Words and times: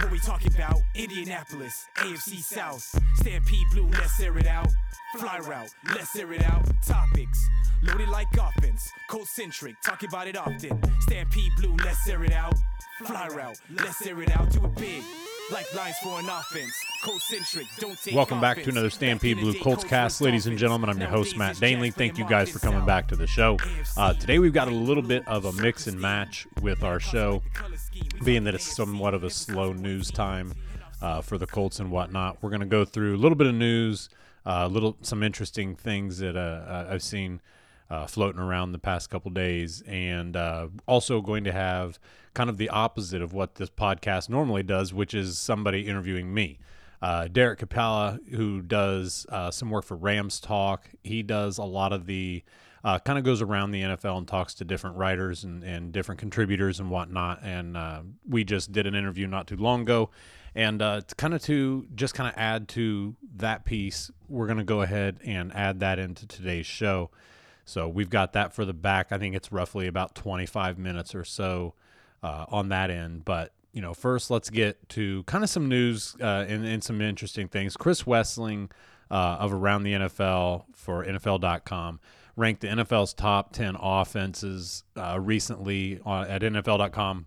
What 0.00 0.10
we 0.10 0.18
talking 0.18 0.52
about? 0.54 0.80
Indianapolis, 0.94 1.86
AFC 1.96 2.42
South. 2.42 2.94
Stampede 3.16 3.66
Blue, 3.72 3.88
let's 3.90 4.20
air 4.20 4.36
it 4.38 4.46
out. 4.46 4.68
Fly 5.16 5.38
route, 5.38 5.70
let's 5.94 6.14
air 6.16 6.32
it 6.32 6.42
out. 6.42 6.64
Topics. 6.86 7.38
Loaded 7.82 8.08
like 8.08 8.28
offense, 8.38 8.90
cold 9.08 9.26
centric, 9.26 9.74
talk 9.82 10.02
about 10.04 10.26
it 10.26 10.36
often. 10.36 10.80
Stampede 11.00 11.52
Blue, 11.58 11.76
let's 11.84 12.08
air 12.08 12.22
it 12.24 12.32
out. 12.32 12.54
Fly 13.04 13.28
route, 13.28 13.58
let's 13.70 14.06
air 14.06 14.20
it 14.22 14.30
out. 14.36 14.50
Do 14.50 14.64
it 14.64 14.74
big. 14.76 15.02
Like 15.52 15.74
lines 15.74 15.98
for 15.98 16.18
an 16.18 16.30
offense. 16.30 16.72
Cold-centric, 17.02 17.66
don't 17.78 18.00
take 18.02 18.14
Welcome 18.14 18.40
back 18.40 18.62
to 18.62 18.70
another 18.70 18.88
Stampede 18.88 19.38
Blue 19.38 19.52
Colts 19.60 19.84
cast. 19.84 20.22
Ladies 20.22 20.46
and 20.46 20.56
gentlemen, 20.56 20.88
I'm 20.88 20.98
your 20.98 21.10
host, 21.10 21.36
Matt 21.36 21.56
Danely. 21.56 21.92
Thank 21.92 22.16
you 22.16 22.26
guys 22.26 22.50
for 22.50 22.58
coming 22.58 22.86
back 22.86 23.06
to 23.08 23.16
the 23.16 23.26
show. 23.26 23.58
Uh, 23.98 24.14
today 24.14 24.38
we've 24.38 24.54
got 24.54 24.68
a 24.68 24.74
little 24.74 25.02
bit 25.02 25.28
of 25.28 25.44
a 25.44 25.52
mix 25.52 25.86
and 25.88 26.00
match 26.00 26.46
with 26.62 26.82
our 26.82 26.98
show, 26.98 27.42
being 28.24 28.44
that 28.44 28.54
it's 28.54 28.64
somewhat 28.64 29.12
of 29.12 29.24
a 29.24 29.30
slow 29.30 29.74
news 29.74 30.10
time 30.10 30.54
uh, 31.02 31.20
for 31.20 31.36
the 31.36 31.46
Colts 31.46 31.80
and 31.80 31.90
whatnot. 31.90 32.42
We're 32.42 32.50
going 32.50 32.60
to 32.60 32.66
go 32.66 32.86
through 32.86 33.16
a 33.16 33.18
little 33.18 33.36
bit 33.36 33.46
of 33.46 33.54
news, 33.54 34.08
uh, 34.46 34.68
little 34.68 34.96
some 35.02 35.22
interesting 35.22 35.76
things 35.76 36.18
that 36.20 36.34
uh, 36.34 36.86
I've 36.88 37.02
seen 37.02 37.42
uh, 37.92 38.06
floating 38.06 38.40
around 38.40 38.72
the 38.72 38.78
past 38.78 39.10
couple 39.10 39.30
days, 39.30 39.82
and 39.86 40.34
uh, 40.34 40.66
also 40.86 41.20
going 41.20 41.44
to 41.44 41.52
have 41.52 41.98
kind 42.32 42.48
of 42.48 42.56
the 42.56 42.70
opposite 42.70 43.20
of 43.20 43.34
what 43.34 43.56
this 43.56 43.68
podcast 43.68 44.30
normally 44.30 44.62
does, 44.62 44.94
which 44.94 45.12
is 45.12 45.38
somebody 45.38 45.86
interviewing 45.86 46.32
me. 46.32 46.58
Uh, 47.02 47.28
Derek 47.28 47.58
Ciapala, 47.58 48.18
who 48.34 48.62
does 48.62 49.26
uh, 49.28 49.50
some 49.50 49.68
work 49.68 49.84
for 49.84 49.94
Rams 49.94 50.40
Talk, 50.40 50.88
he 51.04 51.22
does 51.22 51.58
a 51.58 51.64
lot 51.64 51.92
of 51.92 52.06
the 52.06 52.42
uh, 52.82 52.98
kind 52.98 53.18
of 53.18 53.24
goes 53.24 53.42
around 53.42 53.72
the 53.72 53.82
NFL 53.82 54.18
and 54.18 54.26
talks 54.26 54.54
to 54.54 54.64
different 54.64 54.96
writers 54.96 55.44
and, 55.44 55.62
and 55.62 55.92
different 55.92 56.18
contributors 56.18 56.80
and 56.80 56.90
whatnot. 56.90 57.40
And 57.42 57.76
uh, 57.76 58.00
we 58.26 58.42
just 58.42 58.72
did 58.72 58.86
an 58.86 58.94
interview 58.94 59.26
not 59.26 59.46
too 59.46 59.56
long 59.56 59.82
ago. 59.82 60.10
And 60.54 60.82
uh, 60.82 61.02
kind 61.16 61.32
of 61.34 61.42
to 61.42 61.86
just 61.94 62.14
kind 62.14 62.28
of 62.28 62.34
add 62.36 62.68
to 62.70 63.14
that 63.36 63.64
piece, 63.64 64.10
we're 64.28 64.46
going 64.46 64.58
to 64.58 64.64
go 64.64 64.82
ahead 64.82 65.18
and 65.24 65.54
add 65.54 65.80
that 65.80 65.98
into 65.98 66.26
today's 66.26 66.66
show. 66.66 67.10
So 67.64 67.88
we've 67.88 68.10
got 68.10 68.32
that 68.32 68.52
for 68.52 68.64
the 68.64 68.72
back. 68.72 69.12
I 69.12 69.18
think 69.18 69.34
it's 69.34 69.52
roughly 69.52 69.86
about 69.86 70.14
25 70.14 70.78
minutes 70.78 71.14
or 71.14 71.24
so 71.24 71.74
uh, 72.22 72.46
on 72.48 72.68
that 72.70 72.90
end. 72.90 73.24
But 73.24 73.52
you 73.72 73.80
know, 73.80 73.94
first 73.94 74.30
let's 74.30 74.50
get 74.50 74.88
to 74.90 75.22
kind 75.24 75.42
of 75.42 75.50
some 75.50 75.68
news 75.68 76.14
uh, 76.20 76.44
and, 76.48 76.66
and 76.66 76.84
some 76.84 77.00
interesting 77.00 77.48
things. 77.48 77.76
Chris 77.76 78.02
Wesseling 78.02 78.70
uh, 79.10 79.36
of 79.40 79.52
Around 79.52 79.84
the 79.84 79.92
NFL 79.92 80.64
for 80.74 81.04
NFL.com 81.04 82.00
ranked 82.36 82.62
the 82.62 82.68
NFL's 82.68 83.12
top 83.12 83.52
10 83.52 83.76
offenses 83.80 84.84
uh, 84.96 85.18
recently 85.20 86.00
on, 86.04 86.26
at 86.28 86.42
NFL.com. 86.42 87.26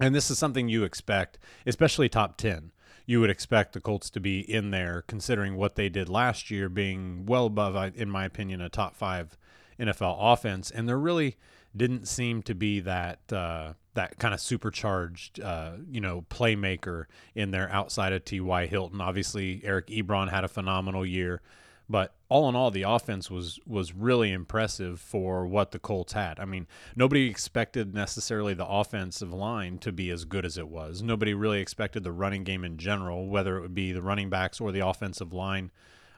And 0.00 0.14
this 0.14 0.30
is 0.30 0.38
something 0.38 0.68
you 0.68 0.84
expect, 0.84 1.38
especially 1.66 2.08
top 2.08 2.36
10. 2.36 2.72
You 3.04 3.20
would 3.20 3.30
expect 3.30 3.72
the 3.72 3.80
Colts 3.80 4.10
to 4.10 4.20
be 4.20 4.40
in 4.40 4.70
there, 4.70 5.02
considering 5.06 5.56
what 5.56 5.74
they 5.74 5.88
did 5.88 6.08
last 6.08 6.50
year, 6.50 6.68
being 6.68 7.26
well 7.26 7.46
above, 7.46 7.96
in 7.96 8.08
my 8.08 8.24
opinion, 8.24 8.60
a 8.60 8.68
top 8.68 8.96
five 8.96 9.36
NFL 9.82 10.16
offense. 10.20 10.70
And 10.70 10.88
there 10.88 10.98
really 10.98 11.36
didn't 11.76 12.06
seem 12.06 12.42
to 12.42 12.54
be 12.54 12.80
that 12.80 13.32
uh, 13.32 13.74
that 13.94 14.18
kind 14.18 14.32
of 14.32 14.40
supercharged, 14.40 15.40
uh, 15.40 15.72
you 15.90 16.00
know, 16.00 16.24
playmaker 16.30 17.06
in 17.34 17.50
there 17.50 17.70
outside 17.70 18.12
of 18.12 18.24
T.Y. 18.24 18.66
Hilton. 18.66 19.00
Obviously, 19.00 19.60
Eric 19.64 19.88
Ebron 19.88 20.30
had 20.30 20.44
a 20.44 20.48
phenomenal 20.48 21.04
year. 21.04 21.42
But 21.88 22.14
all 22.30 22.48
in 22.48 22.56
all, 22.56 22.70
the 22.70 22.84
offense 22.84 23.30
was 23.30 23.60
was 23.66 23.92
really 23.92 24.32
impressive 24.32 24.98
for 24.98 25.46
what 25.46 25.72
the 25.72 25.78
Colts 25.78 26.14
had. 26.14 26.40
I 26.40 26.46
mean, 26.46 26.66
nobody 26.96 27.28
expected 27.28 27.92
necessarily 27.92 28.54
the 28.54 28.66
offensive 28.66 29.32
line 29.32 29.76
to 29.78 29.92
be 29.92 30.08
as 30.10 30.24
good 30.24 30.46
as 30.46 30.56
it 30.56 30.68
was. 30.68 31.02
Nobody 31.02 31.34
really 31.34 31.60
expected 31.60 32.02
the 32.02 32.12
running 32.12 32.44
game 32.44 32.64
in 32.64 32.78
general, 32.78 33.26
whether 33.26 33.58
it 33.58 33.60
would 33.60 33.74
be 33.74 33.92
the 33.92 34.00
running 34.00 34.30
backs 34.30 34.60
or 34.60 34.72
the 34.72 34.86
offensive 34.86 35.34
line 35.34 35.70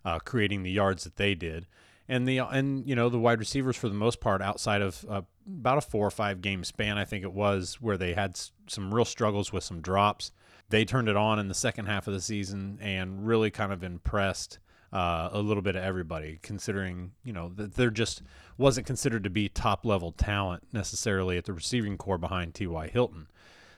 uh, 0.04 0.18
creating 0.20 0.62
the 0.62 0.70
yards 0.70 1.02
that 1.04 1.16
they 1.16 1.34
did. 1.34 1.66
And 2.08 2.28
the 2.28 2.38
and 2.38 2.86
you 2.86 2.94
know 2.94 3.08
the 3.08 3.18
wide 3.18 3.38
receivers 3.38 3.76
for 3.76 3.88
the 3.88 3.94
most 3.94 4.20
part, 4.20 4.42
outside 4.42 4.82
of 4.82 5.04
uh, 5.08 5.22
about 5.46 5.78
a 5.78 5.80
four 5.80 6.06
or 6.06 6.10
five 6.10 6.42
game 6.42 6.62
span, 6.62 6.98
I 6.98 7.04
think 7.04 7.24
it 7.24 7.32
was 7.32 7.78
where 7.80 7.96
they 7.96 8.12
had 8.12 8.32
s- 8.32 8.52
some 8.66 8.92
real 8.92 9.06
struggles 9.06 9.52
with 9.52 9.64
some 9.64 9.80
drops. 9.80 10.30
They 10.68 10.84
turned 10.84 11.08
it 11.08 11.16
on 11.16 11.38
in 11.38 11.48
the 11.48 11.54
second 11.54 11.86
half 11.86 12.06
of 12.06 12.14
the 12.14 12.20
season 12.20 12.78
and 12.82 13.26
really 13.26 13.50
kind 13.50 13.72
of 13.72 13.82
impressed 13.82 14.58
uh, 14.92 15.30
a 15.32 15.40
little 15.40 15.62
bit 15.62 15.76
of 15.76 15.82
everybody, 15.82 16.38
considering 16.42 17.12
you 17.24 17.32
know 17.32 17.50
that 17.56 17.74
there 17.74 17.90
just 17.90 18.22
wasn't 18.58 18.86
considered 18.86 19.24
to 19.24 19.30
be 19.30 19.48
top 19.48 19.86
level 19.86 20.12
talent 20.12 20.62
necessarily 20.72 21.38
at 21.38 21.46
the 21.46 21.52
receiving 21.52 21.96
corps 21.96 22.18
behind 22.18 22.54
T.Y. 22.54 22.88
Hilton. 22.88 23.28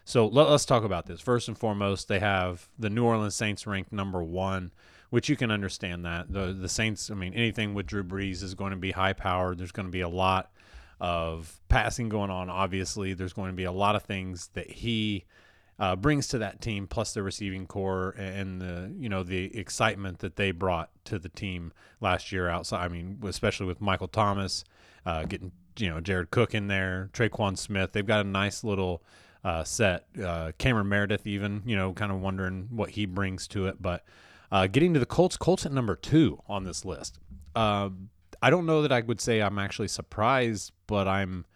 So 0.04 0.28
let, 0.28 0.46
us 0.46 0.64
talk 0.64 0.84
about 0.84 1.06
this. 1.06 1.20
First 1.20 1.48
and 1.48 1.58
foremost, 1.58 2.06
they 2.06 2.20
have 2.20 2.68
the 2.78 2.88
New 2.88 3.04
Orleans 3.04 3.34
Saints 3.34 3.66
ranked 3.66 3.92
number 3.92 4.22
one, 4.22 4.72
which 5.10 5.28
you 5.28 5.36
can 5.36 5.50
understand 5.50 6.04
that 6.04 6.32
the 6.32 6.52
the 6.52 6.68
Saints. 6.68 7.10
I 7.10 7.14
mean, 7.14 7.34
anything 7.34 7.74
with 7.74 7.86
Drew 7.86 8.04
Brees 8.04 8.42
is 8.42 8.54
going 8.54 8.72
to 8.72 8.76
be 8.76 8.92
high 8.92 9.12
powered. 9.12 9.58
There's 9.58 9.72
going 9.72 9.86
to 9.86 9.92
be 9.92 10.00
a 10.00 10.08
lot 10.08 10.50
of 11.00 11.60
passing 11.68 12.08
going 12.08 12.30
on. 12.30 12.50
Obviously, 12.50 13.14
there's 13.14 13.32
going 13.32 13.50
to 13.50 13.56
be 13.56 13.64
a 13.64 13.72
lot 13.72 13.96
of 13.96 14.02
things 14.02 14.48
that 14.54 14.70
he 14.70 15.24
uh, 15.78 15.94
brings 15.94 16.28
to 16.28 16.38
that 16.38 16.60
team, 16.60 16.86
plus 16.86 17.12
the 17.12 17.22
receiving 17.22 17.66
corps 17.66 18.14
and 18.16 18.60
the 18.60 18.92
you 18.98 19.08
know 19.08 19.22
the 19.22 19.56
excitement 19.56 20.20
that 20.20 20.36
they 20.36 20.50
brought 20.50 20.90
to 21.04 21.18
the 21.18 21.28
team 21.28 21.72
last 22.00 22.32
year. 22.32 22.48
Outside, 22.48 22.84
I 22.84 22.88
mean, 22.88 23.18
especially 23.24 23.66
with 23.66 23.80
Michael 23.80 24.08
Thomas 24.08 24.64
uh, 25.04 25.24
getting 25.24 25.52
you 25.78 25.90
know 25.90 26.00
Jared 26.00 26.30
Cook 26.30 26.54
in 26.54 26.68
there, 26.68 27.10
Tre'Quan 27.12 27.58
Smith. 27.58 27.92
They've 27.92 28.06
got 28.06 28.24
a 28.24 28.28
nice 28.28 28.64
little 28.64 29.02
uh, 29.44 29.64
set. 29.64 30.06
Uh, 30.22 30.52
Cameron 30.58 30.88
Meredith, 30.88 31.26
even 31.26 31.62
you 31.66 31.76
know, 31.76 31.92
kind 31.92 32.10
of 32.10 32.20
wondering 32.20 32.68
what 32.70 32.90
he 32.90 33.06
brings 33.06 33.46
to 33.48 33.66
it. 33.66 33.80
But 33.80 34.04
uh, 34.50 34.66
getting 34.66 34.94
to 34.94 35.00
the 35.00 35.06
Colts, 35.06 35.36
Colts 35.36 35.66
at 35.66 35.72
number 35.72 35.96
two 35.96 36.42
on 36.48 36.64
this 36.64 36.84
list. 36.84 37.18
Uh, 37.54 37.90
I 38.42 38.50
don't 38.50 38.66
know 38.66 38.82
that 38.82 38.92
I 38.92 39.00
would 39.00 39.20
say 39.20 39.40
I'm 39.40 39.58
actually 39.58 39.88
surprised, 39.88 40.72
but 40.86 41.08
I'm 41.08 41.46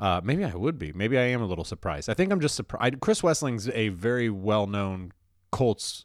uh, 0.00 0.20
maybe 0.22 0.44
I 0.44 0.54
would 0.54 0.78
be. 0.78 0.92
Maybe 0.92 1.18
I 1.18 1.22
am 1.22 1.42
a 1.42 1.46
little 1.46 1.64
surprised. 1.64 2.08
I 2.08 2.14
think 2.14 2.30
I'm 2.30 2.40
just 2.40 2.54
surprised. 2.54 3.00
Chris 3.00 3.20
Wesseling's 3.22 3.68
a 3.70 3.88
very 3.88 4.30
well-known 4.30 5.12
Colts, 5.50 6.04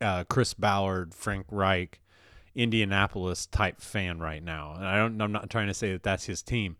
uh, 0.00 0.24
Chris 0.24 0.52
Ballard, 0.54 1.14
Frank 1.14 1.46
Reich, 1.50 2.00
Indianapolis 2.54 3.46
type 3.46 3.80
fan 3.80 4.18
right 4.18 4.42
now, 4.42 4.74
and 4.74 4.84
I 4.84 4.96
don't. 4.96 5.20
I'm 5.20 5.32
not 5.32 5.50
trying 5.50 5.68
to 5.68 5.74
say 5.74 5.92
that 5.92 6.02
that's 6.02 6.24
his 6.24 6.42
team, 6.42 6.76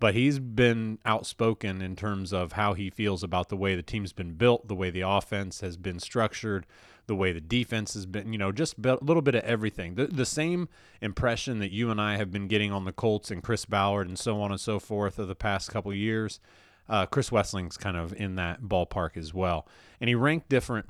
but 0.00 0.14
he's 0.14 0.40
been 0.40 0.98
outspoken 1.04 1.80
in 1.80 1.94
terms 1.94 2.32
of 2.32 2.52
how 2.52 2.74
he 2.74 2.90
feels 2.90 3.22
about 3.22 3.48
the 3.48 3.56
way 3.56 3.76
the 3.76 3.82
team's 3.82 4.12
been 4.12 4.32
built, 4.34 4.66
the 4.66 4.74
way 4.74 4.90
the 4.90 5.02
offense 5.02 5.60
has 5.60 5.76
been 5.76 6.00
structured, 6.00 6.66
the 7.06 7.14
way 7.14 7.32
the 7.32 7.40
defense 7.40 7.94
has 7.94 8.06
been, 8.06 8.32
you 8.32 8.38
know, 8.38 8.52
just 8.52 8.74
a 8.84 8.98
little 9.02 9.22
bit 9.22 9.34
of 9.34 9.42
everything. 9.44 9.96
The, 9.96 10.06
the 10.06 10.26
same 10.26 10.68
impression 11.00 11.58
that 11.58 11.72
you 11.72 11.90
and 11.90 12.00
I 12.00 12.16
have 12.16 12.30
been 12.30 12.48
getting 12.48 12.72
on 12.72 12.84
the 12.84 12.92
Colts 12.92 13.30
and 13.30 13.42
Chris 13.42 13.64
Ballard 13.64 14.08
and 14.08 14.18
so 14.18 14.40
on 14.40 14.50
and 14.50 14.60
so 14.60 14.78
forth 14.78 15.18
of 15.18 15.28
the 15.28 15.34
past 15.34 15.70
couple 15.70 15.92
years. 15.92 16.40
Uh, 16.88 17.06
Chris 17.06 17.30
Wesseling's 17.30 17.76
kind 17.76 17.96
of 17.96 18.12
in 18.14 18.36
that 18.36 18.62
ballpark 18.62 19.16
as 19.16 19.32
well. 19.32 19.66
And 20.00 20.08
he 20.08 20.14
ranked 20.14 20.48
different 20.48 20.86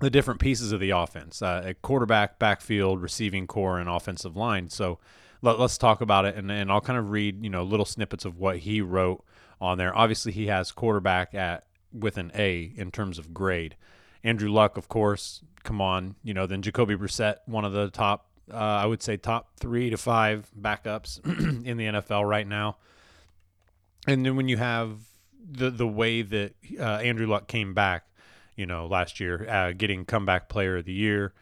the 0.00 0.10
different 0.10 0.40
pieces 0.40 0.72
of 0.72 0.80
the 0.80 0.90
offense 0.90 1.40
uh, 1.40 1.62
at 1.64 1.82
quarterback, 1.82 2.38
backfield, 2.38 3.00
receiving 3.00 3.46
corps, 3.46 3.78
and 3.78 3.88
offensive 3.88 4.36
line. 4.36 4.68
So 4.68 4.98
let, 5.40 5.60
us 5.60 5.78
talk 5.78 6.00
about 6.00 6.24
it, 6.24 6.34
and, 6.36 6.50
and 6.50 6.70
I'll 6.70 6.80
kind 6.80 6.98
of 6.98 7.10
read 7.10 7.44
you 7.44 7.50
know 7.50 7.62
little 7.62 7.86
snippets 7.86 8.24
of 8.24 8.38
what 8.38 8.58
he 8.58 8.80
wrote 8.80 9.24
on 9.60 9.78
there. 9.78 9.96
Obviously, 9.96 10.32
he 10.32 10.46
has 10.48 10.72
quarterback 10.72 11.34
at 11.34 11.64
with 11.92 12.18
an 12.18 12.32
A 12.34 12.72
in 12.76 12.90
terms 12.90 13.18
of 13.18 13.32
grade, 13.32 13.76
Andrew 14.24 14.50
Luck, 14.50 14.76
of 14.76 14.88
course, 14.88 15.42
come 15.62 15.80
on. 15.80 16.16
You 16.24 16.34
know, 16.34 16.46
then 16.46 16.62
Jacoby 16.62 16.96
Brissett, 16.96 17.36
one 17.46 17.64
of 17.64 17.72
the 17.72 17.90
top, 17.90 18.26
uh, 18.52 18.56
I 18.56 18.86
would 18.86 19.02
say, 19.02 19.16
top 19.16 19.50
three 19.60 19.90
to 19.90 19.96
five 19.96 20.50
backups 20.58 21.24
in 21.66 21.76
the 21.76 21.84
NFL 21.84 22.26
right 22.28 22.46
now. 22.46 22.78
And 24.06 24.24
then 24.24 24.36
when 24.36 24.48
you 24.48 24.56
have 24.56 24.98
the 25.50 25.70
the 25.70 25.86
way 25.86 26.22
that 26.22 26.54
uh, 26.78 26.82
Andrew 26.82 27.26
Luck 27.26 27.48
came 27.48 27.74
back, 27.74 28.06
you 28.56 28.66
know, 28.66 28.86
last 28.86 29.20
year, 29.20 29.48
uh, 29.48 29.72
getting 29.72 30.04
comeback 30.04 30.48
player 30.48 30.78
of 30.78 30.84
the 30.84 30.92
year, 30.92 31.32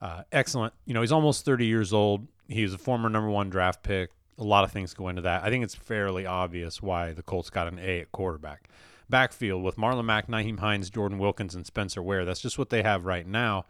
uh, 0.00 0.22
excellent. 0.32 0.74
You 0.86 0.94
know, 0.94 1.00
he's 1.00 1.12
almost 1.12 1.44
30 1.44 1.66
years 1.66 1.92
old. 1.92 2.26
He's 2.48 2.74
a 2.74 2.78
former 2.78 3.08
number 3.08 3.30
one 3.30 3.50
draft 3.50 3.82
pick. 3.82 4.10
A 4.38 4.44
lot 4.44 4.64
of 4.64 4.72
things 4.72 4.94
go 4.94 5.08
into 5.08 5.22
that. 5.22 5.44
I 5.44 5.50
think 5.50 5.64
it's 5.64 5.74
fairly 5.74 6.26
obvious 6.26 6.82
why 6.82 7.12
the 7.12 7.22
Colts 7.22 7.50
got 7.50 7.68
an 7.68 7.78
A 7.78 8.00
at 8.00 8.12
quarterback. 8.12 8.68
Backfield 9.12 9.62
with 9.62 9.76
Marlon 9.76 10.06
Mack, 10.06 10.26
Nyheim 10.26 10.58
Hines, 10.58 10.90
Jordan 10.90 11.18
Wilkins, 11.18 11.54
and 11.54 11.64
Spencer 11.64 12.02
Ware. 12.02 12.24
That's 12.24 12.40
just 12.40 12.58
what 12.58 12.70
they 12.70 12.82
have 12.82 13.04
right 13.04 13.26
now. 13.26 13.66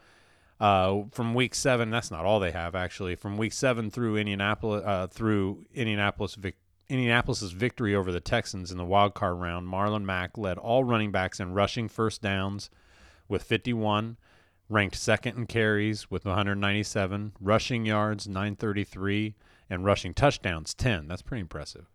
Uh, 0.58 1.02
from 1.10 1.34
week 1.34 1.54
seven, 1.54 1.90
that's 1.90 2.10
not 2.12 2.24
all 2.24 2.38
they 2.38 2.52
have 2.52 2.76
actually. 2.76 3.16
From 3.16 3.36
week 3.36 3.52
seven 3.52 3.90
through 3.90 4.16
Indianapolis, 4.16 4.84
uh, 4.86 5.08
through 5.08 5.66
Indianapolis, 5.74 6.36
Vic- 6.36 6.56
Indianapolis's 6.88 7.50
victory 7.50 7.94
over 7.94 8.12
the 8.12 8.20
Texans 8.20 8.70
in 8.70 8.78
the 8.78 8.84
wild 8.84 9.14
card 9.14 9.40
round, 9.40 9.66
Marlon 9.66 10.04
Mack 10.04 10.38
led 10.38 10.58
all 10.58 10.84
running 10.84 11.10
backs 11.10 11.40
in 11.40 11.52
rushing 11.52 11.88
first 11.88 12.22
downs 12.22 12.70
with 13.28 13.42
51, 13.42 14.18
ranked 14.68 14.94
second 14.96 15.36
in 15.36 15.46
carries 15.46 16.10
with 16.10 16.24
197, 16.24 17.32
rushing 17.40 17.84
yards 17.84 18.28
933, 18.28 19.34
and 19.68 19.84
rushing 19.84 20.14
touchdowns 20.14 20.74
10. 20.74 21.08
That's 21.08 21.22
pretty 21.22 21.40
impressive. 21.40 21.91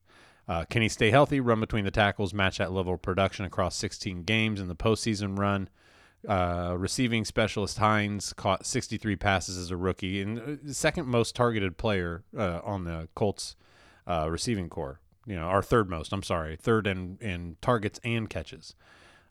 Uh, 0.48 0.64
can 0.66 0.82
he 0.82 0.90
stay 0.90 1.12
healthy, 1.12 1.40
run 1.40 1.60
between 1.60 1.84
the 1.84 1.92
tackles, 1.92 2.34
match 2.34 2.58
that 2.58 2.72
level 2.72 2.94
of 2.94 3.02
production 3.02 3.44
across 3.46 3.76
16 3.76 4.24
games 4.24 4.62
in 4.62 4.68
the 4.68 4.76
postseason 4.76 5.38
run? 5.38 5.70
Uh, 6.28 6.76
receiving 6.78 7.24
specialist 7.24 7.78
Hines 7.78 8.34
caught 8.34 8.66
63 8.66 9.16
passes 9.18 9.58
as 9.58 9.72
a 9.72 9.78
rookie 9.78 10.22
and 10.22 10.40
uh, 10.40 10.74
second 10.74 11.08
most 11.08 11.36
targeted 11.36 11.78
player 11.78 12.24
uh, 12.36 12.60
on 12.64 12.86
the 12.86 13.08
Colts 13.14 13.56
uh, 14.08 14.28
receiving 14.30 14.68
corps. 14.68 15.00
You 15.26 15.36
know, 15.36 15.44
our 15.44 15.62
third 15.62 15.90
most. 15.90 16.14
I'm 16.14 16.24
sorry, 16.24 16.56
third 16.56 16.88
in 16.88 17.18
in 17.22 17.58
targets 17.62 18.00
and 18.04 18.30
catches. 18.30 18.74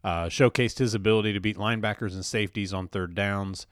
Uh, 0.04 0.26
showcased 0.26 0.78
his 0.78 0.94
ability 0.94 1.32
to 1.32 1.40
beat 1.40 1.56
linebackers 1.56 2.12
and 2.12 2.24
safeties 2.24 2.72
on 2.72 2.86
third 2.86 3.14
downs. 3.14 3.66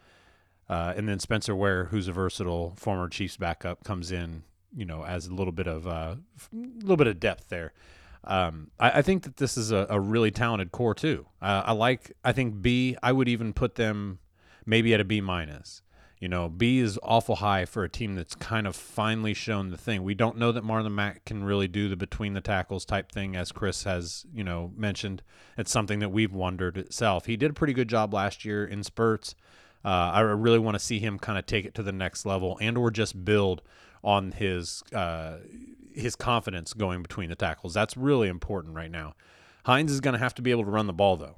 Uh, 0.69 0.95
and 0.97 1.09
then 1.09 1.21
Spencer 1.21 1.55
Ware, 1.55 1.87
who's 1.87 2.09
a 2.09 2.13
versatile 2.13 2.73
former 2.77 3.09
Chiefs 3.09 3.37
backup, 3.37 3.85
comes 3.85 4.11
in, 4.11 4.43
you 4.75 4.85
know, 4.85 5.05
as 5.05 5.27
a 5.27 5.35
little 5.35 5.53
bit 5.53 5.67
of 5.67 5.87
a 5.87 5.91
uh, 5.91 6.17
little 6.53 6.97
bit 6.97 7.07
of 7.07 7.21
depth 7.21 7.49
there. 7.49 7.73
Um, 8.25 8.71
I, 8.81 8.99
I, 8.99 9.03
think 9.03 9.25
that 9.25 9.37
this 9.37 9.59
is 9.59 9.71
a, 9.71 9.87
a 9.91 10.01
really 10.01 10.31
talented 10.31 10.73
core 10.73 10.95
too. 10.95 11.27
Uh, 11.43 11.63
I 11.67 11.73
like. 11.73 12.13
I 12.25 12.33
think 12.33 12.63
B. 12.63 12.97
I 13.03 13.13
would 13.13 13.29
even 13.29 13.53
put 13.53 13.75
them 13.75 14.19
maybe 14.65 14.95
at 14.95 15.01
a 15.01 15.05
B 15.05 15.21
minus. 15.21 15.83
You 16.21 16.29
know, 16.29 16.49
B 16.49 16.79
is 16.79 16.99
awful 17.03 17.37
high 17.37 17.67
for 17.67 17.85
a 17.85 17.89
team 17.89 18.15
that's 18.15 18.35
kind 18.35 18.67
of 18.67 18.75
finally 18.75 19.35
shown 19.35 19.69
the 19.69 19.77
thing. 19.77 20.03
We 20.03 20.15
don't 20.15 20.39
know 20.39 20.53
that 20.53 20.65
Marlon 20.65 20.93
Mack 20.93 21.27
can 21.27 21.45
really 21.45 21.69
do 21.69 21.91
the 21.91 21.97
between 21.97 22.33
the 22.33 22.41
tackles 22.41 22.87
type 22.87 23.13
thing, 23.13 23.37
as 23.37 23.53
Chris 23.53 23.85
has, 23.85 24.25
you 24.33 24.43
know, 24.43 24.73
mentioned. 24.75 25.23
It's 25.59 25.71
something 25.71 25.99
that 25.99 26.09
we've 26.09 26.33
wondered 26.33 26.79
itself. 26.79 27.27
He 27.27 27.37
did 27.37 27.51
a 27.51 27.55
pretty 27.55 27.75
good 27.75 27.89
job 27.89 28.15
last 28.15 28.43
year 28.43 28.65
in 28.65 28.83
spurts. 28.85 29.35
Uh, 29.85 30.13
I 30.15 30.21
really 30.21 30.59
want 30.59 30.77
to 30.77 30.79
see 30.79 30.99
him 30.99 31.19
kind 31.19 31.39
of 31.39 31.45
take 31.45 31.67
it 31.67 31.75
to 31.75 31.83
the 31.83 31.93
next 31.93 32.25
level 32.25 32.57
and 32.59 32.79
or 32.79 32.91
just 32.91 33.23
build 33.23 33.61
on 34.05 34.31
his 34.33 34.85
uh, 34.93 35.39
his 35.93 36.15
confidence 36.15 36.73
going 36.73 37.03
between 37.03 37.29
the 37.31 37.35
tackles. 37.35 37.75
That's 37.75 37.97
really 37.97 38.29
important 38.29 38.77
right 38.77 38.91
now. 38.91 39.15
Hines 39.65 39.91
is 39.91 40.01
going 40.01 40.13
to 40.13 40.19
have 40.19 40.35
to 40.35 40.43
be 40.43 40.51
able 40.53 40.65
to 40.65 40.71
run 40.71 40.87
the 40.87 40.93
ball 40.93 41.17
though. 41.17 41.37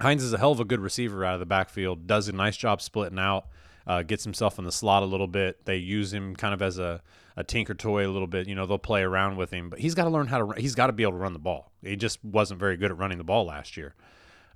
Hines 0.00 0.22
is 0.22 0.32
a 0.32 0.38
hell 0.38 0.52
of 0.52 0.60
a 0.60 0.64
good 0.64 0.80
receiver 0.80 1.24
out 1.24 1.34
of 1.34 1.40
the 1.40 1.46
backfield. 1.46 2.06
Does 2.06 2.28
a 2.28 2.32
nice 2.32 2.56
job 2.56 2.82
splitting 2.82 3.18
out 3.18 3.46
uh, 3.86 4.02
gets 4.02 4.24
himself 4.24 4.58
in 4.58 4.64
the 4.64 4.72
slot 4.72 5.02
a 5.02 5.06
little 5.06 5.28
bit. 5.28 5.64
They 5.64 5.76
use 5.76 6.12
him 6.12 6.34
kind 6.34 6.52
of 6.52 6.60
as 6.60 6.78
a, 6.78 7.02
a 7.36 7.44
tinker 7.44 7.74
toy 7.74 8.06
a 8.06 8.10
little 8.10 8.26
bit. 8.26 8.48
You 8.48 8.54
know, 8.54 8.66
they'll 8.66 8.78
play 8.78 9.02
around 9.02 9.36
with 9.36 9.52
him, 9.52 9.70
but 9.70 9.78
he's 9.78 9.94
got 9.94 10.04
to 10.04 10.10
learn 10.10 10.26
how 10.26 10.46
to. 10.46 10.60
He's 10.60 10.74
got 10.74 10.88
to 10.88 10.92
be 10.92 11.04
able 11.04 11.12
to 11.12 11.18
run 11.18 11.32
the 11.32 11.38
ball. 11.38 11.70
He 11.82 11.96
just 11.96 12.24
wasn't 12.24 12.58
very 12.58 12.76
good 12.76 12.90
at 12.90 12.98
running 12.98 13.18
the 13.18 13.24
ball 13.24 13.46
last 13.46 13.76
year. 13.76 13.94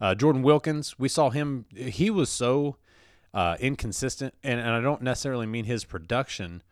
Uh, 0.00 0.14
Jordan 0.14 0.42
Wilkins, 0.42 0.98
we 0.98 1.08
saw 1.08 1.30
him. 1.30 1.66
He 1.74 2.10
was 2.10 2.28
so 2.28 2.76
uh, 3.32 3.56
inconsistent, 3.60 4.34
and, 4.42 4.58
and 4.58 4.70
I 4.70 4.80
don't 4.80 5.02
necessarily 5.02 5.46
mean 5.46 5.66
his 5.66 5.84
production. 5.84 6.62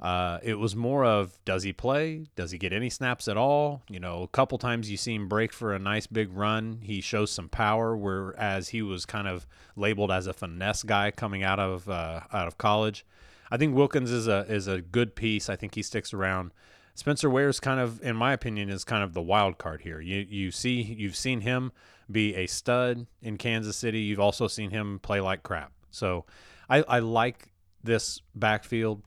Uh, 0.00 0.38
it 0.42 0.54
was 0.54 0.76
more 0.76 1.04
of 1.04 1.38
does 1.44 1.64
he 1.64 1.72
play? 1.72 2.26
Does 2.36 2.52
he 2.52 2.58
get 2.58 2.72
any 2.72 2.88
snaps 2.88 3.26
at 3.26 3.36
all? 3.36 3.82
You 3.88 3.98
know, 3.98 4.22
a 4.22 4.28
couple 4.28 4.56
times 4.56 4.90
you 4.90 4.96
see 4.96 5.14
him 5.14 5.28
break 5.28 5.52
for 5.52 5.74
a 5.74 5.78
nice 5.78 6.06
big 6.06 6.32
run. 6.32 6.80
He 6.82 7.00
shows 7.00 7.32
some 7.32 7.48
power, 7.48 7.96
whereas 7.96 8.68
he 8.68 8.80
was 8.80 9.04
kind 9.04 9.26
of 9.26 9.46
labeled 9.74 10.12
as 10.12 10.26
a 10.26 10.32
finesse 10.32 10.84
guy 10.84 11.10
coming 11.10 11.42
out 11.42 11.58
of 11.58 11.88
uh, 11.88 12.20
out 12.32 12.46
of 12.46 12.58
college. 12.58 13.04
I 13.50 13.56
think 13.56 13.74
Wilkins 13.74 14.10
is 14.10 14.28
a 14.28 14.46
is 14.48 14.68
a 14.68 14.80
good 14.80 15.16
piece. 15.16 15.48
I 15.48 15.56
think 15.56 15.74
he 15.74 15.82
sticks 15.82 16.14
around. 16.14 16.52
Spencer 16.94 17.30
Ware's 17.30 17.60
kind 17.60 17.78
of, 17.78 18.02
in 18.02 18.16
my 18.16 18.32
opinion, 18.32 18.68
is 18.68 18.82
kind 18.84 19.04
of 19.04 19.14
the 19.14 19.22
wild 19.22 19.58
card 19.58 19.80
here. 19.80 20.00
You 20.00 20.26
you 20.28 20.50
see 20.50 20.80
you've 20.80 21.16
seen 21.16 21.40
him 21.40 21.72
be 22.10 22.34
a 22.34 22.46
stud 22.46 23.06
in 23.20 23.36
Kansas 23.36 23.76
City. 23.76 24.00
You've 24.00 24.20
also 24.20 24.48
seen 24.48 24.70
him 24.70 24.98
play 25.00 25.20
like 25.20 25.42
crap. 25.42 25.72
So 25.90 26.24
I, 26.68 26.82
I 26.82 26.98
like 27.00 27.52
this 27.82 28.20
backfield. 28.34 29.02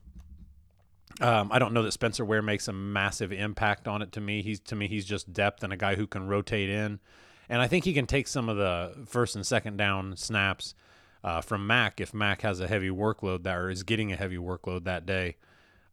Um, 1.20 1.50
I 1.52 1.58
don't 1.58 1.72
know 1.72 1.82
that 1.82 1.92
Spencer 1.92 2.24
Ware 2.24 2.42
makes 2.42 2.68
a 2.68 2.72
massive 2.72 3.32
impact 3.32 3.86
on 3.86 4.02
it 4.02 4.12
to 4.12 4.20
me. 4.20 4.42
He's 4.42 4.60
to 4.60 4.76
me 4.76 4.88
he's 4.88 5.04
just 5.04 5.32
depth 5.32 5.62
and 5.62 5.72
a 5.72 5.76
guy 5.76 5.94
who 5.94 6.06
can 6.06 6.26
rotate 6.26 6.70
in, 6.70 7.00
and 7.48 7.60
I 7.60 7.68
think 7.68 7.84
he 7.84 7.92
can 7.92 8.06
take 8.06 8.26
some 8.26 8.48
of 8.48 8.56
the 8.56 9.04
first 9.06 9.36
and 9.36 9.46
second 9.46 9.76
down 9.76 10.16
snaps 10.16 10.74
uh, 11.24 11.40
from 11.40 11.66
Mack 11.66 12.00
if 12.00 12.14
Mack 12.14 12.42
has 12.42 12.60
a 12.60 12.68
heavy 12.68 12.88
workload 12.88 13.42
that 13.44 13.56
or 13.56 13.70
is 13.70 13.82
getting 13.82 14.12
a 14.12 14.16
heavy 14.16 14.38
workload 14.38 14.84
that 14.84 15.06
day. 15.06 15.36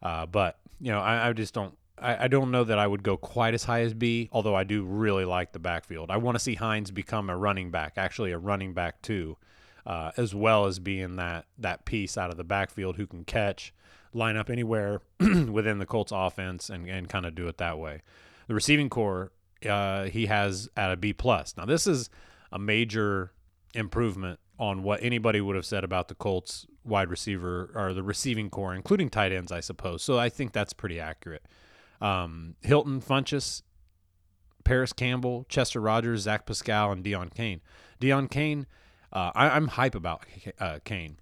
Uh, 0.02 0.26
but 0.26 0.60
you 0.80 0.92
know 0.92 1.00
I, 1.00 1.30
I 1.30 1.34
just 1.34 1.54
don't 1.54 1.78
I, 2.02 2.26
I, 2.26 2.28
don't 2.28 2.52
know 2.52 2.64
that 2.64 2.80
I 2.80 2.88
would 2.88 3.04
go 3.04 3.18
quite 3.18 3.54
as 3.54 3.66
high 3.66 3.82
as 3.82 3.94
B, 3.94 4.30
although 4.32 4.56
I 4.56 4.64
do 4.64 4.84
really 4.84 5.26
like 5.26 5.52
the 5.52 5.60
backfield. 5.60 6.10
I 6.10 6.18
want 6.18 6.36
to 6.36 6.40
see 6.40 6.56
Hines 6.56 6.92
become 6.92 7.30
a 7.30 7.36
running 7.36 7.72
back, 7.72 7.94
actually 7.98 8.32
a 8.32 8.38
running 8.38 8.74
back 8.74 9.02
too, 9.02 9.38
uh, 9.86 10.12
as 10.16 10.34
well 10.34 10.66
as 10.66 10.80
being 10.80 11.18
that 11.18 11.46
that 11.58 11.86
piece 11.86 12.18
out 12.18 12.32
of 12.32 12.38
the 12.38 12.44
backfield 12.44 12.96
who 12.96 13.06
can 13.06 13.26
catch 13.26 13.74
line 14.14 14.38
up 14.38 14.50
anywhere 14.50 15.02
within 15.20 15.80
the 15.80 15.86
Colts 15.86 16.12
offense 16.14 16.70
and, 16.70 16.88
and 16.88 17.10
kind 17.10 17.26
of 17.26 17.36
do 17.36 17.48
it 17.48 17.58
that 17.58 17.78
way. 17.78 18.02
The 18.48 18.54
receiving 18.54 18.90
corps 18.90 19.32
uh, 19.68 20.06
he 20.06 20.28
has 20.28 20.70
at 20.76 20.92
a 20.92 20.98
B 20.98 21.14
plus. 21.14 21.56
Now 21.58 21.66
this 21.66 21.86
is 21.86 22.10
a 22.52 22.60
major 22.60 23.32
improvement 23.74 24.40
on 24.58 24.84
what 24.84 25.02
anybody 25.04 25.40
would 25.40 25.56
have 25.56 25.66
said 25.66 25.84
about 25.84 26.08
the 26.08 26.16
Colts 26.16 26.66
wide 26.84 27.10
receiver 27.10 27.72
or 27.76 27.94
the 27.94 28.04
receiving 28.04 28.50
core, 28.50 28.74
including 28.74 29.10
tight 29.10 29.32
ends, 29.32 29.52
I 29.52 29.60
suppose. 29.60 30.04
So 30.04 30.18
I 30.18 30.30
think 30.30 30.52
that's 30.52 30.74
pretty 30.74 31.00
accurate. 31.00 31.46
Um, 32.02 32.56
Hilton, 32.62 33.02
Funchess, 33.02 33.62
Parris 34.64 34.94
Campbell, 34.94 35.46
Chester 35.50 35.80
Rogers, 35.80 36.22
Zach 36.22 36.46
Pascal, 36.46 36.92
and 36.92 37.04
Deon 37.04 37.34
Cain. 37.34 37.62
Deon 38.02 38.30
Cain, 38.30 38.66
uh, 39.14 39.32
I, 39.34 39.56
am 39.56 39.68
hype 39.70 39.96
about 39.96 40.26
uh, 40.60 40.80
Cain. 40.84 41.18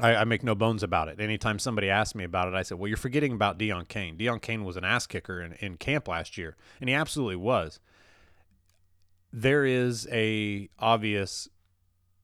I, 0.00 0.16
I, 0.16 0.24
make 0.24 0.42
no 0.42 0.54
bones 0.54 0.82
about 0.82 1.08
it. 1.08 1.20
Anytime 1.20 1.58
somebody 1.58 1.90
asks 1.90 2.14
me 2.14 2.24
about 2.24 2.48
it, 2.48 2.54
I 2.54 2.62
said, 2.62 2.78
"Well, 2.78 2.88
you're 2.88 2.96
forgetting 2.96 3.32
about 3.32 3.58
Deon 3.58 3.88
Cain. 3.88 4.16
Deon 4.16 4.40
Cain 4.40 4.64
was 4.64 4.76
an 4.76 4.84
ass 4.84 5.06
kicker 5.06 5.40
in, 5.40 5.52
in 5.54 5.76
camp 5.76 6.08
last 6.08 6.38
year, 6.38 6.56
and 6.80 6.88
he 6.88 6.94
absolutely 6.94 7.36
was." 7.36 7.80
There 9.32 9.64
is 9.64 10.08
a 10.10 10.68
obvious 10.78 11.48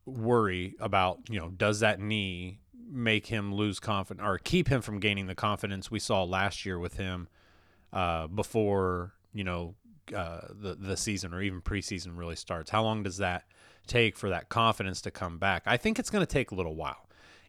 worry 0.07 0.75
about 0.81 1.21
you 1.29 1.39
know 1.41 1.51
does 1.51 1.81
that 1.81 2.01
knee 2.01 2.61
make 2.91 3.27
him 3.27 3.55
lose 3.55 3.81
confidence 3.81 4.27
or 4.27 4.39
keep 4.39 4.69
him 4.69 4.83
from 4.83 5.01
gaining 5.01 5.27
the 5.27 5.35
confidence 5.35 5.91
we 5.91 5.99
saw 5.99 6.23
last 6.23 6.67
year 6.67 6.79
with 6.79 6.97
him 6.97 7.27
uh, 7.93 8.27
before 8.27 9.15
you 9.33 9.45
know 9.45 9.75
uh, 10.15 10.41
the 10.51 10.77
the 10.79 10.97
season 10.97 11.35
or 11.35 11.43
even 11.43 11.61
preseason 11.61 12.17
really 12.17 12.37
starts? 12.37 12.71
How 12.71 12.83
long 12.83 13.03
does 13.03 13.19
that 13.19 13.45
take 13.87 14.17
for 14.17 14.31
that 14.31 14.49
confidence 14.49 15.01
to 15.03 15.11
come 15.11 15.39
back? 15.39 15.63
I 15.67 15.77
think 15.77 15.99
it's 15.99 16.11
going 16.11 16.25
to 16.25 16.33
take 16.33 16.51
a 16.51 16.55
little 16.55 16.75
while 16.75 17.04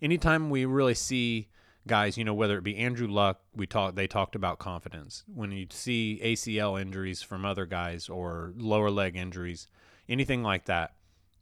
anytime 0.05 0.51
we 0.51 0.65
really 0.65 0.93
see 0.93 1.50
guys, 1.88 2.17
you 2.17 2.24
know, 2.24 2.33
whether 2.33 2.57
it 2.57 2.63
be 2.63 2.77
Andrew 2.77 3.07
Luck, 3.07 3.41
we 3.55 3.65
talk 3.65 3.95
they 3.95 4.07
talked 4.07 4.35
about 4.35 4.59
confidence. 4.59 5.24
When 5.27 5.51
you 5.51 5.65
see 5.71 6.21
ACL 6.24 6.79
injuries 6.79 7.21
from 7.21 7.43
other 7.43 7.65
guys 7.65 8.07
or 8.07 8.53
lower 8.55 8.91
leg 8.91 9.15
injuries, 9.15 9.67
anything 10.07 10.43
like 10.43 10.65
that, 10.65 10.93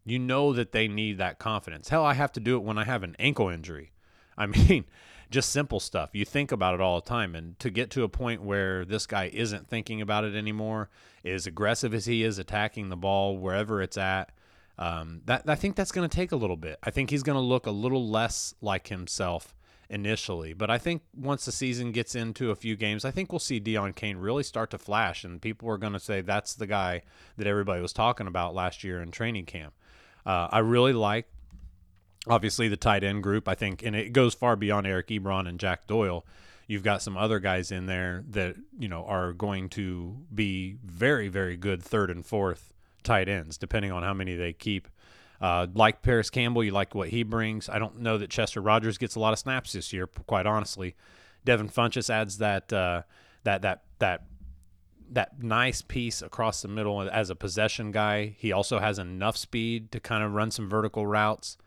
you 0.05 0.17
know 0.17 0.53
that 0.53 0.72
they 0.72 0.88
need 0.88 1.17
that 1.17 1.39
confidence. 1.39 1.89
Hell, 1.89 2.05
I 2.05 2.13
have 2.13 2.32
to 2.34 2.39
do 2.39 2.55
it 2.55 2.63
when 2.63 2.77
I 2.77 2.86
have 2.86 3.03
an 3.03 3.15
ankle 3.20 3.50
injury. 3.50 3.91
I 4.38 4.48
mean, 4.48 4.86
just 5.29 5.51
simple 5.51 5.79
stuff. 5.79 6.12
You 6.13 6.25
think 6.25 6.51
about 6.51 6.74
it 6.74 6.82
all 6.82 7.00
the 7.00 7.08
time 7.08 7.36
and 7.36 7.60
to 7.60 7.70
get 7.70 7.91
to 7.91 8.03
a 8.03 8.10
point 8.10 8.41
where 8.41 8.86
this 8.86 9.05
guy 9.05 9.29
isn't 9.34 9.67
thinking 9.67 10.01
about 10.01 10.24
it 10.24 10.36
anymore, 10.36 10.89
is 11.24 11.46
aggressive 11.46 11.93
as 11.93 12.05
he 12.05 12.24
is 12.24 12.39
attacking 12.39 12.89
the 12.89 12.98
ball 12.98 13.38
wherever 13.38 13.82
it's 13.82 13.98
at, 13.98 14.32
um, 14.77 15.22
that 15.25 15.44
I 15.48 15.56
think 15.56 15.75
that's 15.75 15.92
going 15.92 16.08
to 16.08 16.15
take 16.15 16.32
a 16.32 16.36
little 16.36 16.58
bit. 16.58 16.80
I 16.84 16.89
think 16.89 17.10
he's 17.10 17.24
going 17.24 17.36
to 17.36 17.42
look 17.42 17.65
a 17.65 17.72
little 17.72 18.08
less 18.08 18.56
like 18.62 18.88
himself 18.88 19.53
initially, 19.89 20.53
but 20.53 20.72
I 20.72 20.77
think 20.77 21.03
once 21.15 21.46
the 21.46 21.51
season 21.51 21.92
gets 21.92 22.15
into 22.15 22.50
a 22.50 22.56
few 22.56 22.75
games, 22.75 23.06
I 23.06 23.12
think 23.12 23.32
we'll 23.32 23.39
see 23.39 23.62
Deon 23.62 23.96
Cain 23.96 24.18
really 24.18 24.44
start 24.44 24.72
to 24.72 24.77
flash, 24.77 25.24
and 25.24 25.42
people 25.42 25.70
are 25.70 25.77
going 25.77 25.94
to 25.94 26.00
say 26.00 26.22
that's 26.22 26.56
the 26.56 26.65
guy 26.65 27.03
that 27.38 27.46
everybody 27.46 27.82
was 27.82 27.94
talking 27.94 28.27
about 28.27 28.56
last 28.56 28.84
year 28.84 29.01
in 29.01 29.12
training 29.12 29.46
camp. 29.46 29.74
Uh, 30.25 30.48
I 30.51 30.60
really 30.60 30.94
like, 30.94 31.27
obviously, 32.27 32.68
the 32.68 32.77
tight 32.77 33.03
end 33.03 33.22
group. 33.22 33.48
I 33.48 33.56
think, 33.56 33.84
and 33.84 33.96
it 33.96 34.13
goes 34.13 34.34
far 34.34 34.56
beyond 34.56 34.88
Eric 34.88 35.10
Ebron 35.10 35.48
and 35.48 35.60
Jack 35.60 35.86
Doyle. 35.86 36.25
You've 36.65 36.84
got 36.84 37.01
some 37.01 37.18
other 37.18 37.39
guys 37.39 37.72
in 37.72 37.86
there 37.86 38.24
that 38.30 38.56
you 38.80 38.88
know 38.88 39.06
are 39.06 39.34
going 39.34 39.70
to 39.70 40.18
be 40.34 40.77
very, 40.84 41.27
very 41.27 41.58
good 41.58 41.84
third 41.84 42.10
and 42.10 42.25
fourth 42.25 42.73
tight 43.04 43.30
ends, 43.30 43.58
depending 43.58 43.92
on 43.92 44.04
how 44.04 44.14
many 44.14 44.36
they 44.36 44.54
keep. 44.54 44.88
Uh, 45.42 45.68
like 45.74 46.02
Parris 46.02 46.30
Campbell, 46.30 46.64
you 46.64 46.72
like 46.72 46.96
what 46.96 47.10
he 47.10 47.24
brings. 47.24 47.68
I 47.68 47.78
don't 47.78 48.00
know 48.00 48.18
that 48.18 48.30
Chester 48.30 48.62
Rogers 48.62 48.98
gets 48.98 49.16
a 49.16 49.20
lot 49.20 49.34
of 49.34 49.40
snaps 49.40 49.74
this 49.74 49.92
year, 49.92 50.08
quite 50.08 50.46
honestly. 50.46 50.96
Devin 51.44 51.70
Funchess 51.70 52.10
adds 52.10 52.38
that 52.38 52.72
uh, 52.72 53.02
that 53.44 53.62
that 53.64 53.84
that 54.00 54.24
that 55.12 55.44
nice 55.44 55.82
piece 55.82 56.22
across 56.22 56.62
the 56.62 56.68
middle 56.68 57.02
as 57.02 57.30
a 57.30 57.36
possession 57.36 57.92
guy. 57.92 58.36
He 58.38 58.52
also 58.52 58.80
has 58.80 58.98
enough 59.00 59.38
speed 59.38 59.92
to 59.92 60.00
kind 60.00 60.24
of 60.24 60.34
run 60.34 60.52
some 60.52 60.70
vertical 60.70 61.06
routes. 61.06 61.58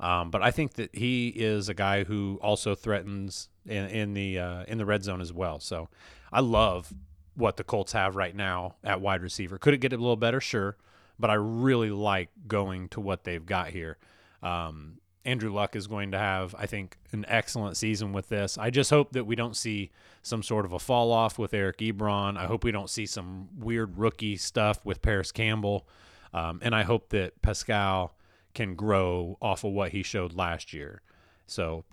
Um, 0.00 0.30
but 0.30 0.42
I 0.42 0.50
think 0.50 0.74
that 0.74 0.94
he 0.94 1.28
is 1.28 1.68
a 1.68 1.74
guy 1.74 2.04
who 2.04 2.38
also 2.42 2.74
threatens 2.74 3.48
in, 3.66 3.86
in 3.86 4.14
the 4.14 4.38
uh, 4.38 4.64
in 4.68 4.78
the 4.78 4.86
red 4.86 5.04
zone 5.04 5.20
as 5.20 5.32
well. 5.32 5.60
So 5.60 5.88
I 6.32 6.40
love 6.40 6.92
what 7.34 7.56
the 7.56 7.64
Colts 7.64 7.92
have 7.92 8.16
right 8.16 8.34
now 8.34 8.76
at 8.84 9.00
wide 9.00 9.22
receiver. 9.22 9.58
Could 9.58 9.74
it 9.74 9.78
get 9.78 9.92
a 9.92 9.96
little 9.96 10.16
better? 10.16 10.40
Sure, 10.40 10.76
but 11.18 11.30
I 11.30 11.34
really 11.34 11.90
like 11.90 12.30
going 12.46 12.88
to 12.90 13.00
what 13.00 13.24
they've 13.24 13.44
got 13.44 13.68
here. 13.68 13.98
Um, 14.42 14.98
Andrew 15.24 15.52
Luck 15.52 15.74
is 15.74 15.86
going 15.86 16.12
to 16.12 16.18
have, 16.18 16.54
I 16.58 16.66
think, 16.66 16.98
an 17.12 17.24
excellent 17.28 17.76
season 17.76 18.12
with 18.12 18.28
this. 18.28 18.58
I 18.58 18.70
just 18.70 18.90
hope 18.90 19.12
that 19.12 19.24
we 19.24 19.34
don't 19.34 19.56
see 19.56 19.90
some 20.22 20.42
sort 20.42 20.66
of 20.66 20.72
a 20.72 20.78
fall 20.78 21.12
off 21.12 21.38
with 21.38 21.54
Eric 21.54 21.78
Ebron. 21.78 22.36
I 22.36 22.44
hope 22.44 22.62
we 22.62 22.72
don't 22.72 22.90
see 22.90 23.06
some 23.06 23.48
weird 23.58 23.96
rookie 23.96 24.36
stuff 24.36 24.84
with 24.84 25.00
Parris 25.00 25.32
Campbell. 25.32 25.88
Um, 26.34 26.60
and 26.62 26.74
I 26.74 26.82
hope 26.82 27.08
that 27.10 27.40
Pascal 27.40 28.14
can 28.54 28.74
grow 28.74 29.38
off 29.40 29.64
of 29.64 29.72
what 29.72 29.92
he 29.92 30.02
showed 30.02 30.34
last 30.34 30.72
year. 30.74 31.00
So, 31.46 31.84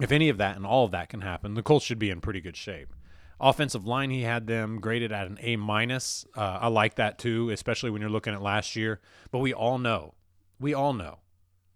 if 0.00 0.10
any 0.10 0.30
of 0.30 0.38
that 0.38 0.56
and 0.56 0.64
all 0.64 0.86
of 0.86 0.90
that 0.92 1.10
can 1.10 1.20
happen, 1.20 1.54
the 1.54 1.62
Colts 1.62 1.84
should 1.84 1.98
be 1.98 2.08
in 2.08 2.20
pretty 2.20 2.40
good 2.40 2.56
shape. 2.56 2.94
Offensive 3.40 3.86
line, 3.86 4.10
he 4.10 4.22
had 4.22 4.46
them 4.46 4.78
graded 4.80 5.10
at 5.12 5.26
an 5.26 5.38
A 5.40 5.56
minus. 5.56 6.24
Uh, 6.36 6.58
I 6.60 6.68
like 6.68 6.94
that 6.96 7.18
too, 7.18 7.50
especially 7.50 7.90
when 7.90 8.00
you're 8.00 8.10
looking 8.10 8.34
at 8.34 8.42
last 8.42 8.76
year. 8.76 9.00
But 9.30 9.40
we 9.40 9.52
all 9.52 9.78
know, 9.78 10.14
we 10.60 10.74
all 10.74 10.92
know, 10.92 11.18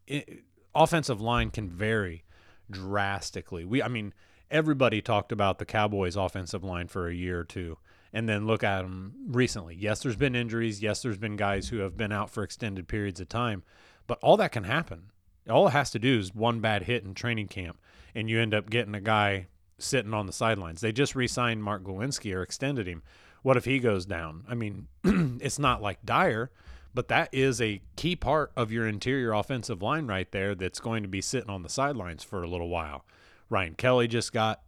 it, 0.07 0.45
offensive 0.75 1.21
line 1.21 1.51
can 1.51 1.69
vary 1.69 2.25
drastically. 2.71 3.65
We, 3.65 3.83
I 3.83 3.89
mean, 3.89 4.15
everybody 4.51 5.01
talked 5.01 5.33
about 5.33 5.59
the 5.59 5.65
Cowboys' 5.65 6.17
offensive 6.17 6.63
line 6.63 6.89
for 6.89 7.09
a 7.09 7.15
year 7.15 7.41
or 7.41 7.45
two, 7.45 7.79
and 8.13 8.29
then 8.29 8.47
look 8.47 8.63
at 8.63 8.83
them 8.83 9.15
recently. 9.29 9.75
Yes, 9.75 10.01
there's 10.01 10.17
been 10.17 10.37
injuries. 10.37 10.83
Yes, 10.83 11.03
there's 11.03 11.19
been 11.19 11.37
guys 11.37 11.69
who 11.69 11.79
have 11.79 11.97
been 11.97 12.13
out 12.13 12.31
for 12.31 12.43
extended 12.43 12.89
periods 12.89 13.21
of 13.21 13.29
time, 13.29 13.65
but 14.07 14.19
all 14.23 14.37
that 14.37 14.53
can 14.53 14.65
happen. 14.65 15.11
All 15.49 15.69
it 15.69 15.73
has 15.73 15.91
to 15.93 15.99
do 15.99 16.19
is 16.19 16.35
one 16.35 16.61
bad 16.61 16.85
hit 16.85 17.05
in 17.05 17.15
training 17.15 17.49
camp, 17.49 17.79
and 18.15 18.29
you 18.29 18.41
end 18.41 18.55
up 18.55 18.71
getting 18.71 18.95
a 18.95 19.01
guy 19.01 19.47
sitting 19.79 20.15
on 20.15 20.27
the 20.27 20.33
sidelines. 20.33 20.81
They 20.81 20.93
just 20.93 21.15
re-signed 21.15 21.63
Mark 21.63 21.85
Glowinski 21.85 22.35
or 22.35 22.43
extended 22.43 22.87
him. 22.87 23.03
What 23.43 23.57
if 23.57 23.65
he 23.65 23.79
goes 23.79 24.07
down? 24.07 24.45
I 24.49 24.55
mean, 24.55 24.89
it's 25.05 25.59
not 25.59 25.83
like 25.83 26.05
dire, 26.05 26.51
but 26.95 27.09
that 27.09 27.29
is 27.33 27.61
a 27.61 27.83
key 27.95 28.17
part 28.17 28.53
of 28.57 28.73
your 28.73 28.87
interior 28.87 29.33
offensive 29.33 29.83
line 29.83 30.07
right 30.07 30.31
there 30.33 30.55
that's 30.55 30.81
going 30.81 31.03
to 31.03 31.09
be 31.09 31.21
sitting 31.21 31.51
on 31.51 31.63
the 31.63 31.69
sidelines 31.69 32.25
for 32.25 32.43
a 32.43 32.49
little 32.49 32.69
while. 32.69 33.05
Ryan 33.49 33.75
Kelly 33.75 34.09
just 34.09 34.33
got 34.33 34.63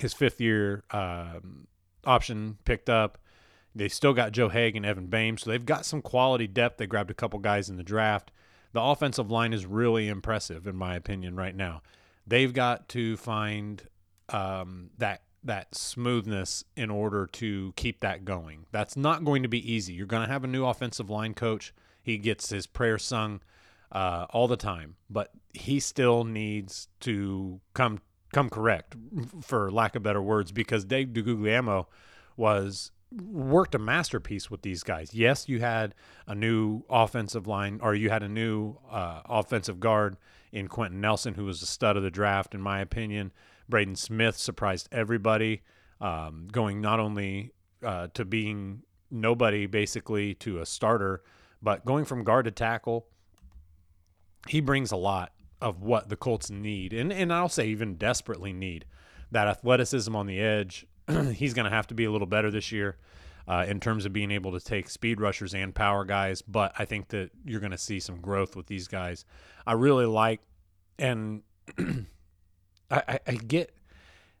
his 0.00 0.14
fifth 0.14 0.40
year 0.40 0.84
um, 0.90 1.66
option 2.04 2.58
picked 2.64 2.88
up. 2.88 3.18
They 3.74 3.88
still 3.88 4.12
got 4.12 4.32
Joe 4.32 4.48
Haeg 4.48 4.76
and 4.76 4.86
Evan 4.86 5.06
Boehm, 5.06 5.36
so 5.36 5.50
they've 5.50 5.66
got 5.66 5.84
some 5.84 6.00
quality 6.00 6.46
depth. 6.46 6.78
They 6.78 6.86
grabbed 6.86 7.10
a 7.10 7.14
couple 7.14 7.40
guys 7.40 7.68
in 7.68 7.76
the 7.76 7.82
draft. 7.82 8.30
The 8.72 8.80
offensive 8.80 9.30
line 9.30 9.52
is 9.52 9.66
really 9.66 10.08
impressive, 10.08 10.66
in 10.66 10.76
my 10.76 10.94
opinion, 10.94 11.36
right 11.36 11.54
now. 11.54 11.82
They've 12.26 12.52
got 12.52 12.88
to 12.90 13.16
find 13.16 13.82
um, 14.34 14.90
that 14.98 15.22
that 15.44 15.74
smoothness 15.74 16.64
in 16.74 16.90
order 16.90 17.26
to 17.26 17.72
keep 17.76 18.00
that 18.00 18.24
going. 18.24 18.64
That's 18.72 18.96
not 18.96 19.24
going 19.24 19.42
to 19.42 19.48
be 19.48 19.72
easy. 19.72 19.92
You're 19.92 20.06
going 20.06 20.26
to 20.26 20.32
have 20.32 20.42
a 20.42 20.48
new 20.48 20.64
offensive 20.64 21.10
line 21.10 21.34
coach. 21.34 21.74
He 22.02 22.16
gets 22.16 22.48
his 22.48 22.66
prayer 22.66 22.96
sung 22.98 23.42
uh, 23.92 24.26
all 24.30 24.48
the 24.48 24.56
time, 24.56 24.96
but 25.10 25.30
he 25.52 25.80
still 25.80 26.24
needs 26.24 26.88
to 27.00 27.60
come 27.74 28.00
come 28.32 28.50
correct, 28.50 28.96
for 29.42 29.70
lack 29.70 29.94
of 29.94 30.02
better 30.02 30.20
words, 30.22 30.50
because 30.50 30.84
Dave 30.84 31.08
DeGuglielmo 31.08 31.86
was 32.36 32.90
worked 33.12 33.76
a 33.76 33.78
masterpiece 33.78 34.50
with 34.50 34.62
these 34.62 34.82
guys. 34.82 35.14
Yes, 35.14 35.48
you 35.48 35.60
had 35.60 35.94
a 36.26 36.34
new 36.34 36.82
offensive 36.90 37.46
line, 37.46 37.78
or 37.80 37.94
you 37.94 38.10
had 38.10 38.24
a 38.24 38.28
new 38.28 38.76
uh, 38.90 39.20
offensive 39.26 39.78
guard 39.78 40.16
in 40.50 40.66
Quenton 40.66 41.00
Nelson, 41.00 41.34
who 41.34 41.44
was 41.44 41.62
a 41.62 41.66
stud 41.66 41.96
of 41.96 42.02
the 42.02 42.10
draft, 42.10 42.54
in 42.54 42.60
my 42.60 42.80
opinion. 42.80 43.30
Braden 43.68 43.96
Smith 43.96 44.36
surprised 44.36 44.88
everybody, 44.92 45.62
um, 46.00 46.48
going 46.50 46.80
not 46.80 47.00
only 47.00 47.52
uh, 47.82 48.08
to 48.14 48.24
being 48.24 48.82
nobody 49.10 49.66
basically 49.66 50.34
to 50.34 50.58
a 50.58 50.66
starter, 50.66 51.22
but 51.62 51.84
going 51.84 52.04
from 52.04 52.24
guard 52.24 52.44
to 52.44 52.50
tackle. 52.50 53.06
He 54.48 54.60
brings 54.60 54.92
a 54.92 54.96
lot 54.96 55.32
of 55.60 55.82
what 55.82 56.08
the 56.08 56.16
Colts 56.16 56.50
need, 56.50 56.92
and 56.92 57.12
and 57.12 57.32
I'll 57.32 57.48
say 57.48 57.66
even 57.68 57.96
desperately 57.96 58.52
need 58.52 58.84
that 59.30 59.48
athleticism 59.48 60.14
on 60.14 60.26
the 60.26 60.40
edge. 60.40 60.86
He's 61.34 61.54
going 61.54 61.64
to 61.64 61.74
have 61.74 61.86
to 61.88 61.94
be 61.94 62.04
a 62.04 62.10
little 62.10 62.26
better 62.26 62.50
this 62.50 62.72
year. 62.72 62.98
Uh, 63.46 63.62
in 63.68 63.78
terms 63.78 64.06
of 64.06 64.12
being 64.14 64.30
able 64.30 64.52
to 64.52 64.58
take 64.58 64.88
speed 64.88 65.20
rushers 65.20 65.54
and 65.54 65.74
power 65.74 66.02
guys. 66.06 66.40
But 66.40 66.72
I 66.78 66.86
think 66.86 67.08
that 67.08 67.28
you're 67.44 67.60
going 67.60 67.72
to 67.72 67.76
see 67.76 68.00
some 68.00 68.22
growth 68.22 68.56
with 68.56 68.68
these 68.68 68.88
guys. 68.88 69.26
I 69.66 69.74
really 69.74 70.06
like, 70.06 70.40
and 70.98 71.42
I, 72.90 73.18
I 73.26 73.32
get 73.34 73.74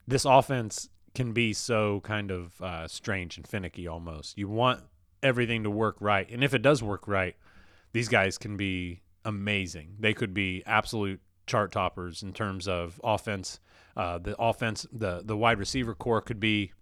this 0.06 0.24
offense 0.24 0.88
can 1.14 1.32
be 1.32 1.52
so 1.52 2.00
kind 2.00 2.30
of 2.30 2.60
uh, 2.60 2.88
strange 2.88 3.36
and 3.36 3.46
finicky 3.46 3.86
almost. 3.86 4.36
You 4.36 4.48
want 4.48 4.82
everything 5.22 5.62
to 5.64 5.70
work 5.70 5.96
right, 6.00 6.28
and 6.30 6.44
if 6.44 6.54
it 6.54 6.62
does 6.62 6.82
work 6.82 7.06
right, 7.08 7.36
these 7.92 8.08
guys 8.08 8.38
can 8.38 8.56
be 8.56 9.02
amazing. 9.24 9.96
They 9.98 10.12
could 10.12 10.34
be 10.34 10.62
absolute 10.66 11.20
chart 11.46 11.72
toppers 11.72 12.22
in 12.22 12.32
terms 12.32 12.66
of 12.68 13.00
offense. 13.04 13.60
Uh, 13.96 14.18
the 14.18 14.36
offense, 14.38 14.86
the 14.92 15.22
the 15.24 15.36
wide 15.36 15.58
receiver 15.58 15.94
core 15.94 16.20
could 16.20 16.40
be 16.40 16.72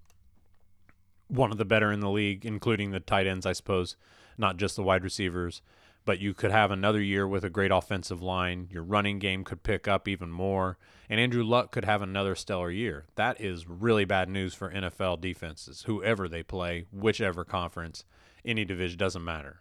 one 1.28 1.50
of 1.50 1.58
the 1.58 1.64
better 1.64 1.92
in 1.92 2.00
the 2.00 2.10
league, 2.10 2.44
including 2.44 2.90
the 2.90 3.00
tight 3.00 3.26
ends, 3.26 3.46
I 3.46 3.52
suppose, 3.52 3.96
not 4.36 4.56
just 4.56 4.76
the 4.76 4.82
wide 4.82 5.04
receivers. 5.04 5.62
But 6.04 6.18
you 6.18 6.34
could 6.34 6.50
have 6.50 6.70
another 6.70 7.00
year 7.00 7.28
with 7.28 7.44
a 7.44 7.50
great 7.50 7.70
offensive 7.70 8.20
line. 8.20 8.68
Your 8.70 8.82
running 8.82 9.18
game 9.18 9.44
could 9.44 9.62
pick 9.62 9.86
up 9.86 10.08
even 10.08 10.30
more 10.30 10.78
and 11.12 11.20
Andrew 11.20 11.44
Luck 11.44 11.72
could 11.72 11.84
have 11.84 12.00
another 12.00 12.34
stellar 12.34 12.70
year. 12.70 13.04
That 13.16 13.38
is 13.38 13.68
really 13.68 14.06
bad 14.06 14.30
news 14.30 14.54
for 14.54 14.72
NFL 14.72 15.20
defenses, 15.20 15.82
whoever 15.82 16.26
they 16.26 16.42
play, 16.42 16.86
whichever 16.90 17.44
conference, 17.44 18.06
any 18.46 18.64
division, 18.64 18.96
doesn't 18.96 19.22
matter. 19.22 19.60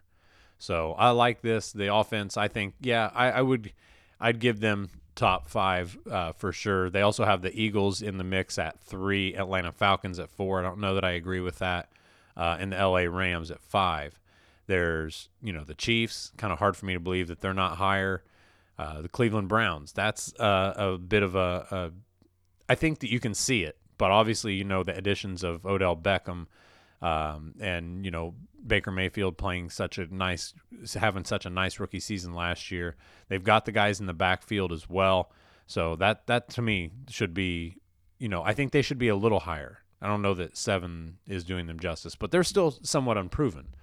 So 0.58 0.94
I 0.94 1.10
like 1.10 1.42
this. 1.42 1.70
The 1.70 1.94
offense, 1.94 2.38
I 2.38 2.48
think, 2.48 2.76
yeah, 2.80 3.10
I, 3.14 3.32
I 3.32 3.42
would, 3.42 3.70
I'd 4.18 4.38
give 4.38 4.60
them 4.60 4.88
top 5.14 5.46
five 5.46 5.98
uh, 6.10 6.32
for 6.32 6.52
sure. 6.52 6.88
They 6.88 7.02
also 7.02 7.26
have 7.26 7.42
the 7.42 7.54
Eagles 7.54 8.00
in 8.00 8.16
the 8.16 8.24
mix 8.24 8.58
at 8.58 8.80
three, 8.80 9.34
Atlanta 9.34 9.72
Falcons 9.72 10.18
at 10.18 10.30
four. 10.30 10.58
I 10.58 10.62
don't 10.62 10.78
know 10.78 10.94
that 10.94 11.04
I 11.04 11.10
agree 11.10 11.40
with 11.40 11.58
that, 11.58 11.90
uh, 12.34 12.56
and 12.58 12.72
the 12.72 12.76
LA 12.76 13.00
Rams 13.00 13.50
at 13.50 13.60
five. 13.60 14.18
There's, 14.66 15.28
you 15.42 15.52
know, 15.52 15.64
the 15.64 15.74
Chiefs. 15.74 16.32
Kind 16.36 16.52
of 16.52 16.58
hard 16.58 16.76
for 16.76 16.86
me 16.86 16.94
to 16.94 17.00
believe 17.00 17.28
that 17.28 17.40
they're 17.40 17.54
not 17.54 17.76
higher. 17.76 18.22
Uh, 18.78 19.02
the 19.02 19.08
Cleveland 19.08 19.48
Browns. 19.48 19.92
That's 19.92 20.34
uh, 20.40 20.74
a 20.76 20.98
bit 20.98 21.22
of 21.22 21.34
a, 21.34 21.66
a. 21.70 21.90
I 22.68 22.74
think 22.74 23.00
that 23.00 23.10
you 23.10 23.20
can 23.20 23.34
see 23.34 23.64
it, 23.64 23.76
but 23.98 24.10
obviously 24.10 24.54
you 24.54 24.64
know 24.64 24.82
the 24.82 24.96
additions 24.96 25.44
of 25.44 25.66
Odell 25.66 25.96
Beckham 25.96 26.46
um, 27.02 27.54
and 27.60 28.04
you 28.04 28.10
know 28.10 28.34
Baker 28.66 28.92
Mayfield 28.92 29.36
playing 29.36 29.70
such 29.70 29.98
a 29.98 30.12
nice, 30.14 30.54
having 30.94 31.24
such 31.24 31.44
a 31.44 31.50
nice 31.50 31.80
rookie 31.80 32.00
season 32.00 32.32
last 32.32 32.70
year. 32.70 32.96
They've 33.28 33.42
got 33.42 33.64
the 33.64 33.72
guys 33.72 34.00
in 34.00 34.06
the 34.06 34.14
backfield 34.14 34.72
as 34.72 34.88
well, 34.88 35.32
so 35.66 35.96
that 35.96 36.26
that 36.28 36.48
to 36.50 36.62
me 36.62 36.90
should 37.08 37.34
be, 37.34 37.76
you 38.18 38.28
know, 38.28 38.42
I 38.42 38.54
think 38.54 38.72
they 38.72 38.82
should 38.82 38.98
be 38.98 39.08
a 39.08 39.16
little 39.16 39.40
higher. 39.40 39.80
I 40.00 40.06
don't 40.06 40.22
know 40.22 40.34
that 40.34 40.56
seven 40.56 41.18
is 41.28 41.44
doing 41.44 41.66
them 41.66 41.78
justice, 41.78 42.16
but 42.16 42.30
they're 42.30 42.44
still 42.44 42.72
somewhat 42.82 43.18
unproven. 43.18 43.74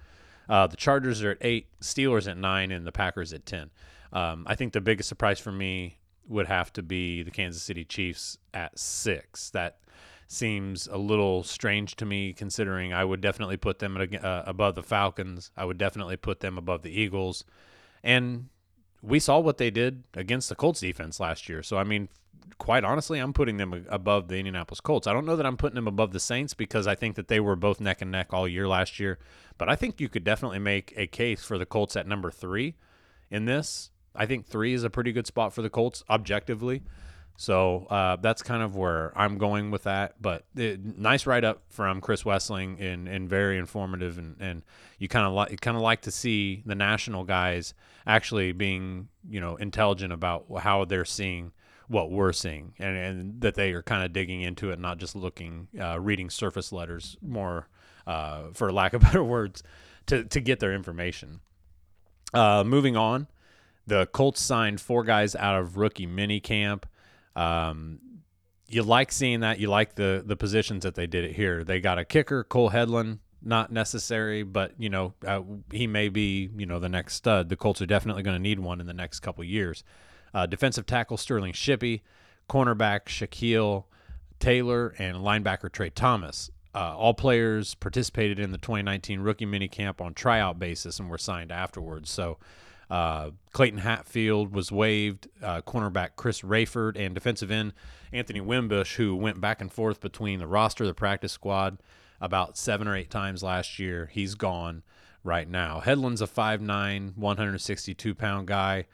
Uh, 0.48 0.66
the 0.66 0.76
Chargers 0.76 1.22
are 1.22 1.32
at 1.32 1.38
eight, 1.40 1.68
Steelers 1.80 2.28
at 2.28 2.36
nine, 2.36 2.72
and 2.72 2.86
the 2.86 2.92
Packers 2.92 3.32
at 3.32 3.46
ten. 3.46 3.70
Um, 4.12 4.44
I 4.46 4.54
think 4.54 4.72
the 4.72 4.80
biggest 4.80 5.08
surprise 5.08 5.38
for 5.38 5.52
me 5.52 5.98
would 6.26 6.46
have 6.46 6.72
to 6.72 6.82
be 6.82 7.22
the 7.22 7.30
Kansas 7.30 7.62
City 7.62 7.84
Chiefs 7.84 8.38
at 8.54 8.78
six. 8.78 9.50
That 9.50 9.78
seems 10.26 10.86
a 10.86 10.96
little 10.96 11.42
strange 11.42 11.96
to 11.96 12.06
me, 12.06 12.32
considering 12.32 12.92
I 12.92 13.04
would 13.04 13.20
definitely 13.20 13.56
put 13.56 13.80
them 13.80 13.96
at, 13.96 14.24
uh, 14.24 14.44
above 14.46 14.76
the 14.76 14.82
Falcons. 14.82 15.50
I 15.56 15.64
would 15.64 15.78
definitely 15.78 16.16
put 16.16 16.40
them 16.40 16.56
above 16.56 16.82
the 16.82 16.90
Eagles, 16.90 17.44
and 18.02 18.48
we 19.02 19.18
saw 19.18 19.38
what 19.38 19.58
they 19.58 19.70
did 19.70 20.04
against 20.14 20.48
the 20.48 20.54
Colts 20.54 20.80
defense 20.80 21.20
last 21.20 21.48
year. 21.48 21.62
So 21.62 21.78
I 21.78 21.84
mean, 21.84 22.08
quite 22.58 22.84
honestly, 22.84 23.18
I'm 23.18 23.32
putting 23.32 23.56
them 23.56 23.86
above 23.88 24.28
the 24.28 24.36
Indianapolis 24.36 24.80
Colts. 24.80 25.06
I 25.06 25.12
don't 25.12 25.24
know 25.24 25.36
that 25.36 25.46
I'm 25.46 25.56
putting 25.56 25.74
them 25.74 25.88
above 25.88 26.12
the 26.12 26.20
Saints 26.20 26.54
because 26.54 26.86
I 26.86 26.94
think 26.94 27.16
that 27.16 27.28
they 27.28 27.40
were 27.40 27.56
both 27.56 27.80
neck 27.80 28.02
and 28.02 28.12
neck 28.12 28.28
all 28.32 28.46
year 28.46 28.68
last 28.68 29.00
year. 29.00 29.18
But 29.58 29.68
I 29.68 29.76
think 29.76 30.00
you 30.00 30.08
could 30.08 30.24
definitely 30.24 30.58
make 30.58 30.92
a 30.96 31.06
case 31.06 31.42
for 31.42 31.58
the 31.58 31.66
Colts 31.66 31.96
at 31.96 32.06
number 32.06 32.30
three 32.30 32.76
in 33.30 33.46
this. 33.46 33.90
I 34.14 34.26
think 34.26 34.46
three 34.46 34.74
is 34.74 34.84
a 34.84 34.90
pretty 34.90 35.12
good 35.12 35.26
spot 35.26 35.52
for 35.52 35.62
the 35.62 35.70
Colts 35.70 36.04
objectively. 36.10 36.82
So 37.36 37.86
uh, 37.88 38.16
that's 38.16 38.42
kind 38.42 38.62
of 38.62 38.76
where 38.76 39.12
I'm 39.16 39.38
going 39.38 39.70
with 39.70 39.84
that. 39.84 40.20
But 40.20 40.44
it, 40.54 40.98
nice 40.98 41.24
write 41.24 41.44
up 41.44 41.62
from 41.70 42.02
Chris 42.02 42.24
Wesseling 42.24 42.78
and, 42.78 43.08
and 43.08 43.30
very 43.30 43.56
informative. 43.56 44.18
And, 44.18 44.36
and 44.38 44.62
you 44.98 45.08
kind 45.08 45.26
of 45.26 45.32
like 45.32 45.58
kind 45.62 45.76
of 45.76 45.82
like 45.82 46.02
to 46.02 46.10
see 46.10 46.62
the 46.66 46.74
national 46.74 47.24
guys 47.24 47.72
actually 48.06 48.52
being 48.52 49.08
you 49.28 49.40
know 49.40 49.56
intelligent 49.56 50.12
about 50.12 50.44
how 50.58 50.84
they're 50.84 51.06
seeing 51.06 51.52
what 51.90 52.08
we're 52.08 52.32
seeing 52.32 52.72
and, 52.78 52.96
and 52.96 53.40
that 53.40 53.56
they 53.56 53.72
are 53.72 53.82
kind 53.82 54.04
of 54.04 54.12
digging 54.12 54.42
into 54.42 54.70
it, 54.70 54.78
not 54.78 54.98
just 54.98 55.16
looking 55.16 55.66
uh, 55.78 55.98
reading 55.98 56.30
surface 56.30 56.70
letters 56.70 57.16
more, 57.20 57.66
uh, 58.06 58.44
for 58.54 58.72
lack 58.72 58.92
of 58.92 59.00
better 59.02 59.24
words, 59.24 59.64
to 60.06 60.24
to 60.24 60.40
get 60.40 60.60
their 60.60 60.72
information. 60.72 61.40
Uh, 62.32 62.62
moving 62.64 62.96
on, 62.96 63.26
the 63.88 64.06
Colts 64.06 64.40
signed 64.40 64.80
four 64.80 65.02
guys 65.02 65.34
out 65.34 65.58
of 65.58 65.76
rookie 65.76 66.06
mini 66.06 66.38
camp. 66.38 66.86
Um, 67.34 67.98
you 68.68 68.84
like 68.84 69.10
seeing 69.10 69.40
that. 69.40 69.58
You 69.58 69.68
like 69.68 69.96
the 69.96 70.22
the 70.24 70.36
positions 70.36 70.84
that 70.84 70.94
they 70.94 71.08
did 71.08 71.24
it 71.24 71.32
here. 71.32 71.64
They 71.64 71.80
got 71.80 71.98
a 71.98 72.04
kicker, 72.04 72.44
Cole 72.44 72.70
Hedlund, 72.70 73.18
not 73.42 73.72
necessary, 73.72 74.44
but 74.44 74.74
you 74.78 74.90
know 74.90 75.14
uh, 75.26 75.42
he 75.72 75.88
may 75.88 76.08
be 76.08 76.50
you 76.56 76.66
know 76.66 76.78
the 76.78 76.88
next 76.88 77.14
stud. 77.14 77.48
The 77.48 77.56
Colts 77.56 77.82
are 77.82 77.86
definitely 77.86 78.22
going 78.22 78.36
to 78.36 78.42
need 78.42 78.60
one 78.60 78.80
in 78.80 78.86
the 78.86 78.94
next 78.94 79.20
couple 79.20 79.42
years. 79.42 79.82
Uh, 80.34 80.46
defensive 80.46 80.86
tackle 80.86 81.16
Sterling 81.16 81.52
Shippey, 81.52 82.02
cornerback 82.48 83.06
Shakial 83.06 83.84
Taylor, 84.38 84.94
and 84.98 85.18
linebacker 85.18 85.70
Trey 85.70 85.90
Thomas. 85.90 86.50
Uh, 86.74 86.96
all 86.96 87.14
players 87.14 87.74
participated 87.74 88.38
in 88.38 88.52
the 88.52 88.58
2019 88.58 89.20
rookie 89.20 89.46
minicamp 89.46 90.00
on 90.00 90.14
tryout 90.14 90.58
basis 90.58 91.00
and 91.00 91.10
were 91.10 91.18
signed 91.18 91.50
afterwards. 91.50 92.10
So 92.10 92.38
uh, 92.90 93.30
Clayton 93.52 93.80
Hatfield 93.80 94.52
was 94.52 94.70
waived, 94.72 95.28
uh, 95.42 95.62
cornerback 95.62 96.10
Chris 96.16 96.42
Rayford, 96.42 96.96
and 96.98 97.14
defensive 97.14 97.50
end 97.50 97.72
Anthony 98.12 98.40
Winbush, 98.40 98.96
who 98.96 99.14
went 99.16 99.40
back 99.40 99.60
and 99.60 99.72
forth 99.72 100.00
between 100.00 100.38
the 100.38 100.46
roster, 100.46 100.86
the 100.86 100.94
practice 100.94 101.32
squad, 101.32 101.78
about 102.20 102.56
seven 102.58 102.88
or 102.88 102.96
eight 102.96 103.10
times 103.10 103.42
last 103.42 103.78
year. 103.78 104.10
He's 104.12 104.34
gone 104.34 104.82
right 105.22 105.48
now. 105.48 105.80
Hedlund's 105.84 106.20
a 106.20 106.26
5'9, 106.26 107.16
162 107.16 108.14
pound 108.14 108.48
guy 108.48 108.86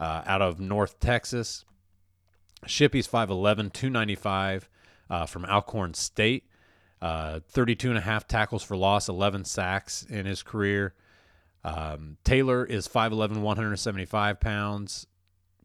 uh, 0.00 0.22
out 0.26 0.42
of 0.42 0.58
North 0.58 0.98
Texas. 0.98 1.64
Shippey's 2.66 3.06
5'11, 3.06 3.72
295 3.72 4.68
uh, 5.08 5.26
from 5.26 5.44
Alcorn 5.44 5.94
State. 5.94 6.44
Uh, 7.00 7.40
32 7.48 7.88
and 7.88 7.98
a 7.98 8.02
half 8.02 8.26
tackles 8.26 8.62
for 8.62 8.76
loss, 8.76 9.08
11 9.08 9.44
sacks 9.44 10.02
in 10.02 10.26
his 10.26 10.42
career. 10.42 10.94
Um, 11.64 12.16
Taylor 12.24 12.64
is 12.64 12.88
5'11, 12.88 13.40
175 13.40 14.40
pounds. 14.40 15.06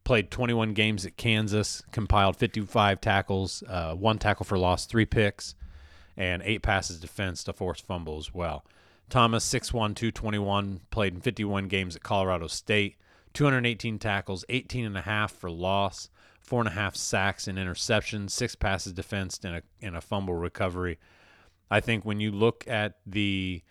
Played 0.04 0.30
21 0.30 0.74
games 0.74 1.06
at 1.06 1.18
Kansas, 1.18 1.82
compiled 1.92 2.38
55 2.38 3.02
tackles, 3.02 3.64
uh, 3.68 3.96
one 3.96 4.20
tackle 4.20 4.46
for 4.46 4.58
loss, 4.58 4.86
three 4.86 5.06
picks, 5.06 5.56
and 6.16 6.44
eight 6.46 6.62
passes 6.62 7.00
defense 7.00 7.44
to 7.46 7.54
force 7.54 7.82
fumble 7.82 8.18
as 8.18 8.34
well. 8.34 8.64
Thomas, 9.10 9.46
6'1, 9.52 9.96
221, 9.96 10.82
played 10.92 11.16
in 11.16 11.22
51 11.22 11.68
games 11.68 11.96
at 11.96 12.04
Colorado 12.04 12.48
State, 12.48 12.98
218 13.36 14.00
tackles, 14.00 14.44
18 14.50 14.86
and 14.86 14.98
a 14.98 15.02
half 15.02 15.32
for 15.32 15.52
loss, 15.52 16.10
four 16.42 16.62
and 16.62 16.68
a 16.68 16.72
half 16.72 16.96
sacks 16.96 17.48
and 17.48 17.58
interceptions, 17.58 18.32
six 18.32 18.56
passes 18.56 18.94
defensed, 18.94 19.46
and 19.46 19.58
a, 19.58 19.62
and 19.82 19.96
a 19.96 20.02
fumble 20.02 20.34
recovery. 20.34 20.98
I 21.70 21.80
think 21.80 22.06
when 22.06 22.20
you 22.20 22.32
look 22.32 22.64
at 22.68 22.98
the 23.06 23.62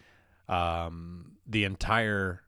um, 0.48 1.32
the 1.46 1.64
entire 1.64 2.42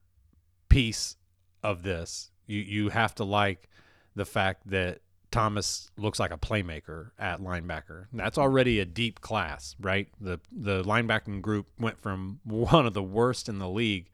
piece 0.68 1.16
of 1.62 1.82
this. 1.82 2.30
You 2.46 2.60
you 2.60 2.88
have 2.90 3.14
to 3.16 3.24
like 3.24 3.68
the 4.14 4.24
fact 4.24 4.68
that 4.68 5.00
Thomas 5.30 5.90
looks 5.96 6.20
like 6.20 6.30
a 6.30 6.38
playmaker 6.38 7.10
at 7.18 7.40
linebacker. 7.40 8.06
That's 8.12 8.38
already 8.38 8.78
a 8.80 8.84
deep 8.84 9.20
class, 9.20 9.74
right? 9.80 10.08
The 10.20 10.40
the 10.52 10.82
linebacking 10.82 11.42
group 11.42 11.66
went 11.78 12.00
from 12.00 12.40
one 12.44 12.86
of 12.86 12.94
the 12.94 13.02
worst 13.02 13.48
in 13.48 13.58
the 13.58 13.68
league 13.68 14.10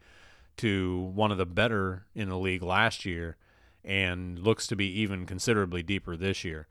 to 0.62 1.11
one 1.12 1.33
of 1.33 1.38
the 1.38 1.46
better 1.46 2.07
in 2.14 2.29
the 2.29 2.38
league 2.38 2.62
last 2.62 3.05
year 3.05 3.37
and 3.85 4.38
looks 4.38 4.68
to 4.68 4.77
be 4.77 4.87
even 5.01 5.27
considerably 5.27 5.83
deeper 5.83 6.16
this 6.16 6.44
year. 6.44 6.68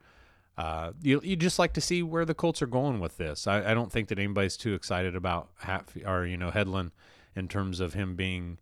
Uh, 0.56 0.92
you 1.02 1.20
you 1.22 1.36
just 1.36 1.58
like 1.58 1.74
to 1.74 1.80
see 1.80 2.02
where 2.02 2.24
the 2.24 2.34
Colts 2.34 2.62
are 2.62 2.66
going 2.66 3.00
with 3.00 3.18
this. 3.18 3.46
I, 3.46 3.70
I 3.70 3.74
don't 3.74 3.92
think 3.92 4.08
that 4.08 4.18
anybody's 4.18 4.56
too 4.56 4.72
excited 4.72 5.14
about 5.14 5.50
Hat 5.58 5.90
or 6.06 6.24
you 6.24 6.38
know 6.38 6.50
Hedlund 6.50 6.92
in 7.36 7.48
terms 7.48 7.80
of 7.80 7.92
him 7.92 8.16
being 8.16 8.58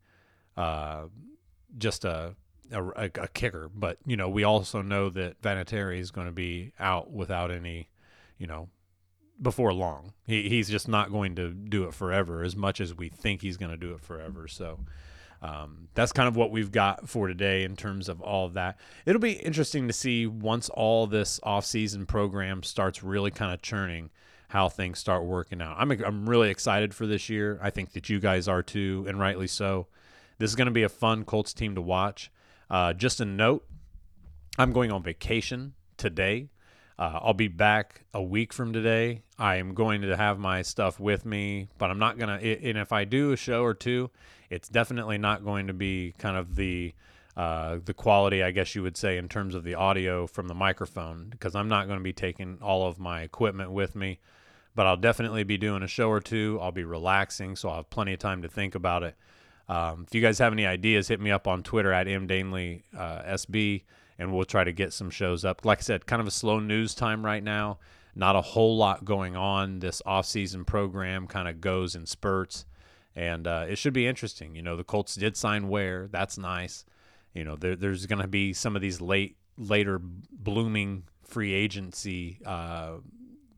uh, 0.57 1.05
just 1.79 2.05
a, 2.05 2.35
a, 2.73 3.05
a 3.05 3.29
kicker. 3.29 3.71
But 3.73 3.99
you 4.05 4.16
know, 4.16 4.29
we 4.29 4.43
also 4.43 4.83
know 4.83 5.11
that 5.11 5.40
Vinatieri 5.43 6.01
is 6.01 6.11
going 6.11 6.27
to 6.27 6.33
be 6.33 6.73
out 6.81 7.12
without 7.12 7.53
any, 7.53 7.88
you 8.37 8.49
know, 8.49 8.69
before 9.40 9.73
long. 9.73 10.12
He 10.27 10.49
he's 10.49 10.69
just 10.69 10.88
not 10.88 11.12
going 11.12 11.37
to 11.37 11.51
do 11.53 11.85
it 11.85 11.95
forever 11.95 12.43
as 12.43 12.57
much 12.57 12.81
as 12.81 12.97
we 12.97 13.09
think 13.09 13.43
he's 13.43 13.57
going 13.57 13.71
to 13.71 13.77
do 13.77 13.93
it 13.93 14.01
forever. 14.01 14.49
So. 14.49 14.81
Um, 15.42 15.88
that's 15.94 16.12
kind 16.12 16.29
of 16.29 16.37
what 16.37 16.50
we've 16.50 16.70
got 16.70 17.09
for 17.09 17.26
today 17.26 17.64
in 17.64 17.74
terms 17.76 18.09
of 18.09 18.20
all 18.20 18.46
of 18.46 18.55
that. 18.55 18.79
It'll 19.07 19.20
be 19.20 19.33
interesting 19.33 19.87
to 19.87 19.92
see 19.92 20.26
once 20.26 20.68
all 20.68 21.07
this 21.07 21.40
off-season 21.42 22.07
program 22.07 22.62
starts 22.62 23.03
really 23.03 23.31
kind 23.31 23.53
of 23.53 23.62
churning 23.62 24.11
how 24.48 24.68
things 24.68 24.98
start 24.98 25.24
working 25.24 25.62
out. 25.62 25.76
I'm 25.79 25.90
I'm 26.05 26.29
really 26.29 26.50
excited 26.50 26.92
for 26.92 27.07
this 27.07 27.29
year. 27.29 27.59
I 27.62 27.70
think 27.70 27.92
that 27.92 28.11
you 28.11 28.18
guys 28.18 28.48
are 28.48 28.62
too, 28.62 29.05
and 29.09 29.18
rightly 29.18 29.46
so. 29.46 29.87
This 30.38 30.50
is 30.50 30.57
going 30.57 30.66
to 30.66 30.72
be 30.72 30.83
a 30.83 30.88
fun 30.88 31.24
Colts 31.24 31.55
team 31.55 31.74
to 31.76 31.81
watch. 31.81 32.31
Uh, 32.68 32.92
just 32.92 33.20
a 33.20 33.24
note: 33.24 33.64
I'm 34.59 34.72
going 34.72 34.90
on 34.90 35.03
vacation 35.03 35.74
today. 35.96 36.48
Uh, 37.01 37.19
I'll 37.23 37.35
be 37.35 37.49
back 37.49 38.03
a 38.15 38.23
week 38.23 38.53
from 38.53 38.73
today. 38.73 39.23
I 39.39 39.57
am 39.57 39.75
going 39.75 40.03
to 40.03 40.17
have 40.17 40.39
my 40.39 40.63
stuff 40.63 41.01
with 41.01 41.25
me, 41.25 41.69
but 41.79 41.91
I'm 41.91 41.99
not 41.99 42.19
gonna. 42.19 42.35
And 42.35 42.77
if 42.79 42.93
I 42.93 43.05
do 43.05 43.33
a 43.33 43.37
show 43.37 43.65
or 43.65 43.75
two, 43.75 44.11
it's 44.51 44.69
definitely 44.69 45.19
not 45.19 45.43
going 45.43 45.67
to 45.69 45.73
be 45.73 46.15
kind 46.19 46.37
of 46.37 46.57
the 46.57 46.93
uh, 47.37 47.79
the 47.83 47.95
quality, 47.95 48.43
I 48.43 48.51
guess 48.51 48.75
you 48.75 48.83
would 48.83 48.99
say, 48.99 49.17
in 49.17 49.29
terms 49.29 49.55
of 49.55 49.65
the 49.65 49.75
audio 49.75 50.27
from 50.27 50.47
the 50.47 50.55
microphone, 50.55 51.29
because 51.31 51.55
I'm 51.55 51.69
not 51.69 51.87
going 51.87 51.99
to 51.99 52.05
be 52.05 52.13
taking 52.13 52.59
all 52.61 52.87
of 52.87 52.99
my 52.99 53.23
equipment 53.23 53.73
with 53.73 53.97
me 53.97 54.21
but 54.75 54.87
I'll 54.87 54.97
definitely 54.97 55.45
be 55.45 55.59
doing 55.59 55.83
a 55.83 55.89
show 55.89 56.09
or 56.09 56.21
two. 56.21 56.59
I'll 56.61 56.73
be 56.73 56.85
relaxing, 56.85 57.57
so 57.57 57.69
I'll 57.69 57.77
have 57.77 57.91
plenty 57.91 58.13
of 58.13 58.19
time 58.19 58.43
to 58.43 58.49
think 58.49 58.75
about 58.75 59.03
it. 59.03 59.15
Um, 59.69 60.05
if 60.07 60.15
you 60.15 60.21
guys 60.21 60.39
have 60.39 60.53
any 60.53 60.67
ideas, 60.67 61.09
hit 61.09 61.21
me 61.21 61.31
up 61.31 61.47
on 61.47 61.63
Twitter 61.63 61.93
at 61.93 62.07
mdanley 62.07 62.83
uh, 62.97 63.23
and 64.20 64.35
we'll 64.35 64.44
try 64.44 64.62
to 64.62 64.72
get 64.72 64.92
some 64.92 65.09
shows 65.09 65.46
up. 65.46 65.64
Like 65.64 65.78
I 65.78 65.80
said, 65.80 66.06
kind 66.06 66.20
of 66.20 66.28
a 66.28 66.30
slow 66.30 66.61
news 66.61 66.94
time 66.94 67.24
right 67.24 67.42
now. 67.42 67.78
Not 68.14 68.37
a 68.37 68.42
whole 68.42 68.76
lot 68.76 69.04
going 69.04 69.35
on. 69.35 69.78
This 69.78 70.02
off-season 70.04 70.66
program 70.66 71.26
kind 71.26 71.48
of 71.48 71.62
goes 71.62 71.94
in 71.94 72.04
spurts, 72.04 72.66
and 73.16 73.46
uh, 73.46 73.64
it 73.66 73.78
should 73.78 73.94
be 73.94 74.06
interesting. 74.06 74.54
You 74.54 74.62
know, 74.62 74.76
the 74.76 74.85
Colts 74.85 75.14
did 75.14 75.38
sign 75.38 75.68
Ware. 75.68 76.06
That's 76.12 76.37
nice. 76.37 76.85
You 77.33 77.44
know, 77.44 77.56
there, 77.56 77.76
there's 77.76 78.04
going 78.04 78.20
to 78.20 78.28
be 78.28 78.52
some 78.52 78.76
of 78.76 78.83
these 78.83 79.00
late, 79.00 79.37
later 79.56 79.98
blooming 79.98 81.04
free 81.24 81.54
agency 81.54 82.40
uh, 82.44 82.96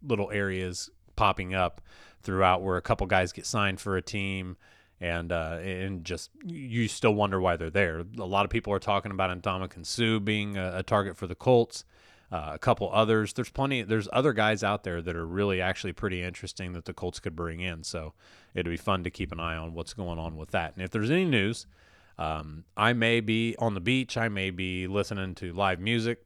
little 0.07 0.31
areas 0.31 0.91
popping 1.17 1.55
up 1.55 1.81
throughout 2.23 2.63
where 2.63 2.77
a 2.77 2.83
couple 2.83 3.07
guys 3.09 3.33
get 3.33 3.47
signed 3.47 3.81
for 3.81 3.97
a 3.97 4.03
team 4.03 4.57
and 5.03 5.33
uh, 5.33 5.59
and 5.61 6.05
just 6.05 6.31
you 6.45 6.87
still 6.87 7.13
wonder 7.13 7.41
why 7.41 7.57
they're 7.57 7.71
there. 7.71 8.05
A 8.19 8.25
lot 8.25 8.45
of 8.45 8.51
people 8.51 8.73
are 8.73 8.79
talking 8.79 9.11
about 9.11 9.37
Ndamukong 9.43 9.85
Suh 9.85 10.21
being 10.21 10.57
a, 10.57 10.79
a, 10.79 10.83
target 10.85 11.17
for 11.17 11.27
the 11.27 11.35
Colts. 11.35 11.85
Uh, 12.31 12.53
a 12.55 12.59
couple 12.59 12.89
others. 12.93 13.33
There's 13.33 13.51
plenty. 13.51 13.83
There's 13.83 14.09
other 14.13 14.33
guys 14.33 14.63
out 14.63 14.85
there 14.85 15.03
that 15.03 15.17
are 15.17 15.27
really 15.27 15.61
actually 15.61 15.93
pretty 15.93 16.23
interesting 16.23 16.73
that 16.75 16.85
the 16.85 16.95
Colts 16.95 17.19
could 17.19 17.35
bring 17.35 17.61
in. 17.61 17.83
So 17.83 18.15
it'd 18.55 18.71
be 18.71 18.77
fun 18.77 19.03
to 19.03 19.11
keep 19.11 19.33
an 19.33 19.41
eye 19.41 19.57
on 19.57 19.75
what's 19.75 19.93
going 19.93 20.21
on 20.21 20.37
with 20.37 20.53
that. 20.53 20.73
And 20.75 20.85
if 20.85 20.91
there's 20.91 21.11
any 21.11 21.25
news, 21.25 21.67
um, 22.17 22.65
I 22.77 22.93
may 22.93 23.21
be 23.21 23.57
on 23.59 23.75
the 23.75 23.81
beach. 23.81 24.17
I 24.17 24.29
may 24.29 24.51
be 24.51 24.87
listening 24.87 25.35
to 25.35 25.53
live 25.53 25.81
music. 25.81 26.25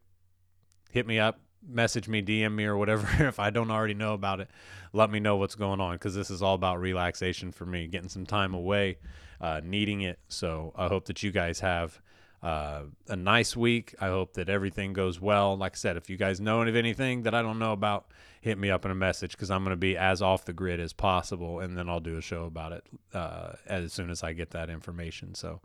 Hit 0.91 1.07
me 1.07 1.19
up 1.19 1.41
message 1.69 2.09
me, 2.09 2.23
DM 2.23 2.55
me, 2.55 2.65
or 2.65 2.77
whatever. 2.77 3.09
if 3.27 3.39
I 3.39 3.51
don't 3.51 3.71
already 3.71 3.95
know 3.95 4.15
about 4.15 4.41
it, 4.41 4.49
let 4.93 5.11
me 5.11 5.21
know 5.21 5.37
what's 5.37 5.55
going 5.55 5.81
on 5.81 5.95
because 5.95 6.15
this 6.15 6.31
is 6.31 6.43
all 6.43 6.55
about 6.55 6.81
relaxation 6.81 7.53
for 7.53 7.67
me, 7.67 7.87
getting 7.87 8.09
some 8.09 8.27
time 8.27 8.55
away, 8.55 8.99
uh, 9.41 9.61
needing 9.63 10.03
it. 10.03 10.19
So 10.29 10.73
I 10.77 10.89
hope 10.89 11.07
that 11.07 11.23
you 11.23 11.31
guys 11.31 11.61
have 11.61 12.01
uh, 12.43 12.83
a 13.09 13.17
nice 13.17 13.57
week. 13.57 13.95
I 14.01 14.09
hope 14.09 14.35
that 14.35 14.49
everything 14.49 14.93
goes 14.93 15.21
well. 15.21 15.57
Like 15.57 15.73
I 15.75 15.77
said, 15.77 15.97
if 15.97 16.09
you 16.09 16.17
guys 16.17 16.41
know 16.41 16.63
of 16.63 16.77
anything 16.77 17.23
that 17.23 17.35
I 17.35 17.43
don't 17.43 17.59
know 17.59 17.73
about, 17.73 18.07
hit 18.41 18.59
me 18.59 18.71
up 18.71 18.85
in 18.85 18.91
a 18.91 18.95
message 18.97 19.33
because 19.33 19.51
I'm 19.51 19.65
going 19.65 19.73
to 19.73 19.77
be 19.77 19.97
as 19.97 20.23
off 20.23 20.45
the 20.45 20.53
grid 20.53 20.81
as 20.81 20.93
possible, 20.93 21.61
and 21.61 21.77
then 21.77 21.89
I'll 21.89 22.01
do 22.01 22.17
a 22.17 22.23
show 22.23 22.45
about 22.45 22.73
it 22.73 22.87
uh, 23.13 23.53
as 23.67 23.93
soon 23.93 24.11
as 24.11 24.23
I 24.23 24.33
get 24.33 24.51
that 24.51 24.71
information. 24.71 25.35
So. 25.35 25.61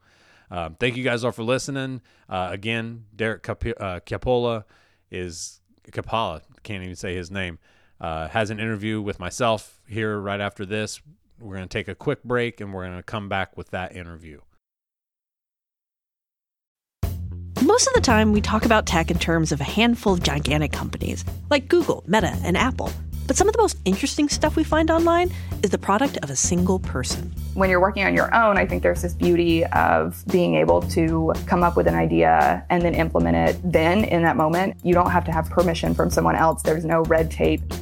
Um, 0.53 0.75
thank 0.81 0.97
you 0.97 1.03
guys 1.05 1.23
all 1.23 1.31
for 1.31 1.43
listening. 1.43 2.01
Uh, 2.27 2.49
again, 2.51 3.05
Derek 3.15 3.41
Cap- 3.41 3.63
uh, 3.79 4.01
Capola 4.01 4.65
is 5.09 5.60
Kapala, 5.89 6.41
can't 6.63 6.83
even 6.83 6.95
say 6.95 7.15
his 7.15 7.31
name, 7.31 7.59
uh, 7.99 8.27
has 8.27 8.49
an 8.49 8.59
interview 8.59 9.01
with 9.01 9.19
myself 9.19 9.79
here 9.87 10.19
right 10.19 10.39
after 10.39 10.65
this. 10.65 11.01
We're 11.39 11.55
going 11.55 11.67
to 11.67 11.73
take 11.73 11.87
a 11.87 11.95
quick 11.95 12.23
break 12.23 12.61
and 12.61 12.73
we're 12.73 12.85
going 12.85 12.97
to 12.97 13.03
come 13.03 13.29
back 13.29 13.57
with 13.57 13.71
that 13.71 13.95
interview. 13.95 14.41
Most 17.63 17.87
of 17.87 17.93
the 17.93 18.01
time, 18.01 18.31
we 18.31 18.41
talk 18.41 18.65
about 18.65 18.85
tech 18.85 19.11
in 19.11 19.19
terms 19.19 19.51
of 19.51 19.61
a 19.61 19.63
handful 19.63 20.13
of 20.13 20.23
gigantic 20.23 20.71
companies 20.71 21.23
like 21.49 21.67
Google, 21.67 22.03
Meta, 22.07 22.35
and 22.43 22.57
Apple. 22.57 22.91
But 23.31 23.37
some 23.37 23.47
of 23.47 23.55
the 23.55 23.61
most 23.61 23.77
interesting 23.85 24.27
stuff 24.27 24.57
we 24.57 24.65
find 24.65 24.91
online 24.91 25.31
is 25.63 25.69
the 25.69 25.77
product 25.77 26.17
of 26.21 26.29
a 26.29 26.35
single 26.35 26.79
person. 26.79 27.33
When 27.53 27.69
you're 27.69 27.79
working 27.79 28.03
on 28.03 28.13
your 28.13 28.35
own, 28.35 28.57
I 28.57 28.65
think 28.65 28.83
there's 28.83 29.01
this 29.01 29.13
beauty 29.13 29.63
of 29.67 30.21
being 30.27 30.55
able 30.55 30.81
to 30.89 31.31
come 31.45 31.63
up 31.63 31.77
with 31.77 31.87
an 31.87 31.95
idea 31.95 32.65
and 32.69 32.81
then 32.81 32.93
implement 32.93 33.37
it 33.37 33.71
then 33.71 34.03
in 34.03 34.21
that 34.23 34.35
moment. 34.35 34.75
You 34.83 34.93
don't 34.93 35.11
have 35.11 35.23
to 35.23 35.31
have 35.31 35.49
permission 35.49 35.93
from 35.93 36.09
someone 36.09 36.35
else, 36.35 36.61
there's 36.61 36.83
no 36.83 37.03
red 37.03 37.31
tape. 37.31 37.61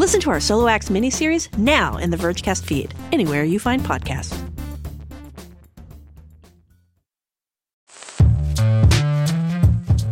Listen 0.00 0.18
to 0.22 0.30
our 0.30 0.40
Solo 0.40 0.66
Acts 0.66 0.88
miniseries 0.88 1.54
now 1.58 1.98
in 1.98 2.08
the 2.08 2.16
Vergecast 2.16 2.64
feed, 2.64 2.94
anywhere 3.12 3.44
you 3.44 3.58
find 3.58 3.82
podcasts. 3.82 4.32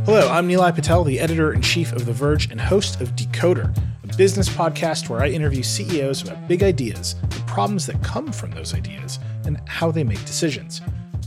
Hello, 0.05 0.29
I'm 0.29 0.47
Nilay 0.47 0.75
Patel, 0.75 1.05
the 1.05 1.19
editor 1.19 1.55
in 1.55 1.63
chief 1.63 1.93
of 1.93 2.05
The 2.05 2.13
Verge 2.13 2.51
and 2.51 2.61
host 2.61 3.01
of 3.01 3.17
Decoder, 3.17 3.75
a 4.05 4.17
business 4.19 4.51
podcast 4.51 5.09
where 5.09 5.23
I 5.23 5.29
interview 5.29 5.63
CEOs 5.63 6.21
about 6.21 6.47
big 6.47 6.63
ideas, 6.63 7.15
the 7.31 7.43
problems 7.47 7.87
that 7.87 8.03
come 8.03 8.31
from 8.31 8.51
those 8.51 8.75
ideas, 8.75 9.19
and 9.47 9.59
how 9.67 9.91
they 9.91 10.05
make 10.05 10.23
decisions. 10.27 10.83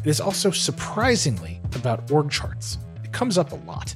It 0.06 0.08
is 0.08 0.22
also 0.22 0.52
surprisingly 0.52 1.60
about 1.74 2.12
org 2.12 2.30
charts. 2.30 2.78
It 3.04 3.12
comes 3.12 3.40
up 3.40 3.54
a 3.54 3.56
lot. 3.56 3.96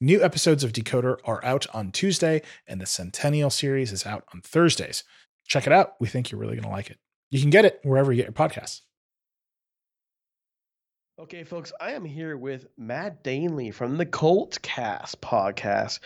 New 0.00 0.22
episodes 0.22 0.62
of 0.62 0.72
Decoder 0.72 1.16
are 1.24 1.44
out 1.44 1.66
on 1.74 1.90
Tuesday, 1.90 2.40
and 2.68 2.80
the 2.80 2.86
Centennial 2.86 3.50
series 3.50 3.90
is 3.90 4.06
out 4.06 4.22
on 4.32 4.40
Thursdays. 4.40 5.02
Check 5.48 5.66
it 5.66 5.72
out. 5.72 5.94
We 5.98 6.06
think 6.06 6.30
you're 6.30 6.40
really 6.40 6.54
going 6.54 6.62
to 6.62 6.70
like 6.70 6.88
it. 6.88 6.98
You 7.30 7.40
can 7.40 7.50
get 7.50 7.64
it 7.64 7.80
wherever 7.82 8.12
you 8.12 8.22
get 8.22 8.26
your 8.26 8.48
podcasts. 8.48 8.82
Okay, 11.18 11.42
folks, 11.42 11.72
I 11.80 11.94
am 11.94 12.04
here 12.04 12.36
with 12.36 12.68
Matt 12.76 13.24
Danely 13.24 13.74
from 13.74 13.96
the 13.96 14.06
Colt 14.06 14.60
Cast 14.62 15.20
podcast. 15.20 15.98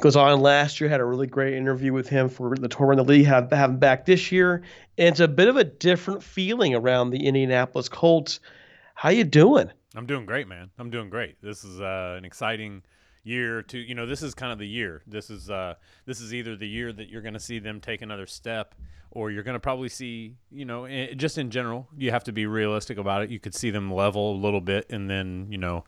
Goes 0.00 0.16
on 0.16 0.40
last 0.40 0.80
year, 0.80 0.88
had 0.88 1.02
a 1.02 1.04
really 1.04 1.26
great 1.26 1.52
interview 1.52 1.92
with 1.92 2.08
him 2.08 2.30
for 2.30 2.56
the 2.56 2.68
tour 2.68 2.92
in 2.92 2.96
the 2.96 3.04
league. 3.04 3.26
Have, 3.26 3.52
have 3.52 3.68
him 3.68 3.78
back 3.78 4.06
this 4.06 4.32
year. 4.32 4.62
And 4.96 5.08
it's 5.08 5.20
a 5.20 5.28
bit 5.28 5.48
of 5.48 5.58
a 5.58 5.64
different 5.64 6.22
feeling 6.22 6.74
around 6.74 7.10
the 7.10 7.26
Indianapolis 7.26 7.90
Colts. 7.90 8.40
How 8.94 9.10
you 9.10 9.24
doing? 9.24 9.70
I'm 9.94 10.06
doing 10.06 10.24
great, 10.24 10.48
man. 10.48 10.70
I'm 10.78 10.88
doing 10.88 11.10
great. 11.10 11.36
This 11.42 11.62
is 11.62 11.78
uh, 11.78 12.14
an 12.16 12.24
exciting 12.24 12.82
year 13.24 13.62
to 13.62 13.78
you 13.78 13.94
know 13.94 14.06
this 14.06 14.22
is 14.22 14.34
kind 14.34 14.52
of 14.52 14.58
the 14.58 14.68
year 14.68 15.02
this 15.06 15.30
is 15.30 15.50
uh 15.50 15.74
this 16.04 16.20
is 16.20 16.32
either 16.32 16.56
the 16.56 16.68
year 16.68 16.92
that 16.92 17.08
you're 17.08 17.22
going 17.22 17.34
to 17.34 17.40
see 17.40 17.58
them 17.58 17.80
take 17.80 18.02
another 18.02 18.26
step 18.26 18.74
or 19.10 19.30
you're 19.30 19.42
going 19.42 19.54
to 19.54 19.60
probably 19.60 19.88
see 19.88 20.34
you 20.52 20.64
know 20.64 20.84
i 20.84 21.12
just 21.16 21.38
in 21.38 21.50
general 21.50 21.88
you 21.96 22.10
have 22.10 22.22
to 22.22 22.32
be 22.32 22.46
realistic 22.46 22.98
about 22.98 23.22
it 23.22 23.30
you 23.30 23.40
could 23.40 23.54
see 23.54 23.70
them 23.70 23.92
level 23.92 24.34
a 24.34 24.38
little 24.38 24.60
bit 24.60 24.86
and 24.90 25.08
then 25.08 25.46
you 25.48 25.58
know 25.58 25.84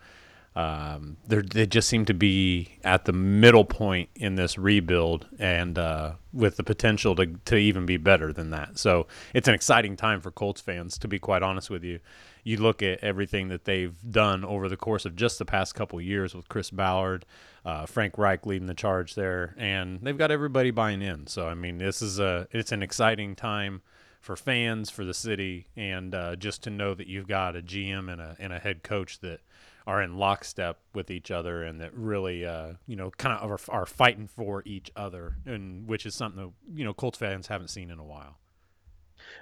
um, 0.57 1.19
they 1.27 1.67
just 1.67 1.87
seem 1.87 2.07
to 2.07 2.15
be 2.15 2.79
at 2.83 3.05
the 3.05 3.13
middle 3.13 3.67
point 3.67 4.09
in 4.17 4.37
this 4.37 4.57
rebuild 4.57 5.27
and 5.39 5.79
uh, 5.79 6.15
with 6.33 6.57
the 6.57 6.63
potential 6.63 7.15
to, 7.17 7.27
to 7.45 7.57
even 7.57 7.85
be 7.85 7.99
better 7.99 8.33
than 8.33 8.51
that. 8.51 8.79
So 8.79 9.07
it's 9.35 9.49
an 9.49 9.55
exciting 9.55 9.97
time 9.97 10.23
for 10.23 10.31
Colts 10.31 10.63
fans, 10.63 10.97
to 11.01 11.09
be 11.09 11.19
quite 11.19 11.43
honest 11.43 11.69
with 11.69 11.85
you. 11.85 12.01
You 12.47 12.59
look 12.59 12.81
at 12.81 13.03
everything 13.03 13.49
that 13.49 13.65
they've 13.65 13.97
done 14.09 14.45
over 14.45 14.69
the 14.69 14.77
course 14.77 15.05
of 15.05 15.17
just 15.17 15.41
the 15.41 15.45
past 15.45 15.75
couple 15.75 16.01
years 16.01 16.33
with 16.33 16.49
Chris 16.49 16.71
Ballard, 16.71 17.27
uh, 17.65 17.87
Frank 17.87 18.17
Reich 18.19 18.47
leading 18.47 18.69
the 18.69 18.75
charge 18.75 19.17
there, 19.17 19.57
and 19.59 19.99
they've 20.01 20.17
got 20.17 20.31
everybody 20.31 20.71
buying 20.71 21.03
in. 21.03 21.27
So 21.27 21.49
I 21.49 21.55
mean, 21.55 21.79
this 21.79 22.01
is 22.01 22.21
a 22.21 22.47
it's 22.53 22.71
an 22.71 22.85
exciting 22.85 23.35
time 23.35 23.83
for 24.21 24.37
fans, 24.37 24.91
for 24.91 25.05
the 25.05 25.13
city, 25.13 25.67
and 25.77 26.15
uh, 26.15 26.37
just 26.37 26.63
to 26.63 26.71
know 26.71 26.95
that 26.95 27.09
you've 27.09 27.27
got 27.27 27.57
a 27.57 27.63
GM 27.63 28.13
and 28.13 28.21
a 28.21 28.37
and 28.39 28.53
a 28.53 28.61
head 28.61 28.85
coach 28.85 29.19
that 29.23 29.41
are 29.85 30.01
in 30.01 30.17
lockstep 30.17 30.79
with 30.95 31.11
each 31.11 31.33
other 31.33 31.65
and 31.65 31.81
that 31.81 31.93
really, 31.95 32.47
uh, 32.47 32.75
you 32.87 32.95
know, 32.95 33.11
kind 33.11 33.37
of 33.37 33.51
are, 33.51 33.77
are, 33.77 33.87
fighting 33.87 34.29
for 34.29 34.63
each 34.65 34.93
other, 34.95 35.35
and 35.47 35.89
which 35.89 36.07
is 36.07 36.15
something 36.15 36.41
that 36.41 36.79
you 36.79 36.85
know 36.85 36.95
Colts 36.95 37.19
fans 37.19 37.49
haven't 37.49 37.71
seen 37.71 37.91
in 37.91 37.99
a 37.99 38.05
while. 38.05 38.39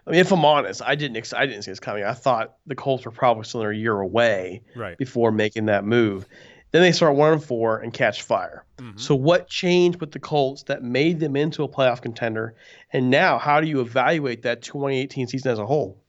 I 0.06 0.10
mean, 0.10 0.20
if 0.20 0.32
I'm 0.32 0.44
honest, 0.44 0.82
I 0.84 0.94
didn't 0.94 1.16
ex- 1.16 1.32
I 1.32 1.46
didn't 1.46 1.62
see 1.62 1.70
this 1.70 1.80
coming. 1.80 2.04
I 2.04 2.12
thought 2.12 2.56
the 2.66 2.74
Colts 2.74 3.04
were 3.04 3.10
probably 3.10 3.44
still 3.44 3.62
a 3.62 3.72
year 3.72 3.98
away 3.98 4.62
right. 4.76 4.98
before 4.98 5.32
making 5.32 5.66
that 5.66 5.84
move. 5.84 6.26
Then 6.72 6.82
they 6.82 6.92
start 6.92 7.14
one 7.14 7.34
and 7.34 7.44
four 7.44 7.78
and 7.78 7.92
catch 7.92 8.22
fire. 8.22 8.64
Mm-hmm. 8.78 8.98
So 8.98 9.14
what 9.14 9.46
changed 9.48 10.00
with 10.00 10.10
the 10.10 10.18
Colts 10.18 10.64
that 10.64 10.82
made 10.82 11.20
them 11.20 11.36
into 11.36 11.62
a 11.62 11.68
playoff 11.68 12.02
contender? 12.02 12.56
And 12.92 13.10
now, 13.10 13.38
how 13.38 13.60
do 13.60 13.68
you 13.68 13.80
evaluate 13.80 14.42
that 14.42 14.60
2018 14.60 15.28
season 15.28 15.52
as 15.52 15.60
a 15.60 15.66
whole? 15.66 16.02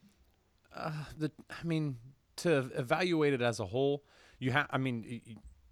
Uh, 0.76 0.92
the, 1.18 1.32
I 1.50 1.64
mean, 1.64 1.98
to 2.38 2.70
evaluate 2.76 3.34
it 3.34 3.42
as 3.42 3.60
a 3.60 3.66
whole, 3.66 4.04
you 4.40 4.52
have. 4.52 4.68
I 4.72 4.78
mean, 4.78 5.22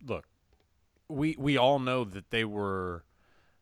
look, 0.05 0.25
we 1.09 1.35
we 1.37 1.57
all 1.57 1.79
know 1.79 2.03
that 2.05 2.29
they 2.29 2.45
were 2.45 3.03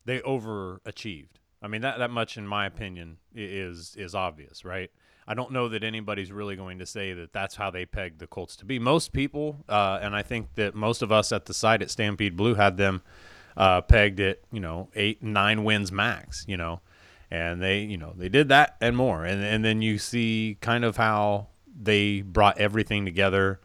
they 0.04 0.20
overachieved. 0.20 1.40
I 1.62 1.68
mean 1.68 1.82
that 1.82 1.98
that 1.98 2.10
much, 2.10 2.36
in 2.36 2.46
my 2.46 2.66
opinion, 2.66 3.18
is 3.34 3.94
is 3.96 4.14
obvious, 4.14 4.64
right? 4.64 4.90
I 5.26 5.34
don't 5.34 5.52
know 5.52 5.68
that 5.68 5.84
anybody's 5.84 6.32
really 6.32 6.56
going 6.56 6.80
to 6.80 6.86
say 6.86 7.12
that 7.12 7.32
that's 7.32 7.54
how 7.54 7.70
they 7.70 7.86
pegged 7.86 8.18
the 8.18 8.26
Colts 8.26 8.56
to 8.56 8.64
be. 8.64 8.80
Most 8.80 9.12
people, 9.12 9.64
uh, 9.68 10.00
and 10.02 10.16
I 10.16 10.22
think 10.22 10.54
that 10.56 10.74
most 10.74 11.00
of 11.00 11.12
us 11.12 11.30
at 11.30 11.46
the 11.46 11.54
site 11.54 11.80
at 11.80 11.90
Stampede 11.90 12.36
Blue 12.36 12.54
had 12.54 12.76
them 12.76 13.02
uh, 13.56 13.82
pegged 13.82 14.18
at 14.18 14.40
you 14.50 14.60
know 14.60 14.88
eight 14.94 15.22
nine 15.22 15.64
wins 15.64 15.92
max, 15.92 16.44
you 16.48 16.56
know, 16.56 16.80
and 17.30 17.62
they 17.62 17.80
you 17.80 17.96
know 17.96 18.14
they 18.16 18.28
did 18.28 18.48
that 18.48 18.76
and 18.80 18.96
more, 18.96 19.24
and 19.24 19.42
and 19.42 19.64
then 19.64 19.80
you 19.82 19.98
see 19.98 20.58
kind 20.60 20.84
of 20.84 20.96
how 20.96 21.48
they 21.80 22.20
brought 22.20 22.58
everything 22.58 23.04
together 23.04 23.60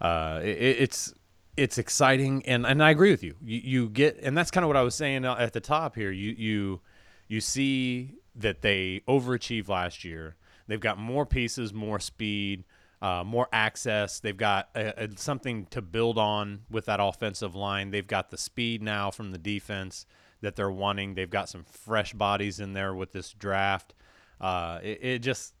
uh, 0.00 0.40
it, 0.42 0.58
it's 0.80 1.14
it's 1.56 1.78
exciting, 1.78 2.44
and 2.46 2.66
and 2.66 2.82
I 2.82 2.90
agree 2.90 3.10
with 3.10 3.22
you. 3.22 3.34
You 3.42 3.60
you 3.62 3.88
get, 3.88 4.18
and 4.22 4.36
that's 4.36 4.50
kind 4.50 4.64
of 4.64 4.68
what 4.68 4.76
I 4.76 4.82
was 4.82 4.94
saying 4.94 5.24
at 5.24 5.52
the 5.52 5.60
top 5.60 5.94
here. 5.94 6.10
You 6.10 6.34
you 6.36 6.80
you 7.28 7.40
see 7.40 8.14
that 8.34 8.62
they 8.62 9.02
overachieved 9.08 9.68
last 9.68 10.04
year. 10.04 10.36
They've 10.66 10.80
got 10.80 10.98
more 10.98 11.24
pieces, 11.24 11.72
more 11.72 11.98
speed, 11.98 12.64
uh, 13.00 13.22
more 13.24 13.48
access. 13.52 14.20
They've 14.20 14.36
got 14.36 14.68
a, 14.74 15.04
a, 15.04 15.08
something 15.16 15.66
to 15.66 15.82
build 15.82 16.18
on 16.18 16.62
with 16.70 16.86
that 16.86 17.00
offensive 17.00 17.54
line. 17.54 17.90
They've 17.90 18.06
got 18.06 18.30
the 18.30 18.38
speed 18.38 18.82
now 18.82 19.10
from 19.10 19.32
the 19.32 19.38
defense 19.38 20.06
that 20.40 20.56
they're 20.56 20.70
wanting. 20.70 21.14
They've 21.14 21.30
got 21.30 21.48
some 21.48 21.64
fresh 21.64 22.12
bodies 22.12 22.60
in 22.60 22.72
there 22.72 22.94
with 22.94 23.12
this 23.12 23.32
draft. 23.32 23.94
Uh, 24.40 24.80
it, 24.82 24.98
it, 25.02 25.18
just 25.20 25.54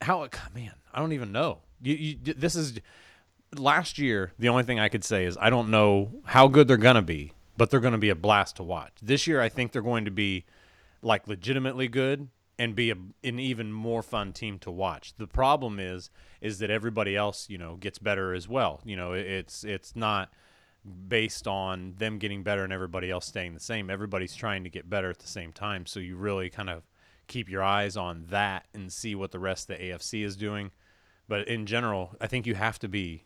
how 0.00 0.22
it, 0.22 0.34
man, 0.54 0.72
I 0.92 1.00
don't 1.00 1.12
even 1.12 1.32
know. 1.32 1.60
You, 1.82 1.94
you, 1.94 2.34
this 2.34 2.56
is 2.56 2.78
last 3.56 3.98
year, 3.98 4.32
the 4.38 4.48
only 4.48 4.62
thing 4.62 4.80
I 4.80 4.88
could 4.88 5.04
say 5.04 5.24
is 5.24 5.36
I 5.40 5.50
don't 5.50 5.70
know 5.70 6.10
how 6.24 6.48
good 6.48 6.68
they're 6.68 6.76
to 6.96 7.02
be, 7.02 7.32
but 7.56 7.70
they're 7.70 7.80
to 7.92 7.98
be 7.98 8.10
a 8.10 8.14
blast 8.14 8.56
to 8.56 8.62
watch. 8.62 8.92
This 9.02 9.26
year, 9.26 9.40
I 9.40 9.48
think 9.48 9.72
they're 9.72 9.82
going 9.82 10.06
to 10.06 10.10
be 10.10 10.44
like 11.06 11.28
legitimately 11.28 11.86
good 11.86 12.28
and 12.58 12.74
be 12.74 12.90
a, 12.90 12.96
an 13.22 13.38
even 13.38 13.72
more 13.72 14.02
fun 14.02 14.32
team 14.32 14.58
to 14.58 14.70
watch. 14.70 15.14
The 15.16 15.28
problem 15.28 15.78
is 15.78 16.10
is 16.40 16.58
that 16.58 16.70
everybody 16.70 17.16
else, 17.16 17.48
you 17.48 17.58
know, 17.58 17.76
gets 17.76 17.98
better 17.98 18.34
as 18.34 18.48
well. 18.48 18.80
You 18.84 18.96
know, 18.96 19.12
it's 19.12 19.62
it's 19.62 19.94
not 19.94 20.32
based 21.08 21.46
on 21.46 21.94
them 21.98 22.18
getting 22.18 22.42
better 22.42 22.64
and 22.64 22.72
everybody 22.72 23.10
else 23.10 23.26
staying 23.26 23.54
the 23.54 23.60
same. 23.60 23.88
Everybody's 23.88 24.34
trying 24.34 24.64
to 24.64 24.70
get 24.70 24.90
better 24.90 25.08
at 25.08 25.20
the 25.20 25.28
same 25.28 25.52
time, 25.52 25.86
so 25.86 26.00
you 26.00 26.16
really 26.16 26.50
kind 26.50 26.70
of 26.70 26.82
keep 27.28 27.48
your 27.48 27.62
eyes 27.62 27.96
on 27.96 28.26
that 28.30 28.66
and 28.74 28.92
see 28.92 29.14
what 29.14 29.30
the 29.30 29.38
rest 29.38 29.70
of 29.70 29.78
the 29.78 29.84
AFC 29.84 30.24
is 30.24 30.36
doing. 30.36 30.70
But 31.28 31.48
in 31.48 31.66
general, 31.66 32.16
I 32.20 32.26
think 32.26 32.46
you 32.46 32.54
have 32.54 32.78
to 32.80 32.88
be 32.88 33.24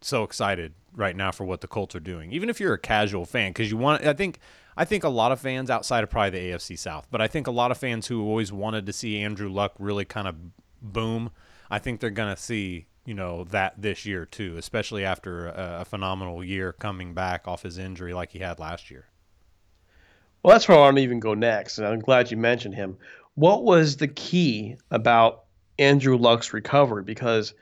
so 0.00 0.22
excited 0.22 0.74
right 0.94 1.16
now 1.16 1.30
for 1.30 1.44
what 1.44 1.60
the 1.60 1.68
Colts 1.68 1.94
are 1.94 2.00
doing. 2.00 2.32
Even 2.32 2.48
if 2.48 2.60
you're 2.60 2.74
a 2.74 2.78
casual 2.78 3.26
fan, 3.26 3.50
because 3.50 3.70
you 3.70 3.76
want, 3.76 4.04
I 4.04 4.12
think, 4.12 4.38
I 4.80 4.86
think 4.86 5.04
a 5.04 5.10
lot 5.10 5.30
of 5.30 5.38
fans 5.38 5.68
outside 5.68 6.04
of 6.04 6.08
probably 6.08 6.30
the 6.30 6.52
AFC 6.52 6.78
South, 6.78 7.06
but 7.10 7.20
I 7.20 7.26
think 7.26 7.46
a 7.46 7.50
lot 7.50 7.70
of 7.70 7.76
fans 7.76 8.06
who 8.06 8.22
always 8.26 8.50
wanted 8.50 8.86
to 8.86 8.94
see 8.94 9.20
Andrew 9.20 9.50
Luck 9.50 9.74
really 9.78 10.06
kind 10.06 10.26
of 10.26 10.36
boom, 10.80 11.32
I 11.70 11.78
think 11.78 12.00
they're 12.00 12.08
going 12.08 12.34
to 12.34 12.40
see 12.40 12.86
you 13.04 13.12
know 13.12 13.44
that 13.44 13.74
this 13.76 14.06
year 14.06 14.24
too, 14.24 14.56
especially 14.56 15.04
after 15.04 15.48
a, 15.48 15.80
a, 15.80 15.84
phenomenal 15.84 16.42
year 16.42 16.72
coming 16.72 17.12
back 17.12 17.46
off 17.46 17.62
his 17.62 17.76
injury 17.76 18.14
like 18.14 18.30
he 18.30 18.38
had 18.38 18.58
last 18.58 18.90
year. 18.90 19.04
Well, 20.42 20.54
that's 20.54 20.66
where 20.66 20.78
I 20.78 20.80
want 20.80 20.96
to 20.96 21.02
even 21.02 21.20
go 21.20 21.34
next, 21.34 21.76
and 21.76 21.86
I'm 21.86 22.00
glad 22.00 22.30
you 22.30 22.38
mentioned 22.38 22.74
him. 22.74 22.96
What 23.34 23.64
was 23.64 23.98
the 23.98 24.08
key 24.08 24.76
about 24.90 25.44
Andrew 25.78 26.16
Luck's 26.16 26.54
recovery? 26.54 27.02
Because, 27.02 27.52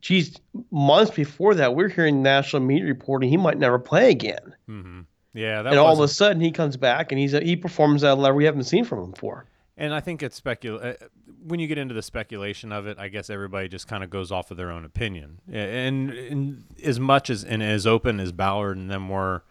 geez, 0.00 0.38
months 0.70 1.10
before 1.10 1.54
that, 1.56 1.74
we 1.74 1.84
are 1.84 1.88
hearing 1.88 2.22
national 2.22 2.62
media 2.62 2.86
reporting 2.86 3.28
he 3.28 3.36
might 3.36 3.58
never 3.58 3.78
play 3.78 4.10
again. 4.10 4.54
Mm-hmm. 4.66 5.00
Yeah, 5.34 5.60
and 5.60 5.78
all 5.78 5.94
of 5.94 6.00
a 6.00 6.08
sudden 6.08 6.42
he 6.42 6.50
comes 6.50 6.76
back 6.76 7.10
and 7.10 7.18
he's 7.18 7.34
a, 7.34 7.40
he 7.40 7.56
performs 7.56 8.04
at 8.04 8.12
a 8.12 8.14
level 8.20 8.36
we 8.36 8.44
haven't 8.44 8.64
seen 8.64 8.84
from 8.84 9.04
him 9.04 9.10
before. 9.12 9.46
And 9.76 9.94
I 9.94 10.00
think 10.00 10.22
it's 10.22 10.38
specul. 10.38 10.84
Uh, 10.84 11.06
when 11.44 11.58
you 11.58 11.66
get 11.66 11.78
into 11.78 11.94
the 11.94 12.02
speculation 12.02 12.70
of 12.72 12.86
it, 12.86 12.98
I 12.98 13.08
guess 13.08 13.30
everybody 13.30 13.68
just 13.68 13.88
kind 13.88 14.04
of 14.04 14.10
goes 14.10 14.30
off 14.30 14.50
of 14.50 14.56
their 14.56 14.70
own 14.70 14.84
opinion. 14.84 15.40
And, 15.50 16.10
and 16.10 16.64
as 16.84 17.00
much 17.00 17.30
as 17.30 17.42
and 17.42 17.62
as 17.62 17.86
open 17.86 18.20
as 18.20 18.32
Ballard 18.32 18.76
and 18.76 18.90
them 18.90 19.08
were 19.08 19.42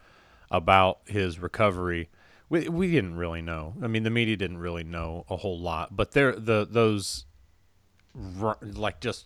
about 0.52 1.00
his 1.06 1.40
recovery, 1.40 2.10
we 2.50 2.70
we 2.70 2.92
didn't 2.92 3.16
really 3.16 3.42
know. 3.42 3.74
I 3.82 3.88
mean, 3.88 4.04
the 4.04 4.10
media 4.10 4.38
didn't 4.38 4.60
really 4.60 4.84
know 4.84 5.26
a 5.30 5.38
whole 5.38 5.60
lot. 5.60 5.96
But 5.96 6.12
there, 6.12 6.34
the 6.34 6.68
those 6.70 7.26
like 8.62 9.00
just 9.00 9.26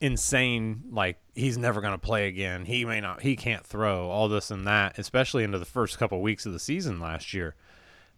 insane 0.00 0.84
like 0.90 1.18
he's 1.34 1.58
never 1.58 1.80
going 1.80 1.92
to 1.92 1.98
play 1.98 2.28
again. 2.28 2.64
He 2.64 2.84
may 2.84 3.00
not 3.00 3.22
he 3.22 3.36
can't 3.36 3.66
throw 3.66 4.08
all 4.08 4.28
this 4.28 4.50
and 4.50 4.66
that 4.66 4.98
especially 4.98 5.44
into 5.44 5.58
the 5.58 5.64
first 5.64 5.98
couple 5.98 6.20
weeks 6.20 6.46
of 6.46 6.52
the 6.52 6.58
season 6.58 7.00
last 7.00 7.34
year. 7.34 7.54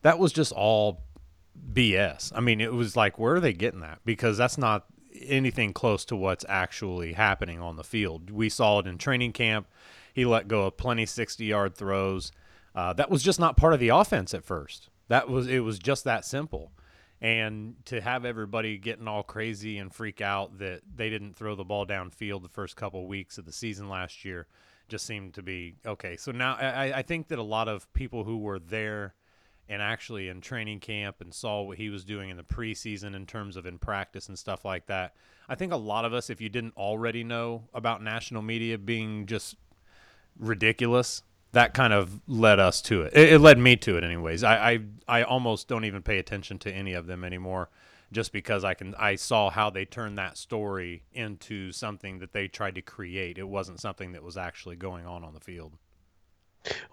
That 0.02 0.18
was 0.18 0.32
just 0.32 0.52
all 0.52 1.02
bs 1.74 2.32
i 2.34 2.40
mean 2.40 2.58
it 2.60 2.72
was 2.72 2.96
like 2.96 3.18
where 3.18 3.34
are 3.34 3.40
they 3.40 3.52
getting 3.52 3.80
that? 3.80 4.00
Because 4.04 4.36
that's 4.36 4.58
not 4.58 4.86
anything 5.22 5.72
close 5.72 6.04
to 6.06 6.16
what's 6.16 6.44
actually 6.48 7.14
happening 7.14 7.60
on 7.60 7.76
the 7.76 7.84
field. 7.84 8.30
We 8.30 8.48
saw 8.48 8.78
it 8.78 8.86
in 8.86 8.96
training 8.96 9.32
camp. 9.32 9.66
He 10.14 10.24
let 10.24 10.48
go 10.48 10.66
of 10.66 10.76
plenty 10.76 11.06
60 11.06 11.44
yard 11.44 11.74
throws. 11.74 12.32
Uh, 12.74 12.92
that 12.94 13.10
was 13.10 13.22
just 13.22 13.40
not 13.40 13.56
part 13.56 13.74
of 13.74 13.80
the 13.80 13.88
offense 13.88 14.32
at 14.32 14.44
first. 14.44 14.88
That 15.08 15.28
was 15.28 15.48
it 15.48 15.60
was 15.60 15.78
just 15.78 16.04
that 16.04 16.24
simple 16.24 16.72
and 17.20 17.74
to 17.85 18.00
have 18.00 18.24
everybody 18.24 18.78
getting 18.78 19.06
all 19.06 19.22
crazy 19.22 19.78
and 19.78 19.94
freak 19.94 20.20
out 20.20 20.59
that 20.59 20.80
they 20.94 21.11
didn't 21.11 21.37
throw 21.37 21.54
the 21.54 21.64
ball 21.64 21.87
downfield 21.87 22.42
the 22.42 22.48
first 22.48 22.76
couple 22.76 23.02
of 23.02 23.06
weeks 23.06 23.37
of 23.37 23.44
the 23.44 23.52
season 23.52 23.88
last 23.88 24.24
year 24.24 24.46
just 24.88 25.06
seemed 25.06 25.35
to 25.35 25.42
be 25.42 25.76
okay. 25.87 26.16
So 26.16 26.33
now 26.33 26.54
I, 26.54 26.98
I 26.98 27.02
think 27.02 27.28
that 27.28 27.38
a 27.38 27.42
lot 27.42 27.68
of 27.68 27.90
people 27.92 28.24
who 28.24 28.38
were 28.38 28.59
there 28.59 29.14
and 29.68 29.80
actually 29.80 30.28
in 30.28 30.40
training 30.40 30.80
camp 30.80 31.20
and 31.20 31.33
saw 31.33 31.62
what 31.62 31.78
he 31.78 31.90
was 31.90 32.04
doing 32.04 32.28
in 32.28 32.37
the 32.37 32.42
preseason 32.42 33.14
in 33.14 33.24
terms 33.24 33.56
of 33.56 33.66
in 33.66 33.78
practice 33.78 34.28
and 34.28 34.37
stuff 34.37 34.64
like 34.64 34.87
that. 34.87 35.14
I 35.48 35.54
think 35.54 35.72
a 35.72 35.76
lot 35.76 36.04
of 36.04 36.12
us, 36.12 36.28
if 36.28 36.40
you 36.40 36.48
didn't 36.48 36.76
already 36.76 37.22
know 37.22 37.68
about 37.72 38.02
national 38.02 38.42
media 38.42 38.78
being 38.78 39.26
just 39.26 39.54
ridiculous, 40.37 41.22
that 41.52 41.74
kind 41.74 41.92
of 41.92 42.20
led 42.26 42.60
us 42.60 42.80
to 42.82 43.02
it. 43.02 43.12
It, 43.14 43.34
it 43.34 43.38
led 43.40 43.58
me 43.58 43.76
to 43.76 43.96
it, 43.96 44.04
anyways. 44.04 44.44
I, 44.44 44.72
I 44.72 44.80
I 45.08 45.22
almost 45.22 45.68
don't 45.68 45.84
even 45.84 46.02
pay 46.02 46.18
attention 46.18 46.58
to 46.60 46.72
any 46.72 46.92
of 46.92 47.06
them 47.06 47.24
anymore, 47.24 47.70
just 48.12 48.32
because 48.32 48.64
I 48.64 48.74
can 48.74 48.94
I 48.96 49.16
saw 49.16 49.50
how 49.50 49.70
they 49.70 49.84
turned 49.84 50.18
that 50.18 50.38
story 50.38 51.02
into 51.12 51.72
something 51.72 52.18
that 52.20 52.32
they 52.32 52.48
tried 52.48 52.76
to 52.76 52.82
create. 52.82 53.38
It 53.38 53.48
wasn't 53.48 53.80
something 53.80 54.12
that 54.12 54.22
was 54.22 54.36
actually 54.36 54.76
going 54.76 55.06
on 55.06 55.24
on 55.24 55.34
the 55.34 55.40
field. 55.40 55.76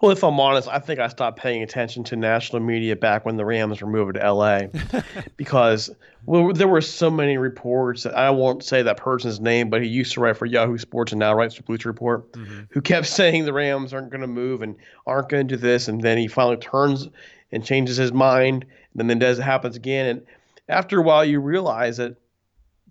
Well, 0.00 0.10
if 0.10 0.24
I'm 0.24 0.40
honest, 0.40 0.66
I 0.68 0.78
think 0.78 0.98
I 0.98 1.08
stopped 1.08 1.38
paying 1.38 1.62
attention 1.62 2.02
to 2.04 2.16
national 2.16 2.62
media 2.62 2.96
back 2.96 3.26
when 3.26 3.36
the 3.36 3.44
Rams 3.44 3.82
were 3.82 3.88
moving 3.88 4.14
to 4.14 4.32
LA 4.32 4.62
because 5.36 5.90
well, 6.24 6.52
there 6.52 6.68
were 6.68 6.80
so 6.80 7.10
many 7.10 7.36
reports 7.36 8.02
that 8.04 8.16
I 8.16 8.30
won't 8.30 8.64
say 8.64 8.82
that 8.82 8.96
person's 8.96 9.40
name, 9.40 9.68
but 9.68 9.82
he 9.82 9.88
used 9.88 10.12
to 10.14 10.20
write 10.20 10.36
for 10.36 10.46
Yahoo 10.46 10.78
Sports 10.78 11.12
and 11.12 11.18
now 11.18 11.34
writes 11.34 11.54
for 11.54 11.62
Bleacher 11.64 11.88
Report, 11.88 12.30
mm-hmm. 12.32 12.62
who 12.70 12.80
kept 12.80 13.06
saying 13.08 13.44
the 13.44 13.52
Rams 13.52 13.92
aren't 13.92 14.10
going 14.10 14.22
to 14.22 14.26
move 14.26 14.62
and 14.62 14.76
aren't 15.06 15.28
going 15.28 15.46
to 15.46 15.56
do 15.56 15.60
this. 15.60 15.88
And 15.88 16.00
then 16.00 16.16
he 16.18 16.28
finally 16.28 16.56
turns 16.56 17.08
and 17.52 17.64
changes 17.64 17.96
his 17.96 18.12
mind. 18.12 18.64
And 18.98 19.08
then 19.08 19.18
does 19.18 19.38
it 19.38 19.42
happens 19.42 19.76
again. 19.76 20.06
And 20.06 20.26
after 20.68 20.98
a 20.98 21.02
while, 21.02 21.24
you 21.24 21.40
realize 21.40 21.98
that 21.98 22.16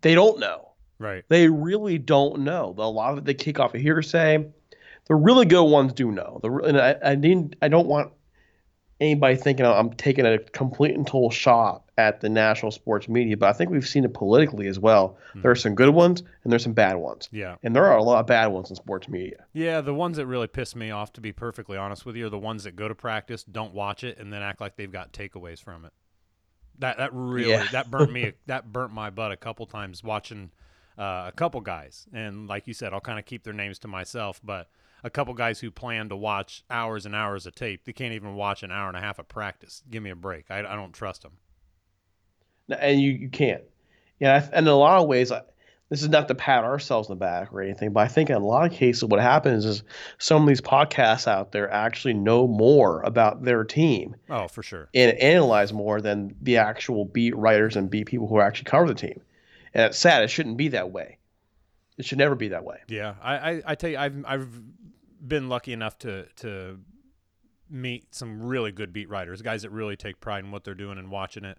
they 0.01 0.15
don't 0.15 0.39
know. 0.39 0.69
Right. 0.99 1.23
They 1.27 1.47
really 1.49 1.97
don't 1.97 2.39
know. 2.39 2.73
A 2.77 2.89
lot 2.89 3.11
of 3.11 3.19
it 3.19 3.25
they 3.25 3.33
kick 3.33 3.59
off 3.59 3.73
a 3.73 3.79
hearsay 3.79 4.47
the 5.07 5.15
really 5.15 5.45
good 5.45 5.63
ones 5.63 5.93
do 5.93 6.11
know. 6.11 6.39
The 6.41 6.51
and 6.51 6.79
I, 6.79 6.95
I 7.03 7.15
didn't 7.15 7.55
I 7.61 7.67
don't 7.67 7.87
want 7.87 8.11
anybody 8.99 9.35
thinking 9.35 9.65
I'm 9.65 9.91
taking 9.93 10.25
a 10.25 10.39
complete 10.39 10.95
and 10.95 11.05
total 11.05 11.29
shot 11.29 11.83
at 11.97 12.21
the 12.21 12.29
national 12.29 12.71
sports 12.71 13.07
media, 13.09 13.37
but 13.37 13.49
I 13.49 13.53
think 13.53 13.69
we've 13.69 13.87
seen 13.87 14.03
it 14.03 14.13
politically 14.13 14.67
as 14.67 14.79
well. 14.79 15.17
Mm-hmm. 15.29 15.41
There 15.41 15.51
are 15.51 15.55
some 15.55 15.75
good 15.75 15.89
ones 15.89 16.21
and 16.43 16.51
there's 16.51 16.63
some 16.63 16.73
bad 16.73 16.95
ones. 16.95 17.29
Yeah. 17.31 17.55
And 17.63 17.75
there 17.75 17.85
are 17.85 17.97
a 17.97 18.03
lot 18.03 18.19
of 18.19 18.27
bad 18.27 18.47
ones 18.47 18.69
in 18.69 18.75
sports 18.75 19.07
media. 19.07 19.45
Yeah, 19.53 19.81
the 19.81 19.93
ones 19.93 20.17
that 20.17 20.27
really 20.27 20.47
piss 20.47 20.75
me 20.75 20.91
off, 20.91 21.13
to 21.13 21.21
be 21.21 21.31
perfectly 21.31 21.77
honest 21.77 22.05
with 22.05 22.15
you, 22.15 22.27
are 22.27 22.29
the 22.29 22.37
ones 22.37 22.63
that 22.65 22.75
go 22.75 22.87
to 22.87 22.95
practice, 22.95 23.43
don't 23.43 23.73
watch 23.73 24.03
it, 24.03 24.17
and 24.19 24.31
then 24.31 24.41
act 24.41 24.61
like 24.61 24.75
they've 24.75 24.91
got 24.91 25.13
takeaways 25.13 25.61
from 25.61 25.85
it. 25.85 25.93
That 26.79 26.97
that 26.97 27.09
really 27.11 27.49
yeah. 27.49 27.67
that 27.71 27.89
burnt 27.89 28.11
me 28.11 28.33
that 28.45 28.71
burnt 28.71 28.93
my 28.93 29.09
butt 29.09 29.31
a 29.31 29.37
couple 29.37 29.65
times 29.65 30.03
watching 30.03 30.51
uh, 30.95 31.25
a 31.27 31.33
couple 31.35 31.59
guys, 31.61 32.05
and 32.13 32.47
like 32.47 32.67
you 32.67 32.75
said, 32.75 32.93
I'll 32.93 32.99
kind 32.99 33.17
of 33.17 33.25
keep 33.25 33.43
their 33.43 33.53
names 33.53 33.79
to 33.79 33.87
myself, 33.87 34.39
but 34.43 34.69
a 35.03 35.09
couple 35.09 35.33
guys 35.33 35.59
who 35.59 35.71
plan 35.71 36.09
to 36.09 36.15
watch 36.15 36.63
hours 36.69 37.05
and 37.05 37.15
hours 37.15 37.45
of 37.45 37.55
tape. 37.55 37.85
They 37.85 37.93
can't 37.93 38.13
even 38.13 38.35
watch 38.35 38.63
an 38.63 38.71
hour 38.71 38.87
and 38.87 38.97
a 38.97 39.01
half 39.01 39.19
of 39.19 39.27
practice. 39.27 39.83
Give 39.89 40.03
me 40.03 40.09
a 40.09 40.15
break. 40.15 40.45
I, 40.49 40.59
I 40.59 40.75
don't 40.75 40.93
trust 40.93 41.23
them. 41.23 41.33
And 42.69 42.99
you, 42.99 43.11
you 43.11 43.29
can't. 43.29 43.63
Yeah, 44.19 44.47
and 44.51 44.65
in 44.65 44.73
a 44.73 44.75
lot 44.75 45.01
of 45.01 45.07
ways, 45.07 45.31
this 45.89 46.01
is 46.01 46.09
not 46.09 46.27
to 46.27 46.35
pat 46.35 46.63
ourselves 46.63 47.07
in 47.07 47.13
the 47.13 47.19
back 47.19 47.53
or 47.53 47.61
anything, 47.61 47.93
but 47.93 48.01
I 48.01 48.07
think 48.07 48.29
in 48.29 48.35
a 48.35 48.45
lot 48.45 48.69
of 48.69 48.75
cases, 48.75 49.05
what 49.05 49.21
happens 49.21 49.63
is 49.63 49.83
some 50.17 50.41
of 50.41 50.47
these 50.47 50.59
podcasts 50.59 51.27
out 51.27 51.51
there 51.51 51.71
actually 51.71 52.15
know 52.15 52.47
more 52.47 53.01
about 53.03 53.43
their 53.43 53.63
team. 53.63 54.15
Oh, 54.29 54.47
for 54.47 54.63
sure. 54.63 54.89
And 54.93 55.17
analyze 55.19 55.71
more 55.71 56.01
than 56.01 56.35
the 56.41 56.57
actual 56.57 57.05
beat 57.05 57.35
writers 57.37 57.75
and 57.75 57.89
beat 57.89 58.07
people 58.07 58.27
who 58.27 58.41
actually 58.41 58.65
cover 58.65 58.87
the 58.87 58.95
team. 58.95 59.21
And 59.73 59.85
it's 59.85 59.97
sad. 59.97 60.23
It 60.23 60.29
shouldn't 60.29 60.57
be 60.57 60.69
that 60.69 60.91
way. 60.91 61.19
It 61.97 62.05
should 62.05 62.17
never 62.17 62.35
be 62.35 62.49
that 62.49 62.63
way. 62.63 62.77
Yeah, 62.87 63.15
I, 63.21 63.37
I, 63.37 63.61
I 63.67 63.75
tell 63.75 63.89
you, 63.89 63.97
I've 63.97 64.23
I've 64.25 64.49
been 65.25 65.49
lucky 65.49 65.73
enough 65.73 65.97
to 65.99 66.27
to 66.37 66.79
meet 67.69 68.13
some 68.13 68.41
really 68.41 68.71
good 68.71 68.93
beat 68.93 69.09
writers, 69.09 69.41
guys 69.41 69.63
that 69.63 69.71
really 69.71 69.95
take 69.95 70.19
pride 70.19 70.43
in 70.43 70.51
what 70.51 70.63
they're 70.63 70.75
doing 70.75 70.97
and 70.97 71.09
watching 71.09 71.43
it. 71.43 71.57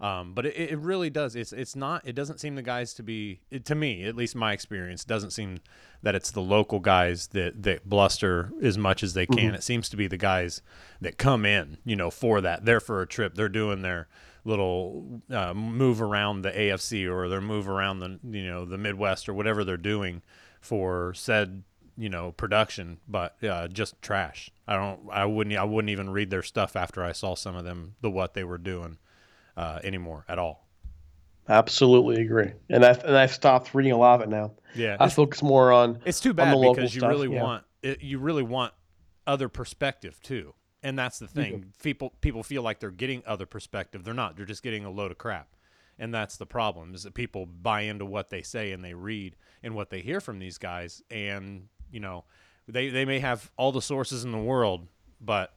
Um, 0.00 0.32
but 0.32 0.46
it, 0.46 0.54
it 0.56 0.78
really 0.78 1.10
does. 1.10 1.34
It's 1.34 1.52
it's 1.52 1.74
not. 1.74 2.06
It 2.06 2.14
doesn't 2.14 2.38
seem 2.38 2.54
the 2.54 2.62
guys 2.62 2.94
to 2.94 3.02
be. 3.02 3.40
It, 3.50 3.64
to 3.64 3.74
me, 3.74 4.04
at 4.04 4.14
least 4.14 4.36
my 4.36 4.52
experience, 4.52 5.04
doesn't 5.04 5.32
seem 5.32 5.58
that 6.02 6.14
it's 6.14 6.30
the 6.30 6.42
local 6.42 6.78
guys 6.78 7.28
that 7.28 7.62
that 7.64 7.88
bluster 7.88 8.52
as 8.62 8.78
much 8.78 9.02
as 9.02 9.14
they 9.14 9.26
can. 9.26 9.38
Mm-hmm. 9.38 9.54
It 9.56 9.62
seems 9.64 9.88
to 9.88 9.96
be 9.96 10.06
the 10.06 10.16
guys 10.16 10.62
that 11.00 11.18
come 11.18 11.44
in, 11.44 11.78
you 11.84 11.96
know, 11.96 12.10
for 12.10 12.40
that. 12.40 12.64
They're 12.64 12.78
for 12.78 13.02
a 13.02 13.08
trip. 13.08 13.34
They're 13.34 13.48
doing 13.48 13.82
their 13.82 14.06
little 14.48 15.22
uh, 15.30 15.52
move 15.54 16.00
around 16.00 16.42
the 16.42 16.50
AFC 16.50 17.08
or 17.08 17.28
their 17.28 17.40
move 17.40 17.68
around 17.68 18.00
the 18.00 18.18
you 18.24 18.46
know 18.46 18.64
the 18.64 18.78
Midwest 18.78 19.28
or 19.28 19.34
whatever 19.34 19.62
they're 19.62 19.76
doing 19.76 20.22
for 20.60 21.14
said 21.14 21.62
you 21.98 22.08
know 22.08 22.32
production, 22.32 22.98
but 23.06 23.42
uh, 23.44 23.68
just 23.68 24.00
trash. 24.00 24.50
I 24.66 24.76
don't. 24.76 25.00
I 25.12 25.26
wouldn't. 25.26 25.56
I 25.56 25.64
wouldn't 25.64 25.90
even 25.90 26.10
read 26.10 26.30
their 26.30 26.42
stuff 26.42 26.76
after 26.76 27.04
I 27.04 27.12
saw 27.12 27.34
some 27.34 27.56
of 27.56 27.64
them 27.64 27.96
the 28.00 28.10
what 28.10 28.34
they 28.34 28.44
were 28.44 28.58
doing 28.58 28.98
uh, 29.56 29.80
anymore 29.82 30.24
at 30.28 30.38
all. 30.38 30.66
Absolutely 31.48 32.22
agree, 32.22 32.52
and 32.70 32.84
I 32.84 32.90
and 32.90 33.16
I've 33.16 33.32
stopped 33.32 33.74
reading 33.74 33.92
a 33.92 33.98
lot 33.98 34.20
of 34.20 34.28
it 34.28 34.30
now. 34.30 34.52
Yeah, 34.74 34.96
I 35.00 35.08
focus 35.08 35.42
more 35.42 35.72
on. 35.72 35.98
It's 36.04 36.20
too 36.20 36.32
bad 36.32 36.56
because 36.60 36.94
you 36.94 37.00
stuff. 37.00 37.10
really 37.10 37.32
yeah. 37.34 37.42
want 37.42 37.64
it, 37.82 38.00
you 38.02 38.18
really 38.18 38.42
want 38.42 38.72
other 39.26 39.48
perspective 39.48 40.20
too, 40.22 40.54
and 40.82 40.98
that's 40.98 41.18
the 41.18 41.28
thing. 41.28 41.52
Mm-hmm. 41.54 41.68
People 41.82 42.12
people 42.20 42.42
feel 42.42 42.62
like 42.62 42.80
they're 42.80 42.90
getting 42.90 43.22
other 43.26 43.46
perspective. 43.46 44.04
They're 44.04 44.14
not. 44.14 44.36
They're 44.36 44.46
just 44.46 44.62
getting 44.62 44.84
a 44.84 44.90
load 44.90 45.10
of 45.10 45.18
crap 45.18 45.48
and 46.00 46.14
that's 46.14 46.36
the 46.36 46.46
problem 46.46 46.94
is 46.94 47.02
that 47.02 47.12
people 47.12 47.44
buy 47.44 47.80
into 47.80 48.04
what 48.04 48.30
they 48.30 48.40
say 48.40 48.70
and 48.70 48.84
they 48.84 48.94
read 48.94 49.34
and 49.64 49.74
what 49.74 49.90
they 49.90 50.00
hear 50.00 50.20
from 50.20 50.38
these 50.38 50.56
guys 50.56 51.02
and 51.10 51.66
you 51.90 52.00
know, 52.00 52.24
they 52.66 52.88
they 52.90 53.04
may 53.04 53.18
have 53.20 53.50
all 53.56 53.72
the 53.72 53.82
sources 53.82 54.24
in 54.24 54.32
the 54.32 54.38
world, 54.38 54.86
but 55.20 55.54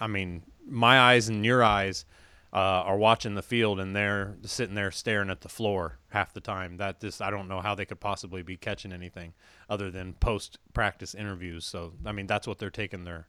I 0.00 0.06
mean, 0.06 0.42
my 0.66 0.98
eyes 0.98 1.28
and 1.28 1.44
your 1.44 1.62
eyes 1.62 2.04
uh, 2.52 2.56
are 2.56 2.96
watching 2.96 3.34
the 3.34 3.42
field, 3.42 3.78
and 3.78 3.94
they're 3.94 4.36
sitting 4.42 4.74
there 4.74 4.90
staring 4.90 5.30
at 5.30 5.42
the 5.42 5.48
floor 5.48 5.98
half 6.08 6.32
the 6.32 6.40
time. 6.40 6.78
That 6.78 7.00
this, 7.00 7.20
I 7.20 7.30
don't 7.30 7.48
know 7.48 7.60
how 7.60 7.74
they 7.74 7.84
could 7.84 8.00
possibly 8.00 8.42
be 8.42 8.56
catching 8.56 8.92
anything 8.92 9.34
other 9.68 9.90
than 9.90 10.14
post 10.14 10.58
practice 10.72 11.14
interviews. 11.14 11.64
So 11.64 11.92
I 12.04 12.12
mean, 12.12 12.26
that's 12.26 12.46
what 12.46 12.58
they're 12.58 12.70
taking 12.70 13.04
their 13.04 13.28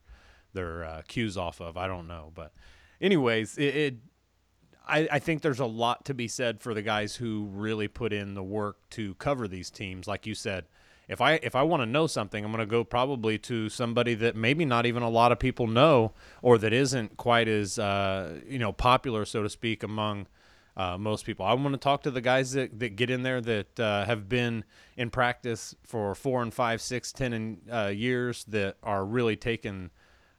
their 0.53 0.83
uh, 0.83 1.01
cues 1.07 1.37
off 1.37 1.61
of. 1.61 1.77
I 1.77 1.87
don't 1.87 2.07
know, 2.07 2.31
but 2.33 2.53
anyways, 2.99 3.57
it, 3.57 3.75
it 3.75 3.95
I, 4.87 5.07
I, 5.11 5.19
think 5.19 5.41
there's 5.41 5.59
a 5.59 5.65
lot 5.65 6.05
to 6.05 6.13
be 6.13 6.27
said 6.27 6.61
for 6.61 6.73
the 6.73 6.81
guys 6.81 7.15
who 7.15 7.47
really 7.51 7.87
put 7.87 8.13
in 8.13 8.33
the 8.33 8.43
work 8.43 8.77
to 8.91 9.15
cover 9.15 9.47
these 9.47 9.69
teams. 9.69 10.07
Like 10.07 10.25
you 10.25 10.35
said, 10.35 10.65
if 11.07 11.21
I 11.21 11.33
if 11.43 11.55
I 11.55 11.63
want 11.63 11.81
to 11.81 11.85
know 11.85 12.07
something, 12.07 12.43
I'm 12.43 12.51
going 12.51 12.59
to 12.59 12.65
go 12.65 12.83
probably 12.83 13.37
to 13.39 13.69
somebody 13.69 14.13
that 14.15 14.35
maybe 14.35 14.65
not 14.65 14.85
even 14.85 15.03
a 15.03 15.09
lot 15.09 15.31
of 15.31 15.39
people 15.39 15.67
know, 15.67 16.13
or 16.41 16.57
that 16.57 16.73
isn't 16.73 17.17
quite 17.17 17.47
as 17.47 17.77
uh, 17.77 18.39
you 18.47 18.59
know 18.59 18.71
popular, 18.71 19.25
so 19.25 19.43
to 19.43 19.49
speak, 19.49 19.83
among 19.83 20.27
uh, 20.77 20.97
most 20.97 21.25
people. 21.25 21.45
I 21.45 21.53
want 21.53 21.73
to 21.73 21.77
talk 21.77 22.03
to 22.03 22.11
the 22.11 22.21
guys 22.21 22.53
that, 22.53 22.79
that 22.79 22.95
get 22.95 23.09
in 23.09 23.23
there 23.23 23.41
that 23.41 23.79
uh, 23.79 24.05
have 24.05 24.29
been 24.29 24.63
in 24.95 25.09
practice 25.09 25.75
for 25.83 26.15
four 26.15 26.41
and 26.41 26.53
five, 26.53 26.81
six, 26.81 27.11
ten 27.11 27.33
and, 27.33 27.57
uh, 27.71 27.87
years 27.87 28.43
that 28.45 28.77
are 28.81 29.05
really 29.05 29.35
taking, 29.35 29.91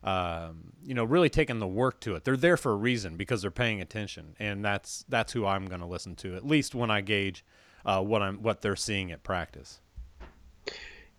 um, 0.04 0.72
you 0.84 0.94
know, 0.94 1.04
really 1.04 1.28
taking 1.28 1.58
the 1.58 1.66
work 1.66 2.00
to 2.00 2.14
it. 2.14 2.24
They're 2.24 2.36
there 2.36 2.56
for 2.56 2.72
a 2.72 2.76
reason 2.76 3.16
because 3.16 3.42
they're 3.42 3.50
paying 3.50 3.80
attention, 3.80 4.34
and 4.38 4.64
that's 4.64 5.04
that's 5.08 5.32
who 5.32 5.46
I'm 5.46 5.66
going 5.66 5.80
to 5.80 5.86
listen 5.86 6.16
to 6.16 6.34
at 6.36 6.46
least 6.46 6.74
when 6.74 6.90
I 6.90 7.00
gauge 7.00 7.44
uh, 7.84 8.02
what 8.02 8.22
I'm 8.22 8.42
what 8.42 8.60
they're 8.60 8.76
seeing 8.76 9.12
at 9.12 9.22
practice 9.22 9.80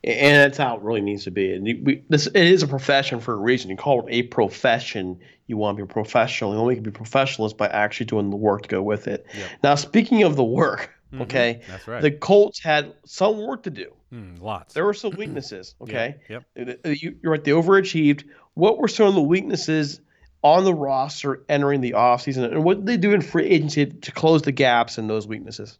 and 0.03 0.35
that's 0.35 0.57
how 0.57 0.75
it 0.75 0.81
really 0.81 1.01
needs 1.01 1.23
to 1.23 1.31
be. 1.31 1.53
And 1.53 1.63
we, 1.63 2.03
this 2.09 2.27
it 2.27 2.35
is 2.35 2.61
a 2.61 2.67
profession 2.67 3.19
for 3.19 3.33
a 3.33 3.37
reason. 3.37 3.69
You 3.69 3.77
call 3.77 4.05
it 4.05 4.11
a 4.11 4.23
profession. 4.23 5.19
You 5.47 5.57
want 5.57 5.77
to 5.77 5.85
be 5.85 5.89
a 5.89 5.93
professional. 5.93 6.51
The 6.51 6.57
only 6.57 6.67
way 6.67 6.73
you 6.73 6.81
can 6.81 6.91
be 6.91 6.95
professional 6.95 7.45
is 7.45 7.53
by 7.53 7.67
actually 7.67 8.07
doing 8.07 8.29
the 8.29 8.35
work 8.35 8.63
to 8.63 8.69
go 8.69 8.81
with 8.81 9.07
it. 9.07 9.25
Yep. 9.35 9.49
Now, 9.63 9.75
speaking 9.75 10.23
of 10.23 10.35
the 10.35 10.43
work, 10.43 10.91
mm-hmm. 11.11 11.23
okay, 11.23 11.61
that's 11.67 11.87
right. 11.87 12.01
The 12.01 12.11
Colts 12.11 12.59
had 12.59 12.93
some 13.05 13.45
work 13.45 13.63
to 13.63 13.69
do. 13.69 13.93
Mm, 14.13 14.41
lots. 14.41 14.73
There 14.73 14.85
were 14.85 14.93
some 14.93 15.15
weaknesses. 15.15 15.75
Okay. 15.81 16.15
Yep. 16.29 16.43
yep. 16.55 16.79
You, 16.85 17.15
you're 17.21 17.31
right. 17.31 17.43
They 17.43 17.51
overachieved. 17.51 18.25
What 18.53 18.77
were 18.77 18.87
some 18.87 19.07
of 19.07 19.15
the 19.15 19.21
weaknesses 19.21 19.99
on 20.43 20.65
the 20.65 20.73
roster 20.73 21.43
entering 21.47 21.81
the 21.81 21.91
offseason, 21.91 22.51
and 22.51 22.63
what 22.63 22.77
did 22.77 22.85
they 22.85 22.97
do 22.97 23.13
in 23.13 23.21
free 23.21 23.45
agency 23.45 23.85
to 23.85 24.11
close 24.11 24.41
the 24.41 24.51
gaps 24.51 24.97
in 24.97 25.07
those 25.07 25.25
weaknesses? 25.25 25.79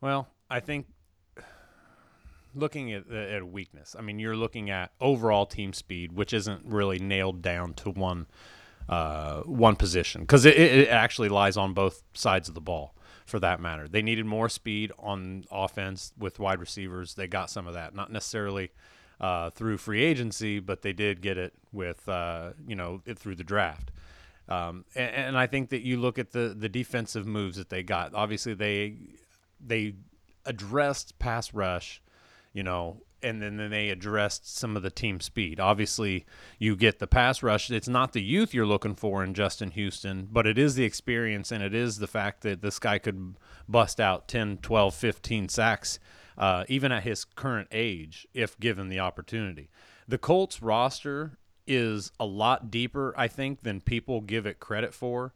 Well, 0.00 0.28
I 0.50 0.60
think 0.60 0.86
looking 2.54 2.92
at, 2.92 3.10
at 3.10 3.46
weakness, 3.46 3.96
I 3.98 4.02
mean, 4.02 4.18
you're 4.18 4.36
looking 4.36 4.70
at 4.70 4.92
overall 5.00 5.46
team 5.46 5.72
speed, 5.72 6.12
which 6.12 6.32
isn't 6.32 6.64
really 6.64 6.98
nailed 6.98 7.42
down 7.42 7.74
to 7.74 7.90
one 7.90 8.26
uh, 8.88 9.42
one 9.42 9.76
position 9.76 10.22
because 10.22 10.44
it, 10.44 10.56
it 10.56 10.88
actually 10.88 11.28
lies 11.28 11.56
on 11.56 11.74
both 11.74 12.02
sides 12.12 12.48
of 12.48 12.54
the 12.54 12.60
ball 12.60 12.94
for 13.24 13.38
that 13.38 13.60
matter. 13.60 13.86
They 13.86 14.02
needed 14.02 14.26
more 14.26 14.48
speed 14.48 14.90
on 14.98 15.44
offense 15.50 16.12
with 16.18 16.40
wide 16.40 16.58
receivers. 16.58 17.14
They 17.14 17.28
got 17.28 17.50
some 17.50 17.66
of 17.66 17.74
that, 17.74 17.94
not 17.94 18.10
necessarily 18.10 18.72
uh, 19.20 19.50
through 19.50 19.78
free 19.78 20.02
agency, 20.02 20.60
but 20.60 20.82
they 20.82 20.92
did 20.92 21.20
get 21.20 21.38
it 21.38 21.52
with 21.72 22.08
uh, 22.08 22.52
you 22.66 22.76
know 22.76 23.02
it 23.06 23.18
through 23.18 23.36
the 23.36 23.44
draft. 23.44 23.90
Um, 24.48 24.84
and, 24.96 25.14
and, 25.14 25.38
I 25.38 25.46
think 25.46 25.68
that 25.70 25.82
you 25.82 25.96
look 25.96 26.18
at 26.18 26.32
the 26.32 26.54
the 26.58 26.68
defensive 26.68 27.26
moves 27.26 27.56
that 27.56 27.68
they 27.68 27.82
got. 27.82 28.14
Obviously, 28.14 28.54
they 28.54 28.96
they 29.64 29.94
addressed 30.44 31.18
pass 31.18 31.54
rush 31.54 32.02
you 32.52 32.62
know, 32.62 33.02
and 33.22 33.40
then, 33.40 33.58
then 33.58 33.70
they 33.70 33.90
addressed 33.90 34.56
some 34.56 34.76
of 34.76 34.82
the 34.82 34.90
team 34.90 35.20
speed. 35.20 35.60
Obviously, 35.60 36.24
you 36.58 36.74
get 36.74 36.98
the 36.98 37.06
pass 37.06 37.42
rush. 37.42 37.70
It's 37.70 37.88
not 37.88 38.12
the 38.12 38.22
youth 38.22 38.54
you're 38.54 38.66
looking 38.66 38.94
for 38.94 39.22
in 39.22 39.34
Justin 39.34 39.70
Houston, 39.72 40.28
but 40.30 40.46
it 40.46 40.58
is 40.58 40.74
the 40.74 40.84
experience 40.84 41.52
and 41.52 41.62
it 41.62 41.74
is 41.74 41.98
the 41.98 42.06
fact 42.06 42.42
that 42.42 42.62
this 42.62 42.78
guy 42.78 42.98
could 42.98 43.36
bust 43.68 44.00
out 44.00 44.26
10, 44.26 44.58
12, 44.58 44.94
15 44.94 45.48
sacks, 45.48 45.98
uh, 46.38 46.64
even 46.68 46.92
at 46.92 47.02
his 47.02 47.24
current 47.24 47.68
age, 47.72 48.26
if 48.34 48.58
given 48.58 48.88
the 48.88 49.00
opportunity. 49.00 49.70
The 50.08 50.18
Colts 50.18 50.62
roster 50.62 51.38
is 51.66 52.10
a 52.18 52.24
lot 52.26 52.70
deeper, 52.70 53.14
I 53.16 53.28
think, 53.28 53.62
than 53.62 53.80
people 53.80 54.20
give 54.20 54.46
it 54.46 54.58
credit 54.58 54.92
for. 54.92 55.32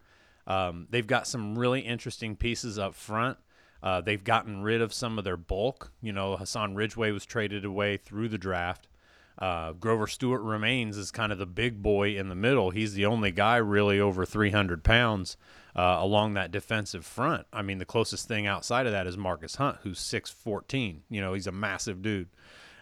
Um, 0.46 0.88
they've 0.90 1.07
got 1.07 1.26
some 1.26 1.59
really 1.59 1.80
interesting 1.80 2.37
pieces 2.37 2.78
up 2.78 2.94
front. 2.94 3.38
Uh, 3.83 4.00
they've 4.00 4.24
gotten 4.24 4.62
rid 4.62 4.80
of 4.80 4.92
some 4.92 5.18
of 5.18 5.24
their 5.24 5.37
bulk. 5.37 5.92
You 6.00 6.12
know, 6.12 6.37
Hassan 6.37 6.74
Ridgeway 6.74 7.11
was 7.12 7.24
traded 7.24 7.64
away 7.64 7.96
through 7.98 8.28
the 8.28 8.38
draft. 8.38 8.88
Uh, 9.38 9.72
Grover 9.72 10.06
Stewart 10.06 10.42
remains 10.42 10.96
as 10.96 11.10
kind 11.10 11.32
of 11.32 11.38
the 11.38 11.46
big 11.46 11.82
boy 11.82 12.16
in 12.16 12.28
the 12.28 12.34
middle. 12.34 12.70
He's 12.70 12.94
the 12.94 13.06
only 13.06 13.32
guy 13.32 13.56
really 13.56 13.98
over 13.98 14.24
300 14.24 14.84
pounds 14.84 15.36
uh, 15.74 15.98
along 16.00 16.34
that 16.34 16.52
defensive 16.52 17.04
front. 17.04 17.46
I 17.52 17.62
mean, 17.62 17.78
the 17.78 17.84
closest 17.84 18.28
thing 18.28 18.46
outside 18.46 18.86
of 18.86 18.92
that 18.92 19.06
is 19.06 19.16
Margus 19.16 19.56
Hunt, 19.56 19.78
who's 19.82 19.98
6'14. 19.98 21.00
You 21.10 21.20
know, 21.20 21.34
he's 21.34 21.48
a 21.48 21.52
massive 21.52 22.00
dude. 22.00 22.28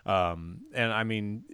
Um, 0.05 0.63
and 0.75 0.93
I 0.93 1.05
mean, 1.05 1.45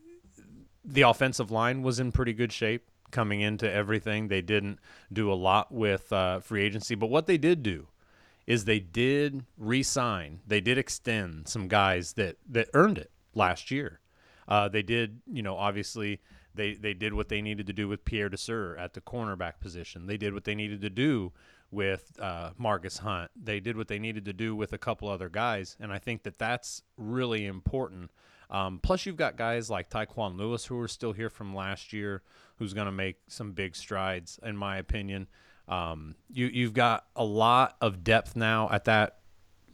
the 0.84 1.02
offensive 1.02 1.50
line 1.50 1.82
was 1.82 2.00
in 2.00 2.10
pretty 2.12 2.32
good 2.32 2.52
shape 2.52 2.90
coming 3.10 3.40
into 3.40 3.70
everything. 3.70 4.28
They 4.28 4.42
didn't 4.42 4.78
do 5.12 5.32
a 5.32 5.34
lot 5.34 5.70
with 5.70 6.12
uh, 6.12 6.40
free 6.40 6.64
agency, 6.64 6.94
but 6.94 7.10
what 7.10 7.26
they 7.26 7.38
did 7.38 7.62
do 7.62 7.86
is 8.46 8.64
they 8.64 8.80
did 8.80 9.44
re-sign, 9.58 10.40
they 10.46 10.60
did 10.60 10.78
extend 10.78 11.46
some 11.48 11.68
guys 11.68 12.14
that 12.14 12.36
that 12.48 12.68
earned 12.72 12.96
it 12.96 13.10
last 13.34 13.70
year. 13.70 14.00
Uh, 14.48 14.68
they 14.68 14.82
did, 14.82 15.20
you 15.30 15.42
know, 15.42 15.56
obviously 15.56 16.20
they 16.54 16.74
they 16.74 16.94
did 16.94 17.14
what 17.14 17.28
they 17.28 17.42
needed 17.42 17.66
to 17.66 17.72
do 17.72 17.86
with 17.86 18.04
Pierre 18.04 18.28
Desir 18.28 18.76
at 18.76 18.94
the 18.94 19.00
cornerback 19.00 19.60
position. 19.60 20.06
They 20.06 20.16
did 20.16 20.34
what 20.34 20.44
they 20.44 20.54
needed 20.54 20.80
to 20.80 20.90
do 20.90 21.32
with 21.70 22.18
uh, 22.20 22.50
Margus 22.58 23.00
Hunt. 23.00 23.30
They 23.36 23.60
did 23.60 23.76
what 23.76 23.88
they 23.88 23.98
needed 23.98 24.24
to 24.24 24.32
do 24.32 24.56
with 24.56 24.72
a 24.72 24.78
couple 24.78 25.08
other 25.08 25.28
guys, 25.28 25.76
and 25.78 25.92
I 25.92 25.98
think 25.98 26.22
that 26.22 26.38
that's 26.38 26.82
really 26.96 27.46
important. 27.46 28.10
Um, 28.50 28.80
plus, 28.82 29.04
you've 29.04 29.16
got 29.16 29.36
guys 29.36 29.68
like 29.68 29.90
Tyquan 29.90 30.38
Lewis 30.38 30.64
who 30.64 30.80
are 30.80 30.88
still 30.88 31.12
here 31.12 31.28
from 31.28 31.54
last 31.54 31.92
year, 31.92 32.22
who's 32.56 32.72
going 32.72 32.86
to 32.86 32.92
make 32.92 33.16
some 33.28 33.52
big 33.52 33.76
strides, 33.76 34.40
in 34.42 34.56
my 34.56 34.78
opinion. 34.78 35.28
Um, 35.68 36.14
you 36.32 36.46
you've 36.46 36.72
got 36.72 37.06
a 37.14 37.24
lot 37.24 37.76
of 37.82 38.02
depth 38.02 38.34
now 38.34 38.70
at 38.72 38.84
that 38.84 39.18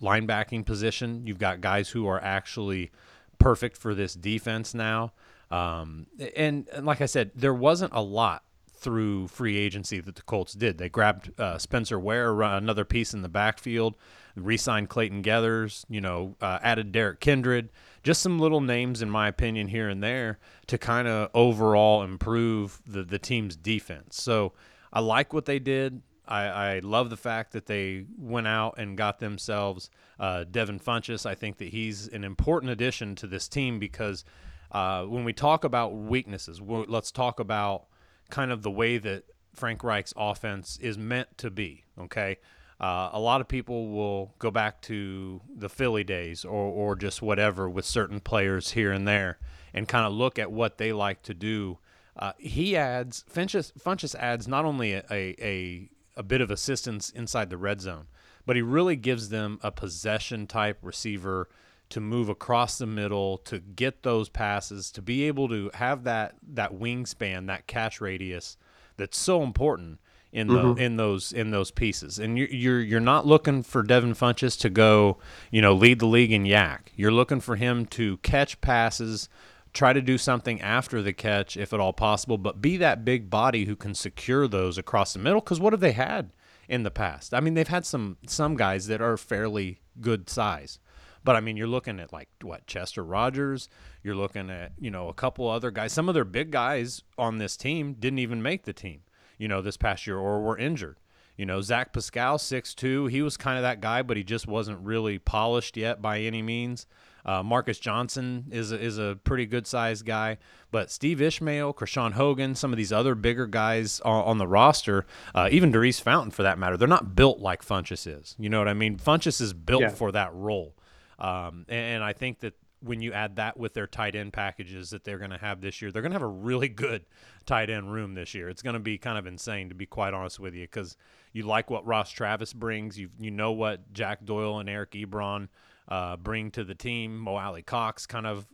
linebacking 0.03 0.67
position. 0.67 1.25
You've 1.25 1.39
got 1.39 1.61
guys 1.61 1.89
who 1.91 2.07
are 2.09 2.21
actually 2.21 2.91
perfect 3.39 3.77
for 3.77 3.95
this 3.95 4.15
defense 4.15 4.75
now. 4.75 5.13
Um, 5.51 6.07
and, 6.37 6.69
and, 6.73 6.87
like 6.87 7.01
I 7.01 7.07
said, 7.07 7.31
there 7.35 7.55
wasn't 7.55 7.93
a 7.93 8.01
lot 8.01 8.43
through 8.77 9.29
free 9.29 9.57
agency 9.57 10.01
that 10.01 10.15
the 10.15 10.23
Colts 10.23 10.53
did. 10.53 10.79
They 10.79 10.89
grabbed 10.89 11.39
uh, 11.41 11.59
Spencer 11.59 11.99
Ware, 11.99 12.41
another 12.43 12.85
piece 12.85 13.15
in 13.15 13.23
the 13.23 13.29
backfield, 13.29 13.97
re-signed 14.37 14.89
Clayton 14.89 15.23
Geathers, 15.23 15.85
you 15.89 16.01
know, 16.01 16.37
uh, 16.41 16.59
added 16.61 16.93
Derrick 16.93 17.21
Kindred, 17.21 17.71
just 18.03 18.21
some 18.21 18.39
little 18.39 18.61
names, 18.61 19.01
in 19.01 19.09
my 19.09 19.29
opinion, 19.29 19.69
here 19.69 19.89
and 19.89 20.03
there 20.03 20.39
to 20.67 20.77
kind 20.77 21.09
of 21.09 21.31
overall 21.35 22.03
improve 22.03 22.83
the 22.87 23.03
the 23.03 23.19
team's 23.19 23.57
defense. 23.57 24.21
So 24.21 24.53
I 24.93 25.01
like 25.01 25.33
what 25.33 25.47
they 25.47 25.59
did. 25.59 26.03
I, 26.27 26.45
I 26.47 26.79
love 26.81 27.11
the 27.11 27.17
fact 27.17 27.53
that 27.53 27.67
they 27.67 28.05
went 28.19 28.47
out 28.47 28.75
and 28.79 28.97
got 28.97 29.19
themselves 29.19 29.91
uh, 30.19 30.45
Devin 30.51 30.81
Funchess. 30.81 31.27
I 31.27 31.35
think 31.35 31.59
that 31.59 31.69
he's 31.69 32.09
an 32.09 32.25
important 32.25 32.73
addition 32.73 33.15
to 33.17 33.27
this 33.27 33.49
team 33.49 33.79
because 33.79 34.25
uh, 34.73 35.05
when 35.05 35.25
we 35.25 35.33
talk 35.33 35.65
about 35.65 35.95
weaknesses, 35.95 36.61
let's 36.61 37.11
talk 37.11 37.41
about 37.41 37.87
kind 38.31 38.51
of 38.51 38.63
the 38.63 38.71
way 38.71 38.99
that 38.99 39.25
Frank 39.55 39.85
Reich's 39.85 40.15
offense 40.17 40.79
is 40.81 40.97
meant 40.99 41.37
to 41.39 41.51
be. 41.51 41.85
Okay. 41.99 42.39
Uh, 42.81 43.11
a 43.13 43.21
lot 43.21 43.41
of 43.41 43.47
people 43.47 43.91
will 43.91 44.35
go 44.39 44.51
back 44.51 44.83
to 44.83 45.41
the 45.57 45.69
Philly 45.69 46.05
days 46.05 46.45
or, 46.45 46.51
or 46.51 46.97
just 46.97 47.23
whatever 47.23 47.71
with 47.71 47.85
certain 47.85 48.19
players 48.19 48.73
here 48.73 48.91
and 48.91 49.07
there 49.07 49.39
and 49.73 49.87
kind 49.87 50.07
of 50.07 50.13
look 50.13 50.39
at 50.39 50.51
what 50.51 50.79
they 50.79 50.93
like 50.93 51.23
to 51.23 51.35
do 51.35 51.79
uh, 52.17 52.33
he 52.39 52.77
adds 52.77 53.25
Funchess, 53.33 53.73
Funchess 53.73 54.15
adds 54.15 54.47
not 54.47 54.65
only 54.65 54.95
a, 54.95 55.05
a, 55.11 55.35
a 55.41 55.89
bit 56.23 56.41
of 56.41 56.51
assistance 56.51 57.11
inside 57.11 57.51
the 57.51 57.57
red 57.57 57.81
zone, 57.81 58.07
but 58.47 58.57
he 58.57 58.63
really 58.63 58.97
gives 58.97 59.29
them 59.29 59.59
a 59.63 59.71
possession 59.71 60.47
type 60.47 60.79
receiver 60.83 61.49
to 61.91 62.01
move 62.01 62.29
across 62.29 62.79
the 62.79 62.87
middle, 62.87 63.39
to 63.39 63.59
get 63.59 64.03
those 64.03 64.29
passes, 64.29 64.91
to 64.93 65.03
be 65.03 65.25
able 65.25 65.49
to 65.49 65.71
have 65.75 66.05
that 66.05 66.35
that 66.43 66.75
wingspan, 66.75 67.47
that 67.47 67.67
catch 67.67 68.01
radius 68.01 68.57
that's 68.97 69.19
so 69.19 69.43
important 69.43 69.99
in 70.33 70.49
the 70.49 70.55
mm-hmm. 70.55 70.81
in 70.81 70.97
those 70.97 71.33
in 71.33 71.53
those 71.53 71.71
pieces. 71.71 72.19
And 72.19 72.37
you're, 72.37 72.49
you're 72.49 72.81
you're 72.81 73.01
not 73.01 73.27
looking 73.27 73.63
for 73.63 73.83
Devin 73.83 74.15
Funchess 74.15 74.59
to 74.61 74.69
go, 74.71 75.19
you 75.51 75.63
know, 75.63 75.73
lead 75.73 76.01
the 76.01 76.07
league 76.07 76.33
in 76.33 76.45
YAC 76.45 76.81
You're 76.97 77.13
looking 77.13 77.41
for 77.41 77.57
him 77.57 77.87
to 77.87 78.17
catch 78.19 78.61
passes, 78.61 79.29
try 79.75 79.93
to 79.93 80.01
do 80.01 80.17
something 80.17 80.61
after 80.61 81.03
the 81.03 81.13
catch 81.13 81.57
if 81.57 81.73
at 81.73 81.81
all 81.81 81.93
possible, 81.93 82.39
but 82.39 82.63
be 82.63 82.77
that 82.79 83.05
big 83.05 83.29
body 83.29 83.65
who 83.65 83.77
can 83.77 83.95
secure 83.95 84.49
those 84.49 84.79
across 84.79 85.13
the 85.13 85.19
middle. 85.19 85.41
Because 85.41 85.61
what 85.61 85.73
have 85.73 85.81
they 85.81 85.93
had 85.93 86.33
in 86.69 86.85
the 86.85 86.91
past? 86.91 87.35
I 87.35 87.41
mean, 87.41 87.55
they've 87.55 87.69
had 87.69 87.85
some 87.85 88.17
some 88.27 88.57
guys 88.57 88.87
that 88.87 89.03
are 89.03 89.17
fairly 89.17 89.81
good 90.01 90.31
size, 90.31 90.79
but 91.25 91.37
I 91.37 91.41
mean, 91.41 91.57
you're 91.57 91.67
looking 91.67 91.99
at 92.01 92.13
like 92.13 92.29
what 92.41 92.67
Chester 92.67 93.05
Rogers. 93.05 93.69
You're 94.03 94.15
looking 94.15 94.49
at 94.49 94.73
you 94.79 94.91
know 94.91 95.09
a 95.09 95.15
couple 95.15 95.49
other 95.49 95.73
guys. 95.73 95.93
Some 95.93 96.09
of 96.09 96.15
their 96.15 96.25
big 96.25 96.53
guys 96.53 97.03
on 97.19 97.39
this 97.39 97.57
team 97.57 97.95
didn't 97.95 98.21
even 98.21 98.43
make 98.43 98.65
the 98.65 98.73
team. 98.73 99.01
You 99.37 99.49
know, 99.49 99.61
this 99.61 99.77
past 99.77 100.07
year 100.07 100.17
or 100.17 100.41
were 100.41 100.57
injured. 100.57 100.99
You 101.37 101.47
know, 101.47 101.61
Zach 101.61 101.93
Pascal, 101.93 102.39
six 102.39 102.75
two. 102.75 103.07
He 103.07 103.21
was 103.21 103.37
kind 103.37 103.57
of 103.57 103.63
that 103.63 103.81
guy, 103.81 104.03
but 104.03 104.17
he 104.17 104.23
just 104.23 104.47
wasn't 104.47 104.79
really 104.87 105.19
polished 105.19 105.77
yet 105.77 106.01
by 106.01 106.21
any 106.21 106.43
means. 106.43 106.87
Uh, 107.25 107.43
Marcus 107.43 107.79
Johnson 107.79 108.47
is 108.51 108.73
a, 108.73 108.81
is 108.81 108.99
a 108.99 109.19
pretty 109.25 109.47
good 109.47 109.67
sized 109.67 110.05
guy, 110.05 110.39
but 110.71 110.91
Steve 110.91 111.23
Ishmael, 111.23 111.73
Krishawn 111.73 112.13
Hogan, 112.13 112.55
some 112.55 112.73
of 112.73 112.77
these 112.77 112.93
other 112.93 113.15
bigger 113.15 113.47
guys 113.47 114.01
on, 114.01 114.25
on 114.25 114.39
the 114.39 114.47
roster, 114.47 115.07
uh, 115.35 115.49
even 115.51 115.71
Daurice 115.71 116.01
Fountain 116.01 116.31
for 116.31 116.43
that 116.43 116.59
matter, 116.59 116.77
they're 116.77 116.87
not 116.87 117.15
built 117.17 117.41
like 117.41 117.65
Funchess 117.65 118.07
is. 118.07 118.35
You 118.39 118.51
know 118.51 118.59
what 118.59 118.69
I 118.69 118.75
mean? 118.75 118.99
Funchess 118.99 119.41
is 119.41 119.53
built 119.53 119.83
yeah. 119.83 119.89
for 119.89 120.13
that 120.13 120.35
role, 120.35 120.75
um, 121.19 121.65
and, 121.69 121.97
and 121.97 122.05
I 122.05 122.13
think 122.13 122.41
that 122.41 122.55
when 122.85 123.01
you 123.01 123.13
add 123.13 123.37
that 123.37 123.57
with 123.57 123.73
their 123.73 123.87
tight 123.87 124.15
end 124.15 124.33
packages 124.33 124.91
that 124.91 125.05
they're 125.05 125.19
going 125.19 125.31
to 125.31 125.39
have 125.39 125.61
this 125.61 125.81
year, 125.81 125.91
they're 125.91 126.03
going 126.03 126.13
to 126.13 126.17
have 126.17 126.23
a 126.23 126.27
really 126.27 126.69
good 126.69 127.05
tight 127.47 127.71
end 127.71 127.93
room 127.93 128.15
this 128.15 128.35
year. 128.35 128.49
It's 128.49 128.63
going 128.63 128.75
to 128.75 128.81
be 128.81 128.99
kind 128.99 129.19
of 129.19 129.27
insane 129.27 129.71
to 129.71 129.75
be 129.75 129.87
quite 129.87 130.13
honest 130.13 130.39
with 130.39 130.55
you 130.55 130.65
because 130.65 130.97
you 131.33 131.45
like 131.45 131.71
what 131.71 131.87
Ross 131.87 132.11
Travis 132.11 132.53
brings. 132.53 132.99
You 132.99 133.09
you 133.19 133.31
know 133.31 133.53
what 133.53 133.93
Jack 133.93 134.25
Doyle 134.25 134.59
and 134.59 134.69
Eric 134.69 134.93
Ebron 134.93 135.49
uh, 135.89 136.17
bring 136.17 136.51
to 136.53 136.65
the 136.65 136.75
team. 136.75 137.19
Mo 137.19 137.37
Alie-Cox 137.37 138.07
kind 138.07 138.27
of 138.27 138.47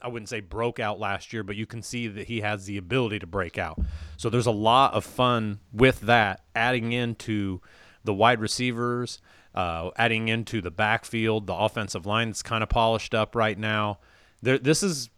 I 0.00 0.08
wouldn't 0.08 0.28
say 0.28 0.40
broke 0.40 0.80
out 0.80 0.98
last 0.98 1.32
year, 1.32 1.44
but 1.44 1.56
you 1.56 1.66
can 1.66 1.82
see 1.82 2.08
that 2.08 2.26
he 2.26 2.40
has 2.40 2.66
the 2.66 2.76
ability 2.76 3.20
to 3.20 3.26
break 3.26 3.58
out. 3.58 3.80
So 4.16 4.28
there's 4.28 4.46
a 4.46 4.50
lot 4.50 4.94
of 4.94 5.04
fun 5.04 5.60
with 5.72 6.00
that, 6.00 6.42
adding 6.56 6.92
into 6.92 7.60
the 8.02 8.12
wide 8.12 8.40
receivers, 8.40 9.20
uh, 9.54 9.90
adding 9.96 10.28
into 10.28 10.60
the 10.60 10.70
backfield, 10.70 11.46
the 11.46 11.54
offensive 11.54 12.06
line 12.06 12.30
is 12.30 12.42
kind 12.42 12.62
of 12.62 12.68
polished 12.68 13.14
up 13.14 13.36
right 13.36 13.58
now. 13.58 14.00
There, 14.40 14.58
this 14.58 14.82
is 14.82 15.10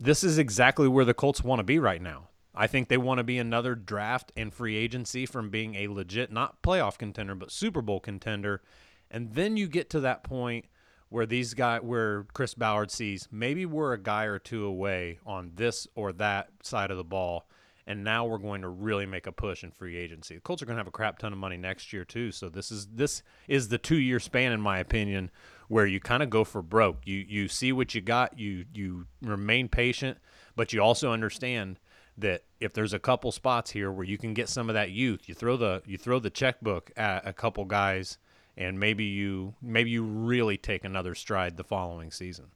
this 0.00 0.24
is 0.24 0.38
exactly 0.38 0.88
where 0.88 1.04
the 1.04 1.14
Colts 1.14 1.44
want 1.44 1.60
to 1.60 1.64
be 1.64 1.78
right 1.78 2.02
now. 2.02 2.30
I 2.54 2.66
think 2.66 2.88
they 2.88 2.96
want 2.96 3.18
to 3.18 3.24
be 3.24 3.38
another 3.38 3.76
draft 3.76 4.32
and 4.36 4.52
free 4.52 4.76
agency 4.76 5.26
from 5.26 5.48
being 5.48 5.76
a 5.76 5.86
legit, 5.86 6.32
not 6.32 6.60
playoff 6.62 6.98
contender, 6.98 7.36
but 7.36 7.52
Super 7.52 7.80
Bowl 7.80 8.00
contender. 8.00 8.62
And 9.10 9.34
then 9.34 9.56
you 9.56 9.68
get 9.68 9.88
to 9.90 10.00
that 10.00 10.24
point 10.24 10.66
where 11.12 11.26
these 11.26 11.52
guys, 11.52 11.82
where 11.82 12.24
Chris 12.32 12.54
Ballard 12.54 12.90
sees 12.90 13.28
maybe 13.30 13.66
we're 13.66 13.92
a 13.92 13.98
guy 13.98 14.24
or 14.24 14.38
two 14.38 14.64
away 14.64 15.18
on 15.26 15.52
this 15.54 15.86
or 15.94 16.12
that 16.14 16.48
side 16.62 16.90
of 16.90 16.96
the 16.96 17.04
ball, 17.04 17.46
and 17.86 18.02
now 18.02 18.24
we're 18.24 18.38
going 18.38 18.62
to 18.62 18.68
really 18.68 19.04
make 19.04 19.26
a 19.26 19.32
push 19.32 19.62
in 19.62 19.70
free 19.70 19.96
agency. 19.96 20.36
The 20.36 20.40
Colts 20.40 20.62
are 20.62 20.66
going 20.66 20.76
to 20.76 20.80
have 20.80 20.86
a 20.86 20.92
crap 20.92 21.18
ton 21.18 21.32
of 21.32 21.38
money 21.38 21.58
next 21.58 21.92
year 21.92 22.06
too, 22.06 22.32
so 22.32 22.48
this 22.48 22.72
is 22.72 22.86
this 22.86 23.22
is 23.46 23.68
the 23.68 23.76
two 23.76 23.98
year 23.98 24.20
span, 24.20 24.52
in 24.52 24.60
my 24.60 24.78
opinion, 24.78 25.30
where 25.68 25.86
you 25.86 26.00
kind 26.00 26.22
of 26.22 26.30
go 26.30 26.44
for 26.44 26.62
broke. 26.62 27.02
You 27.04 27.18
you 27.28 27.46
see 27.46 27.72
what 27.72 27.94
you 27.94 28.00
got, 28.00 28.38
you 28.38 28.64
you 28.72 29.06
remain 29.20 29.68
patient, 29.68 30.16
but 30.56 30.72
you 30.72 30.80
also 30.80 31.12
understand 31.12 31.78
that 32.16 32.44
if 32.58 32.72
there's 32.72 32.94
a 32.94 32.98
couple 32.98 33.32
spots 33.32 33.70
here 33.70 33.92
where 33.92 34.04
you 34.04 34.16
can 34.16 34.32
get 34.32 34.48
some 34.48 34.70
of 34.70 34.74
that 34.74 34.90
youth, 34.90 35.28
you 35.28 35.34
throw 35.34 35.58
the 35.58 35.82
you 35.84 35.98
throw 35.98 36.18
the 36.18 36.30
checkbook 36.30 36.90
at 36.96 37.26
a 37.26 37.34
couple 37.34 37.66
guys 37.66 38.16
and 38.56 38.78
maybe 38.78 39.04
you 39.04 39.54
maybe 39.62 39.90
you 39.90 40.04
really 40.04 40.56
take 40.56 40.84
another 40.84 41.14
stride 41.14 41.56
the 41.56 41.64
following 41.64 42.10
season. 42.10 42.46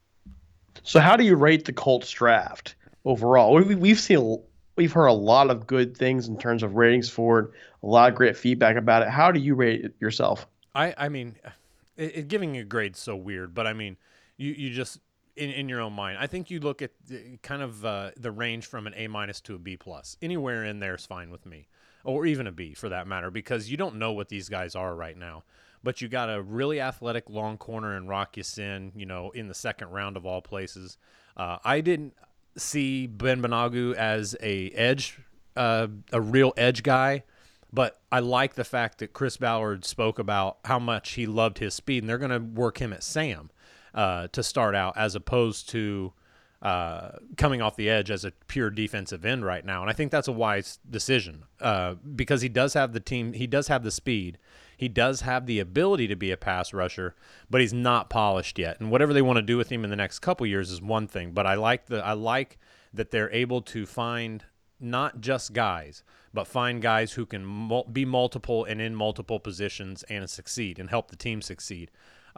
So 0.83 0.99
how 0.99 1.17
do 1.17 1.23
you 1.23 1.35
rate 1.35 1.65
the 1.65 1.73
Colts 1.73 2.09
draft 2.11 2.75
overall? 3.03 3.55
We, 3.55 3.89
have 3.89 3.99
seen 3.99 4.41
we've 4.75 4.91
heard 4.91 5.07
a 5.07 5.13
lot 5.13 5.49
of 5.49 5.65
good 5.65 5.97
things 5.97 6.27
in 6.27 6.37
terms 6.37 6.63
of 6.63 6.75
ratings 6.75 7.09
for 7.09 7.39
it, 7.39 7.51
a 7.83 7.87
lot 7.87 8.09
of 8.09 8.15
great 8.15 8.37
feedback 8.37 8.75
about 8.75 9.01
it. 9.01 9.09
How 9.09 9.31
do 9.31 9.39
you 9.39 9.55
rate 9.55 9.85
it 9.85 9.95
yourself? 9.99 10.47
I 10.75 10.93
I 10.97 11.09
mean, 11.09 11.35
it, 11.97 12.17
it, 12.17 12.27
giving 12.27 12.57
a 12.57 12.63
grade 12.63 12.95
so 12.95 13.15
weird, 13.15 13.53
but 13.53 13.67
I 13.67 13.73
mean, 13.73 13.97
you 14.37 14.53
you 14.53 14.69
just 14.69 14.99
in, 15.35 15.49
in 15.51 15.69
your 15.69 15.81
own 15.81 15.93
mind. 15.93 16.17
I 16.19 16.27
think 16.27 16.49
you 16.49 16.59
look 16.59 16.81
at 16.81 16.91
the, 17.07 17.37
kind 17.41 17.61
of 17.61 17.85
uh, 17.85 18.11
the 18.17 18.31
range 18.31 18.65
from 18.65 18.87
an 18.87 18.93
A 18.95 19.07
minus 19.07 19.41
to 19.41 19.55
a 19.55 19.59
B 19.59 19.77
plus. 19.77 20.17
Anywhere 20.21 20.63
in 20.63 20.79
there 20.79 20.95
is 20.95 21.05
fine 21.05 21.31
with 21.31 21.45
me, 21.45 21.67
or 22.03 22.25
even 22.25 22.47
a 22.47 22.51
B 22.51 22.73
for 22.73 22.89
that 22.89 23.07
matter, 23.07 23.31
because 23.31 23.69
you 23.69 23.77
don't 23.77 23.95
know 23.95 24.11
what 24.11 24.29
these 24.29 24.47
guys 24.47 24.75
are 24.75 24.95
right 24.95 25.17
now 25.17 25.43
but 25.83 26.01
you 26.01 26.07
got 26.07 26.29
a 26.29 26.41
really 26.41 26.81
athletic 26.81 27.29
long 27.29 27.57
corner 27.57 27.95
in 27.95 28.07
Rock 28.07 28.37
Ya-Sin, 28.37 28.91
you 28.95 29.05
know, 29.05 29.31
in 29.31 29.47
the 29.47 29.53
second 29.53 29.89
round 29.89 30.17
of 30.17 30.25
all 30.25 30.41
places. 30.41 30.97
Uh, 31.35 31.57
I 31.63 31.81
didn't 31.81 32.13
see 32.57 33.07
Ben 33.07 33.41
Banogu 33.41 33.93
as 33.93 34.35
a 34.41 34.69
edge, 34.71 35.19
uh, 35.55 35.87
a 36.11 36.21
real 36.21 36.53
edge 36.57 36.83
guy, 36.83 37.23
but 37.71 37.99
I 38.11 38.19
like 38.19 38.55
the 38.55 38.63
fact 38.63 38.99
that 38.99 39.13
Chris 39.13 39.37
Ballard 39.37 39.85
spoke 39.85 40.19
about 40.19 40.57
how 40.65 40.79
much 40.79 41.11
he 41.11 41.25
loved 41.25 41.59
his 41.59 41.73
speed, 41.73 42.03
and 42.03 42.09
they're 42.09 42.17
going 42.17 42.31
to 42.31 42.39
work 42.39 42.79
him 42.79 42.93
at 42.93 43.03
Sam 43.03 43.51
uh, 43.93 44.27
to 44.29 44.41
start 44.41 44.75
out, 44.75 44.97
as 44.97 45.15
opposed 45.15 45.69
to 45.69 46.13
uh, 46.61 47.11
coming 47.37 47.61
off 47.61 47.75
the 47.75 47.89
edge 47.89 48.09
as 48.09 48.25
a 48.25 48.31
pure 48.47 48.69
defensive 48.69 49.25
end 49.25 49.45
right 49.45 49.63
now. 49.63 49.81
And 49.81 49.89
I 49.89 49.93
think 49.93 50.11
that's 50.11 50.27
a 50.27 50.31
wise 50.31 50.79
decision 50.89 51.43
uh, 51.61 51.95
because 52.15 52.41
he 52.41 52.49
does 52.49 52.73
have 52.73 52.93
the 52.93 52.99
team, 52.99 53.33
he 53.33 53.47
does 53.47 53.67
have 53.67 53.83
the 53.83 53.91
speed, 53.91 54.37
he 54.77 54.87
does 54.87 55.21
have 55.21 55.47
the 55.47 55.59
ability 55.59 56.07
to 56.07 56.15
be 56.15 56.31
a 56.31 56.37
pass 56.37 56.71
rusher, 56.71 57.15
but 57.49 57.59
he's 57.59 57.73
not 57.73 58.09
polished 58.09 58.59
yet. 58.59 58.79
And 58.79 58.91
whatever 58.91 59.11
they 59.11 59.23
want 59.23 59.37
to 59.37 59.41
do 59.41 59.57
with 59.57 59.69
him 59.69 59.83
in 59.83 59.89
the 59.89 59.95
next 59.95 60.19
couple 60.19 60.45
years 60.45 60.71
is 60.71 60.81
one 60.81 61.07
thing. 61.07 61.31
But 61.31 61.47
I 61.47 61.55
like 61.55 61.87
the 61.87 62.05
I 62.05 62.13
like 62.13 62.59
that 62.93 63.11
they're 63.11 63.31
able 63.31 63.61
to 63.63 63.85
find 63.85 64.45
not 64.79 65.19
just 65.19 65.53
guys, 65.53 66.03
but 66.33 66.47
find 66.47 66.81
guys 66.81 67.13
who 67.13 67.25
can 67.25 67.43
mul- 67.43 67.89
be 67.91 68.05
multiple 68.05 68.63
and 68.65 68.79
in 68.79 68.95
multiple 68.95 69.39
positions 69.39 70.03
and 70.03 70.29
succeed 70.29 70.77
and 70.77 70.89
help 70.89 71.09
the 71.09 71.15
team 71.15 71.41
succeed. 71.41 71.89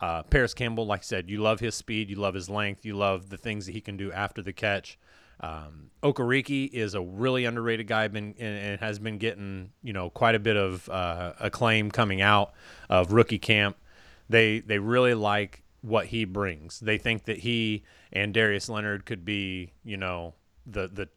Uh, 0.01 0.23
Parris 0.23 0.53
Campbell, 0.53 0.85
like 0.85 1.01
I 1.01 1.03
said, 1.03 1.29
you 1.29 1.41
love 1.41 1.59
his 1.59 1.75
speed, 1.75 2.09
you 2.09 2.15
love 2.15 2.33
his 2.33 2.49
length, 2.49 2.85
you 2.85 2.95
love 2.95 3.29
the 3.29 3.37
things 3.37 3.65
that 3.65 3.73
he 3.73 3.81
can 3.81 3.97
do 3.97 4.13
after 4.13 4.41
the 4.41 4.53
catch. 4.53 4.97
Um, 5.39 5.91
Okereke 6.03 6.69
is 6.71 6.93
a 6.93 7.01
really 7.01 7.45
underrated 7.45 7.87
guy, 7.87 8.07
been 8.07 8.35
and, 8.39 8.57
and, 8.57 8.79
has 8.79 8.99
been 8.99 9.17
getting 9.17 9.71
you 9.83 9.93
know 9.93 10.09
quite 10.09 10.35
a 10.35 10.39
bit 10.39 10.55
of 10.55 10.87
uh, 10.89 11.33
acclaim 11.39 11.91
coming 11.91 12.21
out 12.21 12.53
of 12.89 13.11
rookie 13.11 13.39
camp. 13.39 13.77
They 14.29 14.59
they 14.59 14.79
really 14.79 15.13
like 15.13 15.63
what 15.81 16.07
he 16.07 16.25
brings. 16.25 16.79
They 16.79 16.97
think 16.97 17.25
that 17.25 17.39
he 17.39 17.83
and 18.11 18.33
Darius 18.33 18.69
Leonard 18.69 19.05
could 19.05 19.25
be 19.25 19.73
you 19.83 19.97
know 19.97 20.35
the 20.65 20.87
the 20.87 21.09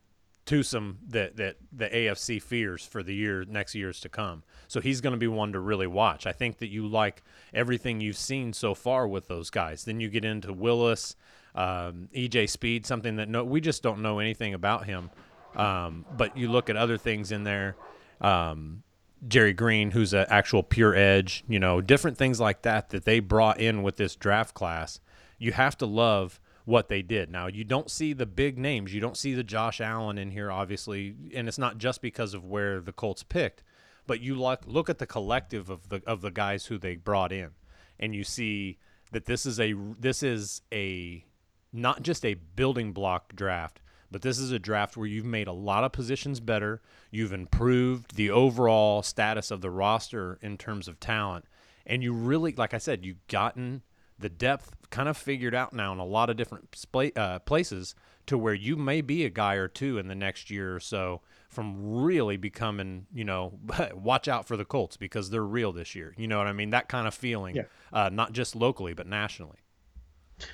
twosome 0.45 0.99
that 1.09 1.37
that 1.37 1.57
the 1.73 1.89
AFC 1.89 2.43
fears 2.43 2.85
for 2.85 3.03
the 3.03 3.15
year 3.15 3.45
next 3.45 3.75
years 3.75 4.01
to 4.01 4.09
come. 4.09 4.43
So 4.67 4.81
he's 4.81 5.01
going 5.01 5.13
to 5.13 5.19
be 5.19 5.29
one 5.29 5.53
to 5.53 5.61
really 5.61 5.87
watch. 5.87 6.27
I 6.27 6.33
think 6.33 6.59
that 6.59 6.69
you 6.69 6.87
like 6.87 7.23
everything 7.55 8.01
you've 8.01 8.17
seen 8.17 8.53
so 8.53 8.75
far 8.75 9.07
with 9.07 9.29
those 9.29 9.51
guys. 9.51 9.85
Then 9.85 10.01
you 10.01 10.09
get 10.09 10.25
into 10.25 10.53
Willis 10.53 11.17
um, 11.55 12.09
EJ 12.15 12.49
Speed, 12.49 12.87
something 12.87 13.17
that 13.17 13.29
no, 13.29 13.45
we 13.45 13.61
just 13.61 13.83
don't 13.83 14.03
know 14.03 14.19
anything 14.19 14.55
about 14.55 14.87
him. 14.87 15.11
Um, 15.55 16.07
but 16.17 16.37
you 16.37 16.51
look 16.51 16.71
at 16.71 16.77
other 16.77 16.97
things 16.97 17.31
in 17.31 17.45
there, 17.45 17.77
um, 18.21 18.83
Gerri 19.29 19.55
Green, 19.55 19.91
who's 19.91 20.15
an 20.15 20.27
actual 20.29 20.63
pure 20.63 20.95
edge, 20.95 21.45
you 21.47 21.61
know, 21.61 21.81
different 21.81 22.17
things 22.17 22.41
like 22.41 22.63
that 22.63 22.91
that 22.91 23.05
they 23.05 23.21
brought 23.21 23.61
in 23.61 23.83
with 23.83 23.97
this 23.97 24.17
draft 24.17 24.55
class. 24.55 24.99
You 25.39 25.53
have 25.53 25.77
to 25.79 25.87
love 25.87 26.41
what 26.65 26.89
they 26.89 27.03
did. 27.03 27.31
Now, 27.31 27.49
you 27.49 27.65
don't 27.65 27.91
see 27.91 28.13
the 28.13 28.27
big 28.27 28.59
names. 28.59 28.95
You 28.95 29.01
don't 29.01 29.17
see 29.17 29.35
the 29.35 29.43
Josh 29.43 29.81
Allen 29.81 30.19
in 30.19 30.31
here, 30.31 30.51
obviously, 30.51 31.15
and 31.35 31.49
it's 31.49 31.59
not 31.59 31.79
just 31.79 32.01
because 32.01 32.35
of 32.35 32.45
where 32.45 32.81
the 32.81 32.93
Colts 32.93 33.23
picked, 33.23 33.63
but 34.07 34.21
you 34.21 34.35
look 34.35 34.63
look 34.67 34.89
at 34.89 34.99
the 34.99 35.07
collective 35.07 35.71
of 35.71 35.89
the 35.89 36.03
of 36.07 36.21
the 36.21 36.31
guys 36.31 36.67
who 36.67 36.79
they 36.79 36.97
brought 36.97 37.33
in, 37.33 37.51
and 37.99 38.15
you 38.15 38.25
see 38.25 38.79
that 39.11 39.27
this 39.27 39.45
is 39.47 39.59
a 39.61 39.75
this 39.99 40.23
is 40.23 40.63
a 40.73 41.25
not 41.73 42.03
just 42.03 42.25
a 42.25 42.35
building 42.35 42.93
block 42.93 43.35
draft, 43.35 43.81
but 44.11 44.23
this 44.23 44.39
is 44.39 44.53
a 44.53 44.59
draft 44.59 44.97
where 44.97 45.07
you've 45.07 45.25
made 45.25 45.49
a 45.49 45.53
lot 45.53 45.85
of 45.85 45.93
positions 45.93 46.39
better. 46.39 46.83
You've 47.11 47.33
improved 47.33 48.15
the 48.17 48.31
overall 48.31 49.03
status 49.03 49.51
of 49.51 49.63
the 49.63 49.71
roster 49.71 50.39
in 50.43 50.59
terms 50.59 50.87
of 50.87 51.01
talent. 51.01 51.47
And 51.87 52.03
you 52.03 52.13
really, 52.13 52.53
like 52.53 52.75
I 52.75 52.79
said, 52.79 53.05
you've 53.05 53.27
gotten 53.27 53.83
the 54.19 54.29
depth 54.29 54.77
kind 54.91 55.09
of 55.09 55.17
figured 55.17 55.55
out 55.55 55.73
now 55.73 55.93
in 55.93 55.99
a 55.99 56.05
lot 56.05 56.31
of 56.31 56.37
different 56.37 56.77
uh, 57.17 57.39
places 57.41 57.95
to 58.27 58.39
where 58.39 58.55
you 58.55 58.77
may 58.77 59.01
be 59.01 59.25
a 59.25 59.31
guy 59.31 59.55
or 59.55 59.67
two 59.67 59.99
in 59.99 60.07
the 60.07 60.15
next 60.15 60.51
year 60.51 60.77
or 60.77 60.81
so 60.81 61.23
from 61.49 62.03
really 62.03 62.37
becoming, 62.37 63.07
you 63.13 63.25
know, 63.25 63.59
watch 63.95 64.29
out 64.29 64.47
for 64.47 64.57
the 64.57 64.65
Colts 64.65 64.97
because 64.97 65.31
they're 65.31 65.43
real 65.43 65.73
this 65.73 65.95
year. 65.95 66.15
You 66.17 66.29
know 66.29 66.39
what 66.39 66.47
I 66.47 66.53
mean? 66.53 66.71
That 66.71 66.89
kind 66.89 67.09
of 67.09 67.15
feeling, 67.15 67.57
yeah. 67.57 67.63
uh, 67.93 68.11
not 68.13 68.33
just 68.33 68.55
locally, 68.55 68.95
but 68.95 69.07
nationally. 69.07 69.59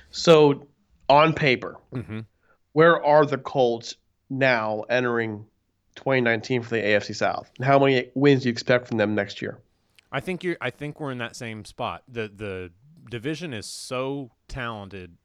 So 0.09 0.67
on 1.09 1.33
paper, 1.33 1.77
mm-hmm. 1.93 2.19
where 2.73 3.03
are 3.03 3.25
the 3.25 3.37
Colts 3.37 3.95
now 4.29 4.83
entering 4.89 5.45
2019 5.95 6.61
for 6.61 6.69
the 6.69 6.81
AFC 6.81 7.15
South? 7.15 7.51
And 7.57 7.65
how 7.65 7.79
many 7.79 8.09
wins 8.13 8.43
do 8.43 8.49
you 8.49 8.51
expect 8.51 8.87
from 8.87 8.97
them 8.97 9.15
next 9.15 9.41
year? 9.41 9.59
I 10.11 10.19
think 10.19 10.43
you're. 10.43 10.57
I 10.61 10.69
think 10.69 10.99
we're 10.99 11.11
in 11.11 11.19
that 11.19 11.35
same 11.35 11.65
spot. 11.65 12.03
the 12.07 12.31
The 12.33 12.71
division 13.09 13.53
is 13.53 13.65
so 13.65 14.31
talented. 14.47 15.17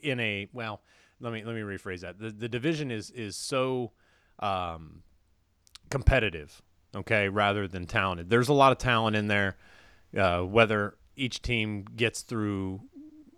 In 0.00 0.20
a 0.20 0.48
well, 0.52 0.80
let 1.20 1.32
me 1.32 1.44
let 1.44 1.54
me 1.54 1.62
rephrase 1.62 2.00
that. 2.00 2.18
The 2.18 2.30
the 2.30 2.48
division 2.48 2.90
is 2.90 3.10
is 3.10 3.36
so 3.36 3.92
um, 4.38 5.02
competitive. 5.90 6.62
Okay, 6.96 7.28
rather 7.28 7.68
than 7.68 7.86
talented. 7.86 8.30
There's 8.30 8.48
a 8.48 8.54
lot 8.54 8.72
of 8.72 8.78
talent 8.78 9.14
in 9.16 9.28
there. 9.28 9.56
Uh, 10.16 10.40
whether 10.40 10.96
each 11.16 11.42
team 11.42 11.84
gets 11.96 12.22
through 12.22 12.80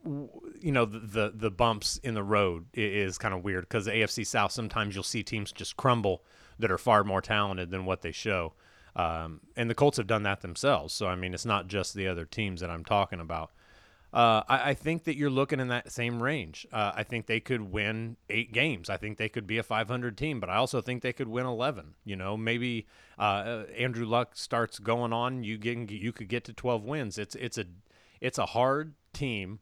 you 0.04 0.72
know 0.72 0.84
the, 0.84 0.98
the, 0.98 1.32
the 1.34 1.50
bumps 1.50 1.98
in 1.98 2.14
the 2.14 2.22
road 2.22 2.66
is 2.74 3.18
kind 3.18 3.34
of 3.34 3.44
weird 3.44 3.62
because 3.62 3.84
the 3.84 3.92
AFC 3.92 4.26
South 4.26 4.52
sometimes 4.52 4.94
you'll 4.94 5.04
see 5.04 5.22
teams 5.22 5.52
just 5.52 5.76
crumble 5.76 6.22
that 6.58 6.70
are 6.70 6.78
far 6.78 7.04
more 7.04 7.20
talented 7.20 7.70
than 7.70 7.84
what 7.84 8.02
they 8.02 8.12
show, 8.12 8.54
um, 8.96 9.40
and 9.56 9.68
the 9.68 9.74
Colts 9.74 9.96
have 9.96 10.06
done 10.06 10.22
that 10.24 10.40
themselves. 10.40 10.94
So 10.94 11.06
I 11.06 11.16
mean, 11.16 11.34
it's 11.34 11.46
not 11.46 11.68
just 11.68 11.94
the 11.94 12.08
other 12.08 12.24
teams 12.24 12.60
that 12.60 12.70
I'm 12.70 12.84
talking 12.84 13.20
about. 13.20 13.50
Uh, 14.12 14.42
I, 14.48 14.70
I, 14.70 14.74
think 14.74 15.04
that 15.04 15.16
you're 15.16 15.30
looking 15.30 15.60
in 15.60 15.68
that 15.68 15.92
same 15.92 16.20
range. 16.20 16.66
Uh, 16.72 16.90
I 16.96 17.04
think 17.04 17.26
they 17.26 17.38
could 17.38 17.70
win 17.70 18.16
eight 18.28 18.50
games. 18.52 18.90
I 18.90 18.96
think 18.96 19.18
they 19.18 19.28
could 19.28 19.46
be 19.46 19.56
a 19.58 19.62
500 19.62 20.18
team, 20.18 20.40
but 20.40 20.50
I 20.50 20.56
also 20.56 20.80
think 20.80 21.02
they 21.02 21.12
could 21.12 21.28
win 21.28 21.46
11. 21.46 21.94
You 22.04 22.16
know, 22.16 22.36
maybe 22.36 22.88
uh, 23.20 23.62
Andrew 23.78 24.04
Luck 24.04 24.32
starts 24.34 24.80
going 24.80 25.12
on. 25.12 25.44
You 25.44 25.58
get 25.58 25.92
you 25.92 26.12
could 26.12 26.28
get 26.28 26.42
to 26.46 26.52
12 26.52 26.82
wins. 26.82 27.18
It's 27.18 27.36
it's 27.36 27.56
a 27.56 27.66
it's 28.20 28.36
a 28.36 28.46
hard 28.46 28.94
team 29.12 29.60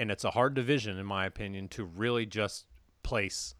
and 0.00 0.10
it's 0.10 0.24
a 0.24 0.30
hard 0.30 0.54
division, 0.54 0.98
in 0.98 1.04
my 1.04 1.26
opinion, 1.26 1.68
to 1.68 1.84
really 1.84 2.24
just 2.24 2.64
place 3.02 3.54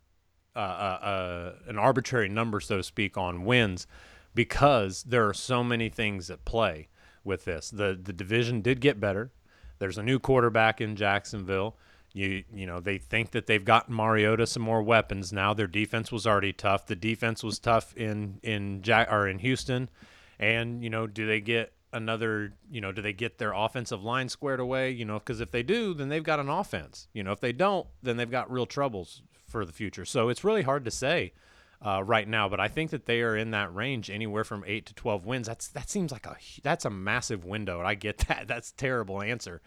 uh, 0.57 0.59
uh, 0.59 0.99
uh, 1.03 1.53
an 1.69 1.79
arbitrary 1.79 2.31
number, 2.31 2.61
so 2.61 2.79
to 2.79 2.83
speak, 2.83 3.19
on 3.19 3.45
wins 3.45 3.87
because 4.35 5.03
there 5.03 5.29
are 5.29 5.35
so 5.35 5.63
many 5.63 5.91
things 5.91 6.31
at 6.31 6.45
play 6.45 6.89
with 7.25 7.45
this. 7.45 7.71
The 7.71 7.99
the 8.03 8.13
division 8.13 8.63
did 8.63 8.81
get 8.81 8.99
better. 8.99 9.33
There's 9.79 9.99
a 9.99 10.03
new 10.03 10.19
quarterback 10.19 10.81
in 10.81 10.97
Jacksonville. 10.97 11.77
You 12.13 12.45
you 12.53 12.67
know 12.67 12.81
they 12.81 12.97
think 12.97 13.33
that 13.33 13.47
they've 13.47 13.65
gotten 13.65 13.95
Mariota 13.95 14.47
some 14.47 14.63
more 14.63 14.83
weapons 14.83 15.33
now. 15.33 15.53
Their 15.53 15.67
defense 15.67 16.11
was 16.11 16.27
already 16.27 16.55
tough. 16.55 16.87
The 16.87 16.97
defense 16.97 17.45
was 17.45 17.59
tough 17.59 17.95
in 17.97 18.41
in 18.43 18.81
Jack 18.83 19.09
or 19.13 19.29
in 19.29 19.41
Houston, 19.41 19.91
and 20.39 20.83
you 20.83 20.91
know 20.91 21.07
do 21.07 21.27
they 21.27 21.41
get 21.41 21.73
another 21.93 22.53
you 22.71 22.81
know 22.81 22.93
do 22.93 23.03
they 23.03 23.13
get 23.13 23.39
their 23.39 23.53
offensive 23.53 24.03
line 24.03 24.29
squared 24.29 24.61
away? 24.61 24.91
You 24.91 25.05
know 25.05 25.19
because 25.19 25.41
if 25.41 25.51
they 25.51 25.63
do, 25.63 25.95
then 25.95 26.09
they've 26.09 26.23
got 26.23 26.41
an 26.41 26.49
offense. 26.49 27.09
You 27.13 27.23
know 27.23 27.33
if 27.33 27.41
they 27.41 27.53
don't, 27.53 27.87
then 28.03 28.17
they've 28.17 28.31
got 28.31 28.51
real 28.51 28.67
troubles 28.67 29.23
for 29.47 29.65
the 29.65 29.73
future. 29.73 30.05
So 30.05 30.29
it's 30.29 30.45
really 30.45 30.63
hard 30.63 30.85
to 30.85 30.91
say 30.91 31.33
uh, 31.85 32.03
right 32.05 32.29
now, 32.29 32.49
but 32.49 32.61
I 32.61 32.69
think 32.69 32.91
that 32.91 33.07
they 33.07 33.23
are 33.23 33.37
in 33.37 33.51
that 33.53 33.75
range, 33.75 34.11
anywhere 34.11 34.45
from 34.45 34.65
eight 34.67 34.87
to 34.87 34.95
twelve 34.95 35.27
wins. 35.27 35.47
That's 35.47 35.69
that 35.69 35.89
seems 35.89 36.13
like 36.13 36.27
a 36.27 36.37
that's 36.63 36.85
a 36.85 36.91
massive 36.91 37.45
window. 37.45 37.79
And 37.79 37.89
I 37.89 37.95
get 37.95 38.19
that. 38.29 38.47
That's 38.47 38.73
terrible 38.73 39.23
answer, 39.23 39.61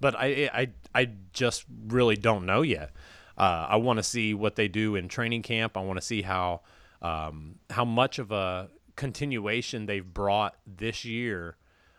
but 0.00 0.14
I 0.16 0.50
I 0.52 0.68
I 0.94 1.10
just 1.32 1.64
really 1.86 2.16
don't 2.16 2.46
know 2.46 2.62
yet. 2.62 2.92
Uh, 3.38 3.66
I 3.70 3.76
want 3.76 3.98
to 3.98 4.02
see 4.02 4.34
what 4.34 4.56
they 4.56 4.68
do 4.68 4.96
in 4.96 5.08
training 5.08 5.42
camp. 5.42 5.76
I 5.76 5.80
want 5.80 5.98
to 5.98 6.04
see 6.04 6.22
how 6.22 6.60
um, 7.00 7.56
how 7.70 7.84
much 7.84 8.18
of 8.18 8.32
a 8.32 8.68
continuation 8.96 9.86
they've 9.86 10.04
brought 10.04 10.56
this 10.66 11.04
year 11.04 11.56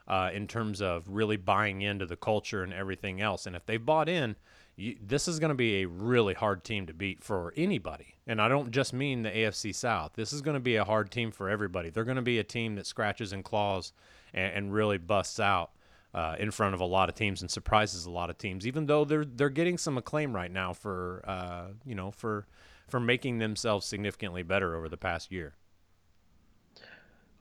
uh, 0.07 0.29
in 0.33 0.47
terms 0.47 0.81
of 0.81 1.07
really 1.07 1.37
buying 1.37 1.81
into 1.81 2.05
the 2.05 2.15
culture 2.15 2.63
and 2.63 2.73
everything 2.73 3.21
else. 3.21 3.45
And 3.45 3.55
if 3.55 3.65
they 3.65 3.77
bought 3.77 4.09
in, 4.09 4.35
you, 4.75 4.97
this 5.01 5.27
is 5.27 5.39
going 5.39 5.49
to 5.49 5.55
be 5.55 5.81
a 5.81 5.87
really 5.87 6.33
hard 6.33 6.63
team 6.63 6.87
to 6.87 6.93
beat 6.93 7.23
for 7.23 7.53
anybody. 7.55 8.15
And 8.27 8.41
I 8.41 8.47
don't 8.47 8.71
just 8.71 8.93
mean 8.93 9.23
the 9.23 9.29
AFC 9.29 9.73
South. 9.75 10.13
This 10.15 10.33
is 10.33 10.41
going 10.41 10.55
to 10.55 10.61
be 10.61 10.75
a 10.75 10.85
hard 10.85 11.11
team 11.11 11.31
for 11.31 11.49
everybody. 11.49 11.89
They're 11.89 12.03
going 12.03 12.15
to 12.15 12.21
be 12.21 12.39
a 12.39 12.43
team 12.43 12.75
that 12.75 12.85
scratches 12.85 13.33
and 13.33 13.43
claws 13.43 13.93
and, 14.33 14.53
and 14.53 14.73
really 14.73 14.97
busts 14.97 15.39
out 15.39 15.71
uh, 16.13 16.35
in 16.39 16.51
front 16.51 16.73
of 16.73 16.81
a 16.81 16.85
lot 16.85 17.09
of 17.09 17.15
teams 17.15 17.41
and 17.41 17.49
surprises 17.49 18.05
a 18.05 18.11
lot 18.11 18.29
of 18.29 18.37
teams. 18.37 18.67
Even 18.67 18.85
though 18.85 19.05
they're 19.05 19.25
they're 19.25 19.49
getting 19.49 19.77
some 19.77 19.97
acclaim 19.97 20.35
right 20.35 20.51
now 20.51 20.73
for 20.73 21.23
uh, 21.25 21.67
you 21.85 21.95
know 21.95 22.11
for 22.11 22.47
for 22.87 22.99
making 22.99 23.39
themselves 23.39 23.85
significantly 23.85 24.43
better 24.43 24.75
over 24.75 24.89
the 24.89 24.97
past 24.97 25.31
year. 25.31 25.53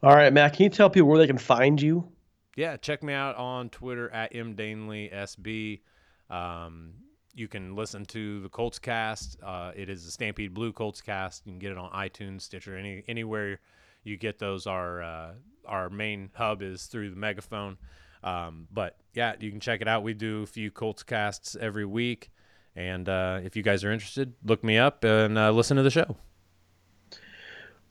All 0.03 0.15
right, 0.15 0.31
Matt. 0.33 0.53
Can 0.53 0.63
you 0.63 0.69
tell 0.69 0.89
people 0.89 1.09
where 1.09 1.19
they 1.19 1.27
can 1.27 1.37
find 1.37 1.79
you? 1.81 2.07
Yeah, 2.55 2.77
check 2.77 3.01
me 3.01 3.13
out 3.13 3.35
on 3.37 3.69
Twitter 3.69 4.09
at 4.09 4.33
mdanleysb. 4.33 5.79
Um, 6.29 6.93
you 7.33 7.47
can 7.47 7.75
listen 7.75 8.05
to 8.07 8.41
the 8.41 8.49
Colts 8.49 8.79
cast. 8.79 9.37
Uh, 9.41 9.71
it 9.75 9.89
is 9.89 10.05
the 10.05 10.11
Stampede 10.11 10.53
Blue 10.53 10.73
Colts 10.73 11.01
cast. 11.01 11.45
You 11.45 11.53
can 11.53 11.59
get 11.59 11.71
it 11.71 11.77
on 11.77 11.89
iTunes, 11.91 12.41
Stitcher, 12.41 12.77
any 12.77 13.03
anywhere 13.07 13.59
you 14.03 14.17
get 14.17 14.39
those. 14.39 14.67
Our 14.67 15.01
uh, 15.01 15.31
our 15.65 15.89
main 15.89 16.29
hub 16.33 16.61
is 16.61 16.85
through 16.85 17.11
the 17.11 17.15
megaphone. 17.15 17.77
Um, 18.23 18.67
but 18.71 18.97
yeah, 19.13 19.33
you 19.39 19.49
can 19.49 19.59
check 19.59 19.81
it 19.81 19.87
out. 19.87 20.03
We 20.03 20.13
do 20.13 20.43
a 20.43 20.45
few 20.45 20.71
Colts 20.71 21.03
casts 21.03 21.55
every 21.59 21.85
week, 21.85 22.31
and 22.75 23.07
uh, 23.07 23.39
if 23.43 23.55
you 23.55 23.63
guys 23.63 23.83
are 23.83 23.91
interested, 23.91 24.33
look 24.43 24.63
me 24.63 24.77
up 24.77 25.03
and 25.03 25.37
uh, 25.37 25.51
listen 25.51 25.77
to 25.77 25.83
the 25.83 25.89
show. 25.89 26.17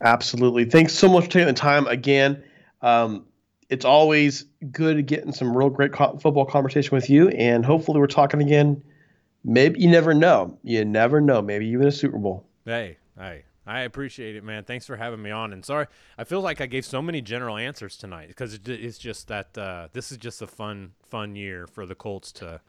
Absolutely. 0.03 0.65
Thanks 0.65 0.95
so 0.95 1.09
much 1.09 1.25
for 1.25 1.31
taking 1.31 1.49
the 1.49 1.53
time 1.53 1.87
again. 1.87 2.43
Um, 2.81 3.27
it's 3.71 3.85
always 3.85 4.45
good 4.71 5.07
getting 5.07 5.33
some 5.33 5.57
real 5.57 5.71
great 5.71 5.93
co- 5.93 6.19
football 6.19 6.45
conversation 6.45 6.95
with 6.95 7.09
you, 7.09 7.29
and 7.31 7.65
hopefully 7.65 7.99
we're 7.99 8.07
talking 8.07 8.43
again 8.43 8.83
maybe 9.45 9.81
you 9.81 9.89
never 9.89 10.15
know. 10.15 10.59
You 10.63 10.85
never 10.85 11.21
know. 11.21 11.43
Maybe 11.43 11.67
even 11.69 11.87
a 11.87 11.93
Super 11.93 12.19
Bowl. 12.19 12.47
Hey, 12.65 12.99
hey. 13.19 13.45
I 13.67 13.81
appreciate 13.81 14.35
it, 14.35 14.43
man. 14.43 14.65
Thanks 14.65 14.87
for 14.87 14.97
having 14.97 15.23
me 15.23 15.31
on. 15.31 15.53
And 15.53 15.65
sorry, 15.65 15.87
I 16.19 16.25
feel 16.25 16.41
like 16.41 16.61
I 16.61 16.67
gave 16.67 16.85
so 16.85 17.01
many 17.01 17.21
general 17.21 17.57
answers 17.57 17.97
tonight 17.97 18.29
because 18.29 18.59
it's 18.65 18.99
just 18.99 19.29
that 19.29 19.57
uh, 19.57 19.89
this 19.93 20.11
is 20.11 20.19
just 20.19 20.43
a 20.43 20.47
fun, 20.47 20.93
fun 21.09 21.37
year 21.37 21.69
for 21.69 21.87
the 21.87 21.95
Colts 21.95 22.33
to, 22.33 22.61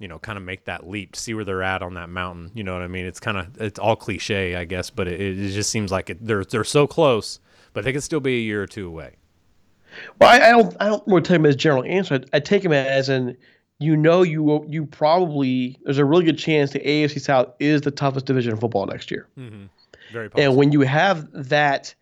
you 0.00 0.08
know, 0.08 0.18
kind 0.18 0.36
of 0.36 0.42
make 0.42 0.64
that 0.64 0.88
leap, 0.88 1.14
see 1.14 1.32
where 1.34 1.44
they're 1.44 1.62
at 1.62 1.80
on 1.80 1.94
that 1.94 2.08
mountain. 2.08 2.50
You 2.54 2.64
know 2.64 2.72
what 2.72 2.82
I 2.82 2.88
mean? 2.88 3.04
It's 3.04 3.20
kind 3.20 3.36
of 3.36 3.60
it's 3.60 3.78
all 3.78 3.94
cliche, 3.94 4.56
I 4.56 4.64
guess, 4.64 4.90
but 4.90 5.06
it, 5.06 5.20
it 5.20 5.52
just 5.52 5.70
seems 5.70 5.92
like 5.92 6.10
it, 6.10 6.26
they're 6.26 6.44
they're 6.44 6.64
so 6.64 6.88
close, 6.88 7.38
but 7.72 7.84
they 7.84 7.92
could 7.92 8.02
still 8.02 8.18
be 8.18 8.36
a 8.36 8.40
year 8.40 8.62
or 8.62 8.66
two 8.66 8.88
away. 8.88 9.16
Well, 10.20 10.30
I, 10.30 10.48
I 10.48 10.50
don't 10.50 10.76
I 10.80 10.86
don't 10.86 11.06
want 11.06 11.24
to 11.24 11.28
take 11.28 11.38
them 11.38 11.46
as 11.46 11.56
general 11.56 11.84
answer. 11.84 12.14
I, 12.32 12.36
I 12.36 12.40
take 12.40 12.62
them 12.62 12.72
as 12.72 13.08
an 13.08 13.36
you 13.78 13.96
know 13.96 14.22
you 14.22 14.64
you 14.68 14.86
probably 14.86 15.78
there's 15.84 15.98
a 15.98 16.04
really 16.04 16.24
good 16.24 16.38
chance 16.38 16.72
the 16.72 16.80
AFC 16.80 17.20
South 17.20 17.52
is 17.58 17.82
the 17.82 17.90
toughest 17.90 18.26
division 18.26 18.52
in 18.52 18.58
football 18.58 18.86
next 18.86 19.10
year. 19.10 19.28
Mm-hmm. 19.38 19.64
Very 20.12 20.28
possible. 20.28 20.48
And 20.48 20.56
when 20.56 20.72
you 20.72 20.80
have 20.82 21.28
that 21.32 21.94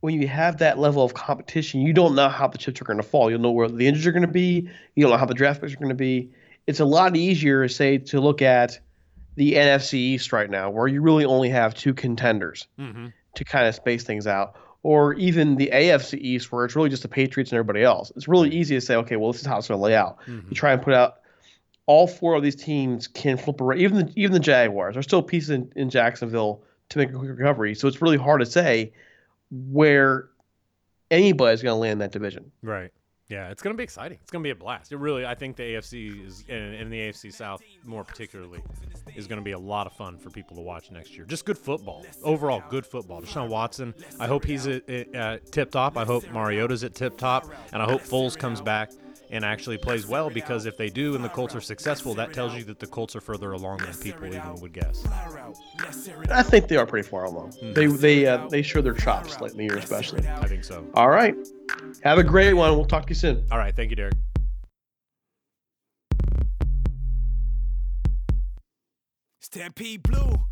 when 0.00 0.20
you 0.20 0.26
have 0.28 0.58
that 0.58 0.78
level 0.78 1.04
of 1.04 1.14
competition, 1.14 1.82
you 1.82 1.92
don't 1.92 2.14
know 2.14 2.28
how 2.28 2.48
the 2.48 2.58
chips 2.58 2.80
are 2.80 2.84
going 2.84 2.96
to 2.96 3.02
fall. 3.02 3.30
You'll 3.30 3.40
know 3.40 3.50
where 3.50 3.68
the 3.68 3.86
injuries 3.86 4.06
are 4.06 4.12
going 4.12 4.22
to 4.22 4.28
be. 4.28 4.68
You 4.94 5.02
don't 5.02 5.10
know 5.10 5.18
how 5.18 5.26
the 5.26 5.34
draft 5.34 5.60
picks 5.60 5.74
are 5.74 5.76
going 5.76 5.90
to 5.90 5.94
be. 5.94 6.30
It's 6.66 6.80
a 6.80 6.84
lot 6.84 7.16
easier, 7.16 7.68
say, 7.68 7.98
to 7.98 8.20
look 8.20 8.40
at 8.40 8.80
the 9.36 9.54
NFC 9.54 9.94
East 9.94 10.32
right 10.32 10.48
now, 10.48 10.70
where 10.70 10.86
you 10.86 11.02
really 11.02 11.24
only 11.24 11.50
have 11.50 11.74
two 11.74 11.92
contenders 11.92 12.66
mm-hmm. 12.78 13.08
to 13.34 13.44
kind 13.44 13.66
of 13.66 13.74
space 13.74 14.04
things 14.04 14.26
out 14.26 14.56
or 14.82 15.14
even 15.14 15.56
the 15.56 15.70
AFC 15.72 16.18
East, 16.18 16.50
where 16.50 16.64
it's 16.64 16.74
really 16.74 16.88
just 16.88 17.02
the 17.02 17.08
Patriots 17.08 17.52
and 17.52 17.58
everybody 17.58 17.84
else. 17.84 18.12
It's 18.16 18.28
really 18.28 18.50
easy 18.50 18.74
to 18.74 18.80
say, 18.80 18.96
okay, 18.96 19.16
well, 19.16 19.32
this 19.32 19.42
is 19.42 19.46
how 19.46 19.58
it's 19.58 19.68
going 19.68 19.78
to 19.78 19.84
lay 19.84 19.94
out. 19.94 20.18
Mm-hmm. 20.22 20.48
You 20.48 20.54
try 20.54 20.72
and 20.72 20.80
put 20.80 20.94
out 20.94 21.16
all 21.86 22.06
four 22.06 22.34
of 22.34 22.42
these 22.42 22.56
teams 22.56 23.06
can 23.08 23.36
flip 23.36 23.60
around. 23.60 23.80
Even 23.80 24.06
the, 24.06 24.12
even 24.16 24.32
the 24.32 24.40
Jaguars 24.40 24.96
are 24.96 25.02
still 25.02 25.22
pieces 25.22 25.50
in, 25.50 25.72
in 25.76 25.90
Jacksonville 25.90 26.62
to 26.88 26.98
make 26.98 27.10
a 27.10 27.12
quick 27.12 27.30
recovery. 27.30 27.74
So 27.74 27.88
it's 27.88 28.00
really 28.00 28.16
hard 28.16 28.40
to 28.40 28.46
say 28.46 28.92
where 29.50 30.28
anybody's 31.10 31.62
going 31.62 31.74
to 31.74 31.80
land 31.80 32.00
that 32.00 32.12
division. 32.12 32.50
Right. 32.62 32.90
Yeah, 33.30 33.50
it's 33.50 33.62
going 33.62 33.72
to 33.72 33.78
be 33.78 33.84
exciting. 33.84 34.18
It's 34.20 34.32
going 34.32 34.42
to 34.42 34.46
be 34.46 34.50
a 34.50 34.56
blast. 34.56 34.90
It 34.90 34.96
really, 34.96 35.24
I 35.24 35.36
think 35.36 35.54
the 35.54 35.62
AFC 35.62 36.26
is, 36.26 36.44
and, 36.48 36.74
and 36.74 36.92
the 36.92 36.98
AFC 36.98 37.32
South 37.32 37.62
more 37.84 38.02
particularly, 38.02 38.60
is 39.14 39.28
going 39.28 39.38
to 39.38 39.44
be 39.44 39.52
a 39.52 39.58
lot 39.58 39.86
of 39.86 39.92
fun 39.92 40.18
for 40.18 40.30
people 40.30 40.56
to 40.56 40.62
watch 40.62 40.90
next 40.90 41.14
year. 41.14 41.24
Just 41.26 41.44
good 41.44 41.56
football. 41.56 42.04
Overall, 42.24 42.60
good 42.70 42.84
football. 42.84 43.22
Deshaun 43.22 43.48
Watson, 43.48 43.94
I 44.18 44.26
hope 44.26 44.44
he's 44.44 44.66
at, 44.66 44.88
at 44.90 45.52
tip 45.52 45.70
top. 45.70 45.96
I 45.96 46.04
hope 46.04 46.28
Mariota's 46.32 46.82
at 46.82 46.94
tip 46.94 47.16
top. 47.16 47.46
And 47.72 47.80
I 47.80 47.84
hope 47.84 48.02
Foles 48.02 48.36
comes 48.36 48.60
back 48.60 48.90
and 49.30 49.44
actually 49.44 49.78
plays 49.78 50.06
well 50.06 50.28
because 50.28 50.66
if 50.66 50.76
they 50.76 50.90
do 50.90 51.14
and 51.14 51.24
the 51.24 51.28
Colts 51.28 51.54
are 51.54 51.60
successful, 51.60 52.14
that 52.14 52.32
tells 52.32 52.54
you 52.54 52.64
that 52.64 52.78
the 52.78 52.86
Colts 52.86 53.14
are 53.14 53.20
further 53.20 53.52
along 53.52 53.78
than 53.78 53.94
people 53.94 54.26
even 54.26 54.54
would 54.56 54.72
guess. 54.72 55.06
I 56.30 56.42
think 56.42 56.68
they 56.68 56.76
are 56.76 56.86
pretty 56.86 57.08
far 57.08 57.24
along. 57.24 57.52
Mm-hmm. 57.52 57.72
They 57.72 57.86
they 57.86 58.26
uh, 58.26 58.48
they 58.48 58.62
show 58.62 58.80
their 58.80 58.94
chops 58.94 59.40
lately, 59.40 59.64
year 59.64 59.76
especially. 59.76 60.26
I 60.26 60.46
think 60.46 60.64
so. 60.64 60.84
All 60.94 61.08
right, 61.08 61.34
have 62.02 62.18
a 62.18 62.24
great 62.24 62.54
one. 62.54 62.72
We'll 62.72 62.86
talk 62.86 63.04
to 63.04 63.10
you 63.10 63.14
soon. 63.14 63.44
All 63.50 63.58
right, 63.58 63.74
thank 63.74 63.90
you, 63.90 63.96
Derek. 63.96 64.14
Stampede 69.40 70.02
Blue. 70.02 70.49